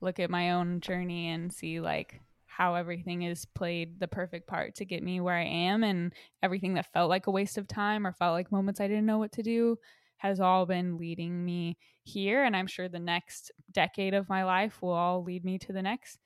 look 0.00 0.18
at 0.18 0.30
my 0.30 0.52
own 0.52 0.80
journey 0.80 1.30
and 1.30 1.52
see 1.52 1.80
like 1.80 2.20
how 2.46 2.74
everything 2.74 3.22
is 3.22 3.46
played 3.46 3.98
the 3.98 4.08
perfect 4.08 4.46
part 4.46 4.74
to 4.74 4.84
get 4.84 5.02
me 5.02 5.20
where 5.20 5.36
I 5.36 5.44
am 5.44 5.82
and 5.84 6.12
everything 6.42 6.74
that 6.74 6.92
felt 6.92 7.08
like 7.08 7.26
a 7.26 7.30
waste 7.30 7.56
of 7.56 7.66
time 7.66 8.06
or 8.06 8.12
felt 8.12 8.34
like 8.34 8.52
moments 8.52 8.80
I 8.80 8.88
didn't 8.88 9.06
know 9.06 9.18
what 9.18 9.32
to 9.32 9.42
do 9.42 9.78
has 10.18 10.38
all 10.38 10.66
been 10.66 10.98
leading 10.98 11.44
me 11.44 11.78
here 12.02 12.44
and 12.44 12.54
I'm 12.54 12.66
sure 12.66 12.88
the 12.88 12.98
next 12.98 13.52
decade 13.72 14.12
of 14.12 14.28
my 14.28 14.44
life 14.44 14.82
will 14.82 14.92
all 14.92 15.22
lead 15.22 15.44
me 15.44 15.58
to 15.60 15.72
the 15.72 15.82
next 15.82 16.18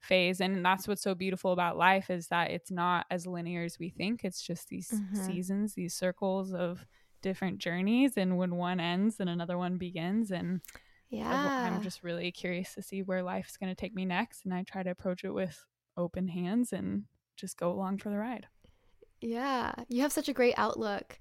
phase 0.00 0.40
and 0.40 0.64
that's 0.64 0.86
what's 0.86 1.02
so 1.02 1.14
beautiful 1.14 1.52
about 1.52 1.76
life 1.76 2.10
is 2.10 2.28
that 2.28 2.50
it's 2.50 2.70
not 2.70 3.06
as 3.10 3.26
linear 3.26 3.64
as 3.64 3.78
we 3.78 3.90
think 3.90 4.24
it's 4.24 4.42
just 4.42 4.68
these 4.68 4.90
mm-hmm. 4.90 5.26
seasons 5.26 5.74
these 5.74 5.94
circles 5.94 6.52
of 6.54 6.86
different 7.22 7.58
journeys 7.58 8.16
and 8.16 8.38
when 8.38 8.56
one 8.56 8.80
ends 8.80 9.16
then 9.16 9.28
another 9.28 9.58
one 9.58 9.76
begins 9.78 10.30
and 10.30 10.60
yeah 11.08 11.70
i'm 11.70 11.82
just 11.82 12.02
really 12.02 12.30
curious 12.30 12.74
to 12.74 12.82
see 12.82 13.02
where 13.02 13.22
life's 13.22 13.56
going 13.56 13.70
to 13.70 13.80
take 13.80 13.94
me 13.94 14.04
next 14.04 14.44
and 14.44 14.54
i 14.54 14.62
try 14.62 14.82
to 14.82 14.90
approach 14.90 15.24
it 15.24 15.32
with 15.32 15.64
open 15.96 16.28
hands 16.28 16.72
and 16.72 17.04
just 17.36 17.56
go 17.56 17.70
along 17.70 17.98
for 17.98 18.10
the 18.10 18.18
ride 18.18 18.46
yeah, 19.20 19.72
you 19.88 20.00
have 20.02 20.12
such 20.12 20.28
a 20.28 20.32
great 20.32 20.54
outlook. 20.56 21.18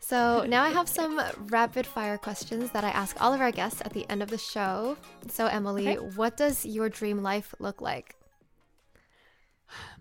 So 0.00 0.46
now 0.48 0.62
I 0.62 0.70
have 0.70 0.88
some 0.88 1.20
rapid 1.38 1.86
fire 1.86 2.16
questions 2.16 2.70
that 2.70 2.82
I 2.82 2.90
ask 2.90 3.20
all 3.20 3.34
of 3.34 3.40
our 3.40 3.52
guests 3.52 3.82
at 3.84 3.92
the 3.92 4.08
end 4.08 4.22
of 4.22 4.30
the 4.30 4.38
show. 4.38 4.96
So, 5.28 5.46
Emily, 5.46 5.88
okay. 5.88 6.06
what 6.16 6.36
does 6.36 6.64
your 6.64 6.88
dream 6.88 7.22
life 7.22 7.54
look 7.58 7.80
like? 7.80 8.16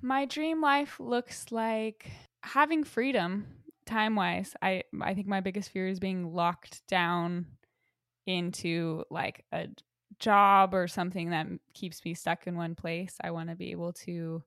My 0.02 0.26
dream 0.26 0.62
life 0.62 1.00
looks 1.00 1.52
like 1.52 2.10
having 2.44 2.84
freedom 2.84 3.48
time 3.92 4.16
wise. 4.16 4.56
I 4.62 4.84
I 5.02 5.14
think 5.14 5.28
my 5.28 5.42
biggest 5.42 5.70
fear 5.70 5.88
is 5.88 6.00
being 6.00 6.34
locked 6.34 6.86
down 6.88 7.46
into 8.26 9.04
like 9.10 9.46
a 9.52 9.68
job 10.20 10.74
or 10.74 10.88
something 10.88 11.32
that 11.32 11.48
keeps 11.74 12.04
me 12.06 12.14
stuck 12.14 12.48
in 12.48 12.56
one 12.56 12.76
place. 12.76 13.16
I 13.22 13.32
want 13.32 13.50
to 13.50 13.56
be 13.56 13.72
able 13.72 13.94
to 14.06 14.44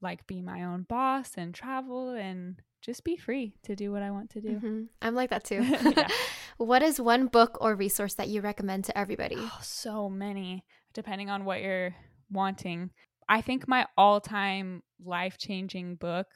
like 0.00 0.26
be 0.26 0.42
my 0.42 0.64
own 0.64 0.84
boss 0.88 1.32
and 1.36 1.54
travel 1.54 2.10
and 2.10 2.60
just 2.82 3.04
be 3.04 3.16
free 3.16 3.54
to 3.62 3.76
do 3.76 3.92
what 3.92 4.02
I 4.02 4.10
want 4.10 4.30
to 4.30 4.40
do. 4.40 4.48
Mm-hmm. 4.48 4.82
I'm 5.00 5.14
like 5.14 5.30
that 5.30 5.44
too. 5.44 5.64
what 6.56 6.82
is 6.82 7.00
one 7.00 7.26
book 7.26 7.58
or 7.60 7.74
resource 7.74 8.14
that 8.14 8.28
you 8.28 8.40
recommend 8.40 8.84
to 8.86 8.98
everybody? 8.98 9.36
Oh, 9.38 9.58
so 9.62 10.08
many, 10.08 10.64
depending 10.92 11.30
on 11.30 11.44
what 11.44 11.62
you're 11.62 11.94
wanting. 12.30 12.90
I 13.28 13.40
think 13.40 13.68
my 13.68 13.86
all 13.96 14.20
time 14.20 14.82
life 15.04 15.38
changing 15.38 15.94
book 15.94 16.26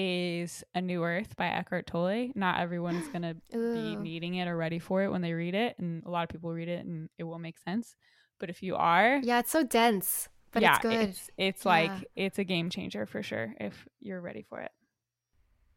is 0.00 0.64
A 0.74 0.80
New 0.80 1.04
Earth 1.04 1.36
by 1.36 1.46
Eckhart 1.46 1.86
Tolle. 1.86 2.30
Not 2.34 2.60
everyone 2.60 2.96
is 2.96 3.08
going 3.08 3.22
to 3.22 3.36
be 3.52 3.96
needing 3.96 4.36
it 4.36 4.48
or 4.48 4.56
ready 4.56 4.78
for 4.78 5.02
it 5.02 5.10
when 5.10 5.20
they 5.20 5.32
read 5.32 5.54
it. 5.54 5.78
And 5.78 6.02
a 6.04 6.10
lot 6.10 6.22
of 6.22 6.28
people 6.30 6.52
read 6.52 6.68
it 6.68 6.84
and 6.84 7.08
it 7.18 7.24
won't 7.24 7.42
make 7.42 7.58
sense. 7.58 7.94
But 8.38 8.50
if 8.50 8.62
you 8.62 8.76
are. 8.76 9.20
Yeah, 9.22 9.40
it's 9.40 9.50
so 9.50 9.62
dense, 9.62 10.28
but 10.52 10.62
yeah, 10.62 10.76
it's 10.76 10.82
good. 10.82 10.92
It's, 10.92 11.30
it's 11.36 11.64
yeah. 11.64 11.70
like, 11.70 11.90
it's 12.16 12.38
a 12.38 12.44
game 12.44 12.70
changer 12.70 13.04
for 13.06 13.22
sure 13.22 13.54
if 13.60 13.86
you're 14.00 14.20
ready 14.20 14.42
for 14.48 14.60
it. 14.60 14.70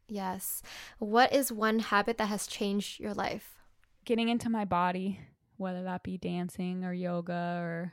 Yes. 0.08 0.62
What 0.98 1.32
is 1.32 1.52
one 1.52 1.78
habit 1.78 2.18
that 2.18 2.26
has 2.26 2.46
changed 2.46 3.00
your 3.00 3.14
life? 3.14 3.58
Getting 4.04 4.28
into 4.28 4.48
my 4.50 4.64
body, 4.64 5.20
whether 5.56 5.82
that 5.84 6.02
be 6.02 6.18
dancing 6.18 6.84
or 6.84 6.92
yoga 6.92 7.58
or 7.60 7.92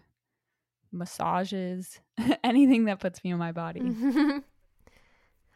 massages, 0.92 2.00
anything 2.44 2.86
that 2.86 3.00
puts 3.00 3.24
me 3.24 3.32
in 3.32 3.38
my 3.38 3.52
body. 3.52 3.82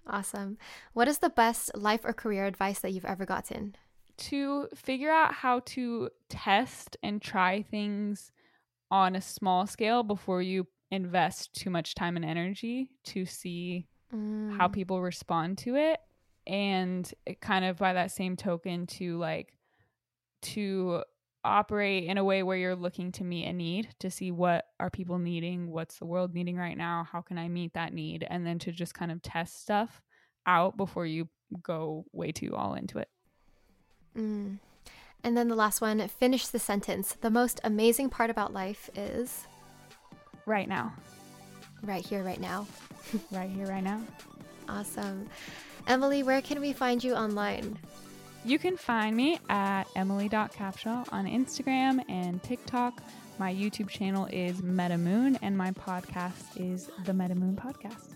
awesome. 0.08 0.58
What 0.94 1.08
is 1.08 1.20
the 1.20 1.30
best 1.30 1.76
life 1.76 2.02
or 2.04 2.13
career 2.13 2.46
advice 2.46 2.80
that 2.80 2.91
you've 2.91 3.06
ever 3.06 3.26
gotten? 3.26 3.76
To 4.18 4.68
figure 4.74 5.12
out 5.12 5.34
how 5.34 5.60
to 5.65 6.10
test 6.30 6.98
and 7.04 7.22
try 7.22 7.63
things 7.63 8.32
on 8.89 9.15
a 9.15 9.22
small 9.22 9.68
scale 9.68 10.04
before 10.04 10.41
you 10.41 10.68
invest 10.91 11.54
too 11.54 11.70
much 11.70 11.96
time 11.96 12.15
and 12.15 12.24
energy 12.24 12.89
to 13.04 13.26
see 13.26 13.88
mm. 14.13 14.56
how 14.58 14.68
people 14.68 15.02
respond 15.02 15.58
to 15.60 15.76
it. 15.76 16.00
And 16.48 17.12
it 17.26 17.41
kind 17.41 17.65
of 17.65 17.78
by 17.78 17.94
that 17.94 18.12
same 18.12 18.36
token, 18.36 18.86
to 18.88 19.18
like, 19.18 19.54
to 20.44 21.04
operate 21.46 22.06
in 22.06 22.18
a 22.18 22.24
way 22.24 22.44
where 22.44 22.58
you're 22.58 22.76
looking 22.76 23.12
to 23.12 23.24
meet 23.24 23.46
a 23.46 23.54
need 23.54 23.88
to 24.00 24.10
see 24.10 24.32
what 24.32 24.66
are 24.80 24.90
people 24.90 25.20
needing 25.20 25.72
what's 25.72 26.00
the 26.00 26.06
world 26.06 26.34
needing 26.34 26.58
right 26.58 26.78
now 26.78 27.08
how 27.12 27.22
can 27.22 27.38
i 27.38 27.48
meet 27.48 27.74
that 27.74 27.94
need 27.94 28.26
and 28.30 28.46
then 28.46 28.60
to 28.60 28.72
just 28.72 28.94
kind 28.94 29.12
of 29.12 29.22
test 29.22 29.62
stuff 29.62 30.02
out 30.46 30.78
before 30.78 31.06
you 31.06 31.28
go 31.62 32.06
way 32.12 32.32
too 32.32 32.56
all 32.56 32.74
into 32.74 33.00
it. 33.00 33.10
Mm. 34.18 34.60
and 35.26 35.36
then 35.36 35.50
the 35.50 35.56
last 35.56 35.82
one 35.82 36.08
finish 36.08 36.48
the 36.48 36.60
sentence. 36.60 37.18
The 37.20 37.30
most 37.30 37.60
amazing 37.66 38.10
part 38.10 38.30
about 38.30 38.54
life 38.54 38.90
is? 38.96 39.46
Right 40.46 40.70
now. 40.70 40.94
Right 41.84 42.06
here 42.06 42.24
right 42.24 42.40
now. 42.40 42.68
Right 43.32 43.50
here 43.50 43.68
right 43.68 43.84
now. 43.84 44.02
Awesome. 44.68 45.30
Emily 45.86 46.24
where 46.24 46.42
can 46.42 46.60
we 46.60 46.74
find 46.74 47.04
you 47.04 47.14
online 47.14 47.78
you 48.46 48.60
can 48.60 48.78
find 48.78 49.16
me 49.16 49.40
at 49.50 49.86
emily.capshaw 49.96 51.12
on 51.12 51.26
Instagram 51.26 52.04
and 52.10 52.42
TikTok. 52.44 53.02
My 53.40 53.54
YouTube 53.54 53.90
channel 53.90 54.28
is 54.32 54.62
MetaMoon, 54.62 55.38
and 55.42 55.58
my 55.58 55.72
podcast 55.72 56.56
is 56.56 56.90
the 57.04 57.12
MetaMoon 57.12 57.56
Podcast. 57.56 58.14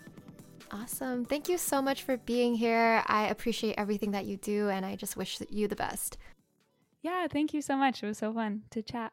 Awesome. 0.72 1.26
Thank 1.26 1.50
you 1.50 1.58
so 1.58 1.82
much 1.82 2.04
for 2.04 2.16
being 2.18 2.54
here. 2.54 3.04
I 3.08 3.28
appreciate 3.28 3.76
everything 3.78 4.12
that 4.12 4.26
you 4.26 4.38
do, 4.38 4.70
and 4.70 4.86
I 4.86 4.96
just 4.96 5.18
wish 5.18 5.40
you 5.50 5.68
the 5.68 5.76
best. 5.76 6.18
Yeah, 7.02 7.28
thank 7.28 7.54
you 7.54 7.62
so 7.62 7.76
much. 7.76 8.04
It 8.04 8.06
was 8.06 8.20
so 8.20 8.32
fun 8.32 8.64
to 8.70 8.82
chat. 8.84 9.12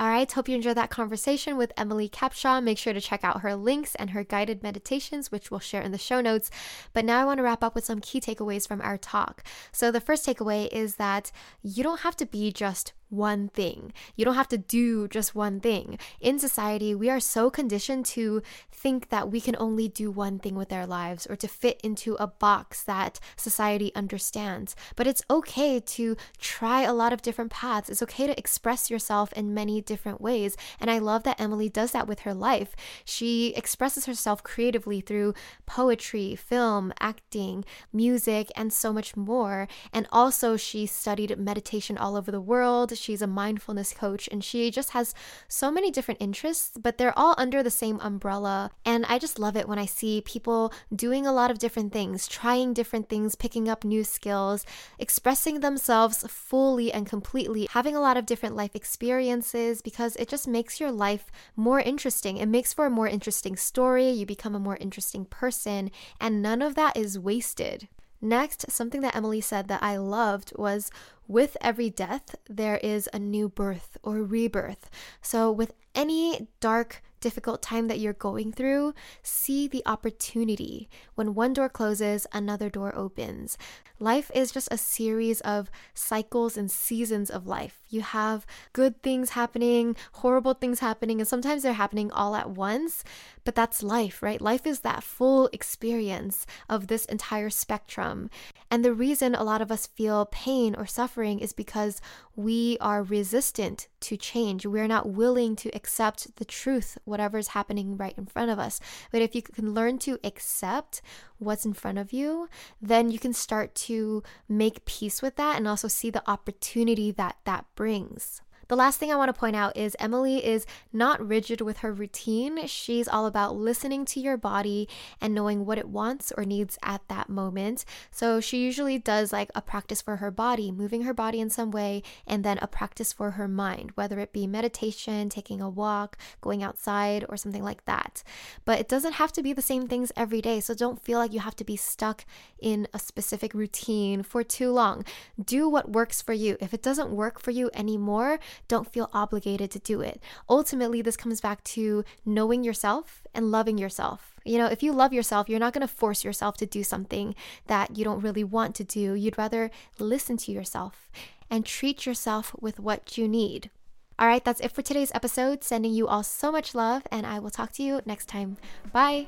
All 0.00 0.08
right, 0.08 0.32
hope 0.32 0.48
you 0.48 0.54
enjoyed 0.54 0.78
that 0.78 0.88
conversation 0.88 1.58
with 1.58 1.72
Emily 1.76 2.08
Capshaw. 2.08 2.62
Make 2.62 2.78
sure 2.78 2.94
to 2.94 3.00
check 3.02 3.22
out 3.22 3.42
her 3.42 3.54
links 3.54 3.94
and 3.96 4.10
her 4.10 4.24
guided 4.24 4.62
meditations, 4.62 5.30
which 5.30 5.50
we'll 5.50 5.60
share 5.60 5.82
in 5.82 5.92
the 5.92 5.98
show 5.98 6.22
notes. 6.22 6.50
But 6.94 7.04
now 7.04 7.20
I 7.20 7.24
want 7.24 7.36
to 7.36 7.42
wrap 7.42 7.62
up 7.62 7.74
with 7.74 7.84
some 7.84 8.00
key 8.00 8.18
takeaways 8.18 8.66
from 8.66 8.80
our 8.80 8.96
talk. 8.96 9.44
So, 9.72 9.90
the 9.90 10.00
first 10.00 10.26
takeaway 10.26 10.68
is 10.72 10.96
that 10.96 11.30
you 11.62 11.82
don't 11.82 12.00
have 12.00 12.16
to 12.16 12.26
be 12.26 12.50
just 12.50 12.94
one 13.10 13.48
thing. 13.48 13.92
You 14.16 14.24
don't 14.24 14.34
have 14.34 14.48
to 14.48 14.58
do 14.58 15.08
just 15.08 15.34
one 15.34 15.60
thing. 15.60 15.98
In 16.20 16.38
society, 16.38 16.94
we 16.94 17.10
are 17.10 17.20
so 17.20 17.50
conditioned 17.50 18.06
to 18.06 18.42
think 18.72 19.10
that 19.10 19.30
we 19.30 19.40
can 19.40 19.56
only 19.58 19.88
do 19.88 20.10
one 20.10 20.38
thing 20.38 20.54
with 20.54 20.72
our 20.72 20.86
lives 20.86 21.26
or 21.28 21.36
to 21.36 21.48
fit 21.48 21.80
into 21.82 22.14
a 22.14 22.26
box 22.26 22.82
that 22.84 23.20
society 23.36 23.92
understands. 23.94 24.74
But 24.96 25.06
it's 25.06 25.22
okay 25.28 25.80
to 25.80 26.16
try 26.38 26.82
a 26.82 26.94
lot 26.94 27.12
of 27.12 27.22
different 27.22 27.50
paths. 27.50 27.90
It's 27.90 28.02
okay 28.02 28.26
to 28.26 28.38
express 28.38 28.90
yourself 28.90 29.32
in 29.34 29.54
many 29.54 29.80
different 29.80 30.20
ways. 30.20 30.56
And 30.80 30.90
I 30.90 30.98
love 30.98 31.24
that 31.24 31.40
Emily 31.40 31.68
does 31.68 31.92
that 31.92 32.06
with 32.06 32.20
her 32.20 32.34
life. 32.34 32.74
She 33.04 33.52
expresses 33.56 34.06
herself 34.06 34.42
creatively 34.42 35.00
through 35.00 35.34
poetry, 35.66 36.36
film, 36.36 36.92
acting, 37.00 37.64
music, 37.92 38.50
and 38.56 38.72
so 38.72 38.92
much 38.92 39.16
more. 39.16 39.68
And 39.92 40.06
also, 40.12 40.56
she 40.56 40.86
studied 40.86 41.38
meditation 41.38 41.98
all 41.98 42.16
over 42.16 42.30
the 42.30 42.40
world. 42.40 42.96
She's 43.00 43.22
a 43.22 43.26
mindfulness 43.26 43.92
coach 43.92 44.28
and 44.30 44.44
she 44.44 44.70
just 44.70 44.90
has 44.90 45.14
so 45.48 45.70
many 45.70 45.90
different 45.90 46.20
interests, 46.20 46.76
but 46.80 46.98
they're 46.98 47.18
all 47.18 47.34
under 47.38 47.62
the 47.62 47.70
same 47.70 47.98
umbrella. 48.00 48.70
And 48.84 49.04
I 49.06 49.18
just 49.18 49.38
love 49.38 49.56
it 49.56 49.68
when 49.68 49.78
I 49.78 49.86
see 49.86 50.20
people 50.20 50.72
doing 50.94 51.26
a 51.26 51.32
lot 51.32 51.50
of 51.50 51.58
different 51.58 51.92
things, 51.92 52.28
trying 52.28 52.74
different 52.74 53.08
things, 53.08 53.34
picking 53.34 53.68
up 53.68 53.84
new 53.84 54.04
skills, 54.04 54.66
expressing 54.98 55.60
themselves 55.60 56.24
fully 56.28 56.92
and 56.92 57.06
completely, 57.06 57.66
having 57.70 57.96
a 57.96 58.00
lot 58.00 58.16
of 58.16 58.26
different 58.26 58.56
life 58.56 58.76
experiences 58.76 59.82
because 59.82 60.16
it 60.16 60.28
just 60.28 60.46
makes 60.46 60.80
your 60.80 60.92
life 60.92 61.30
more 61.56 61.80
interesting. 61.80 62.36
It 62.36 62.46
makes 62.46 62.72
for 62.72 62.86
a 62.86 62.90
more 62.90 63.08
interesting 63.08 63.56
story. 63.56 64.10
You 64.10 64.26
become 64.26 64.54
a 64.54 64.60
more 64.60 64.76
interesting 64.76 65.24
person, 65.24 65.90
and 66.20 66.42
none 66.42 66.62
of 66.62 66.74
that 66.74 66.96
is 66.96 67.18
wasted. 67.18 67.88
Next, 68.20 68.70
something 68.70 69.00
that 69.00 69.16
Emily 69.16 69.40
said 69.40 69.68
that 69.68 69.82
I 69.82 69.96
loved 69.96 70.52
was 70.56 70.90
with 71.26 71.56
every 71.60 71.90
death, 71.90 72.34
there 72.48 72.78
is 72.78 73.08
a 73.12 73.18
new 73.18 73.48
birth 73.48 73.96
or 74.02 74.22
rebirth. 74.22 74.90
So, 75.22 75.50
with 75.50 75.72
any 75.94 76.48
dark, 76.60 77.02
difficult 77.20 77.62
time 77.62 77.86
that 77.88 78.00
you're 78.00 78.12
going 78.12 78.52
through, 78.52 78.94
see 79.22 79.68
the 79.68 79.82
opportunity. 79.86 80.88
When 81.14 81.34
one 81.34 81.52
door 81.52 81.68
closes, 81.68 82.26
another 82.32 82.68
door 82.70 82.94
opens. 82.96 83.56
Life 83.98 84.30
is 84.34 84.50
just 84.50 84.68
a 84.70 84.78
series 84.78 85.40
of 85.42 85.70
cycles 85.92 86.56
and 86.56 86.70
seasons 86.70 87.30
of 87.30 87.46
life. 87.46 87.80
You 87.90 88.00
have 88.00 88.46
good 88.72 89.02
things 89.02 89.30
happening, 89.30 89.94
horrible 90.12 90.54
things 90.54 90.80
happening, 90.80 91.20
and 91.20 91.28
sometimes 91.28 91.62
they're 91.62 91.74
happening 91.74 92.10
all 92.10 92.34
at 92.34 92.50
once, 92.50 93.04
but 93.44 93.54
that's 93.54 93.82
life, 93.82 94.22
right? 94.22 94.40
Life 94.40 94.66
is 94.66 94.80
that 94.80 95.02
full 95.02 95.48
experience 95.52 96.46
of 96.68 96.86
this 96.86 97.04
entire 97.06 97.50
spectrum. 97.50 98.30
And 98.70 98.84
the 98.84 98.94
reason 98.94 99.34
a 99.34 99.44
lot 99.44 99.62
of 99.62 99.70
us 99.70 99.86
feel 99.86 100.26
pain 100.26 100.74
or 100.74 100.86
suffering 100.86 101.40
is 101.40 101.52
because 101.52 102.00
we 102.36 102.76
are 102.80 103.02
resistant 103.02 103.88
to 104.00 104.16
change. 104.16 104.64
We're 104.64 104.86
not 104.86 105.10
willing 105.10 105.56
to 105.56 105.70
accept 105.74 106.36
the 106.36 106.44
truth, 106.44 106.96
whatever's 107.04 107.48
happening 107.48 107.96
right 107.96 108.16
in 108.16 108.26
front 108.26 108.50
of 108.50 108.58
us. 108.58 108.80
But 109.10 109.22
if 109.22 109.34
you 109.34 109.42
can 109.42 109.74
learn 109.74 109.98
to 110.00 110.18
accept 110.22 111.02
what's 111.38 111.64
in 111.64 111.72
front 111.72 111.98
of 111.98 112.12
you, 112.12 112.48
then 112.80 113.10
you 113.10 113.18
can 113.18 113.32
start 113.32 113.74
to 113.74 114.22
make 114.48 114.84
peace 114.84 115.22
with 115.22 115.36
that 115.36 115.56
and 115.56 115.66
also 115.66 115.88
see 115.88 116.10
the 116.10 116.28
opportunity 116.30 117.10
that 117.12 117.36
that 117.44 117.64
brings. 117.74 118.42
The 118.70 118.76
last 118.76 119.00
thing 119.00 119.10
I 119.10 119.16
want 119.16 119.34
to 119.34 119.40
point 119.40 119.56
out 119.56 119.76
is 119.76 119.96
Emily 119.98 120.46
is 120.46 120.64
not 120.92 121.26
rigid 121.26 121.60
with 121.60 121.78
her 121.78 121.92
routine. 121.92 122.68
She's 122.68 123.08
all 123.08 123.26
about 123.26 123.56
listening 123.56 124.04
to 124.04 124.20
your 124.20 124.36
body 124.36 124.88
and 125.20 125.34
knowing 125.34 125.66
what 125.66 125.76
it 125.76 125.88
wants 125.88 126.30
or 126.36 126.44
needs 126.44 126.78
at 126.80 127.00
that 127.08 127.28
moment. 127.28 127.84
So 128.12 128.40
she 128.40 128.62
usually 128.62 128.96
does 128.96 129.32
like 129.32 129.50
a 129.56 129.60
practice 129.60 130.00
for 130.00 130.18
her 130.18 130.30
body, 130.30 130.70
moving 130.70 131.02
her 131.02 131.12
body 131.12 131.40
in 131.40 131.50
some 131.50 131.72
way, 131.72 132.04
and 132.28 132.44
then 132.44 132.60
a 132.62 132.68
practice 132.68 133.12
for 133.12 133.32
her 133.32 133.48
mind, 133.48 133.90
whether 133.96 134.20
it 134.20 134.32
be 134.32 134.46
meditation, 134.46 135.28
taking 135.28 135.60
a 135.60 135.68
walk, 135.68 136.16
going 136.40 136.62
outside, 136.62 137.24
or 137.28 137.36
something 137.36 137.64
like 137.64 137.84
that. 137.86 138.22
But 138.64 138.78
it 138.78 138.88
doesn't 138.88 139.14
have 139.14 139.32
to 139.32 139.42
be 139.42 139.52
the 139.52 139.62
same 139.62 139.88
things 139.88 140.12
every 140.16 140.40
day. 140.40 140.60
So 140.60 140.74
don't 140.74 141.02
feel 141.02 141.18
like 141.18 141.32
you 141.32 141.40
have 141.40 141.56
to 141.56 141.64
be 141.64 141.74
stuck 141.74 142.24
in 142.60 142.86
a 142.94 143.00
specific 143.00 143.52
routine 143.52 144.22
for 144.22 144.44
too 144.44 144.70
long. 144.70 145.04
Do 145.44 145.68
what 145.68 145.90
works 145.90 146.22
for 146.22 146.34
you. 146.34 146.56
If 146.60 146.72
it 146.72 146.84
doesn't 146.84 147.10
work 147.10 147.40
for 147.40 147.50
you 147.50 147.68
anymore, 147.74 148.38
don't 148.68 148.92
feel 148.92 149.10
obligated 149.12 149.70
to 149.72 149.78
do 149.78 150.00
it. 150.00 150.20
Ultimately, 150.48 151.02
this 151.02 151.16
comes 151.16 151.40
back 151.40 151.62
to 151.64 152.04
knowing 152.24 152.64
yourself 152.64 153.26
and 153.34 153.50
loving 153.50 153.78
yourself. 153.78 154.38
You 154.44 154.58
know, 154.58 154.66
if 154.66 154.82
you 154.82 154.92
love 154.92 155.12
yourself, 155.12 155.48
you're 155.48 155.60
not 155.60 155.72
going 155.72 155.86
to 155.86 155.92
force 155.92 156.24
yourself 156.24 156.56
to 156.58 156.66
do 156.66 156.82
something 156.82 157.34
that 157.66 157.96
you 157.96 158.04
don't 158.04 158.22
really 158.22 158.44
want 158.44 158.74
to 158.76 158.84
do. 158.84 159.14
You'd 159.14 159.38
rather 159.38 159.70
listen 159.98 160.36
to 160.38 160.52
yourself 160.52 161.10
and 161.50 161.66
treat 161.66 162.06
yourself 162.06 162.54
with 162.60 162.80
what 162.80 163.18
you 163.18 163.28
need. 163.28 163.70
All 164.18 164.26
right, 164.26 164.44
that's 164.44 164.60
it 164.60 164.72
for 164.72 164.82
today's 164.82 165.12
episode. 165.14 165.64
Sending 165.64 165.92
you 165.92 166.06
all 166.06 166.22
so 166.22 166.52
much 166.52 166.74
love, 166.74 167.02
and 167.10 167.26
I 167.26 167.38
will 167.38 167.50
talk 167.50 167.72
to 167.72 167.82
you 167.82 168.00
next 168.04 168.26
time. 168.28 168.58
Bye. 168.92 169.26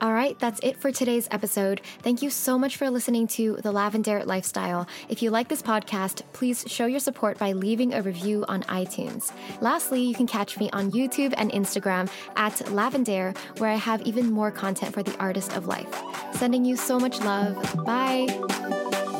All 0.00 0.12
right, 0.12 0.38
that's 0.38 0.60
it 0.62 0.76
for 0.76 0.92
today's 0.92 1.28
episode. 1.30 1.80
Thank 2.00 2.20
you 2.20 2.28
so 2.28 2.58
much 2.58 2.76
for 2.76 2.90
listening 2.90 3.26
to 3.28 3.56
The 3.62 3.72
Lavendaire 3.72 4.26
Lifestyle. 4.26 4.86
If 5.08 5.22
you 5.22 5.30
like 5.30 5.48
this 5.48 5.62
podcast, 5.62 6.22
please 6.32 6.64
show 6.66 6.86
your 6.86 7.00
support 7.00 7.38
by 7.38 7.52
leaving 7.52 7.94
a 7.94 8.02
review 8.02 8.44
on 8.48 8.64
iTunes. 8.64 9.32
Lastly, 9.60 10.02
you 10.02 10.14
can 10.14 10.26
catch 10.26 10.58
me 10.58 10.68
on 10.72 10.90
YouTube 10.90 11.32
and 11.36 11.50
Instagram 11.52 12.10
at 12.36 12.54
Lavendaire, 12.66 13.36
where 13.58 13.70
I 13.70 13.76
have 13.76 14.02
even 14.02 14.30
more 14.30 14.50
content 14.50 14.92
for 14.92 15.02
the 15.02 15.16
artist 15.18 15.56
of 15.56 15.66
life. 15.66 16.02
Sending 16.34 16.64
you 16.64 16.76
so 16.76 16.98
much 16.98 17.20
love. 17.20 17.56
Bye. 17.86 19.13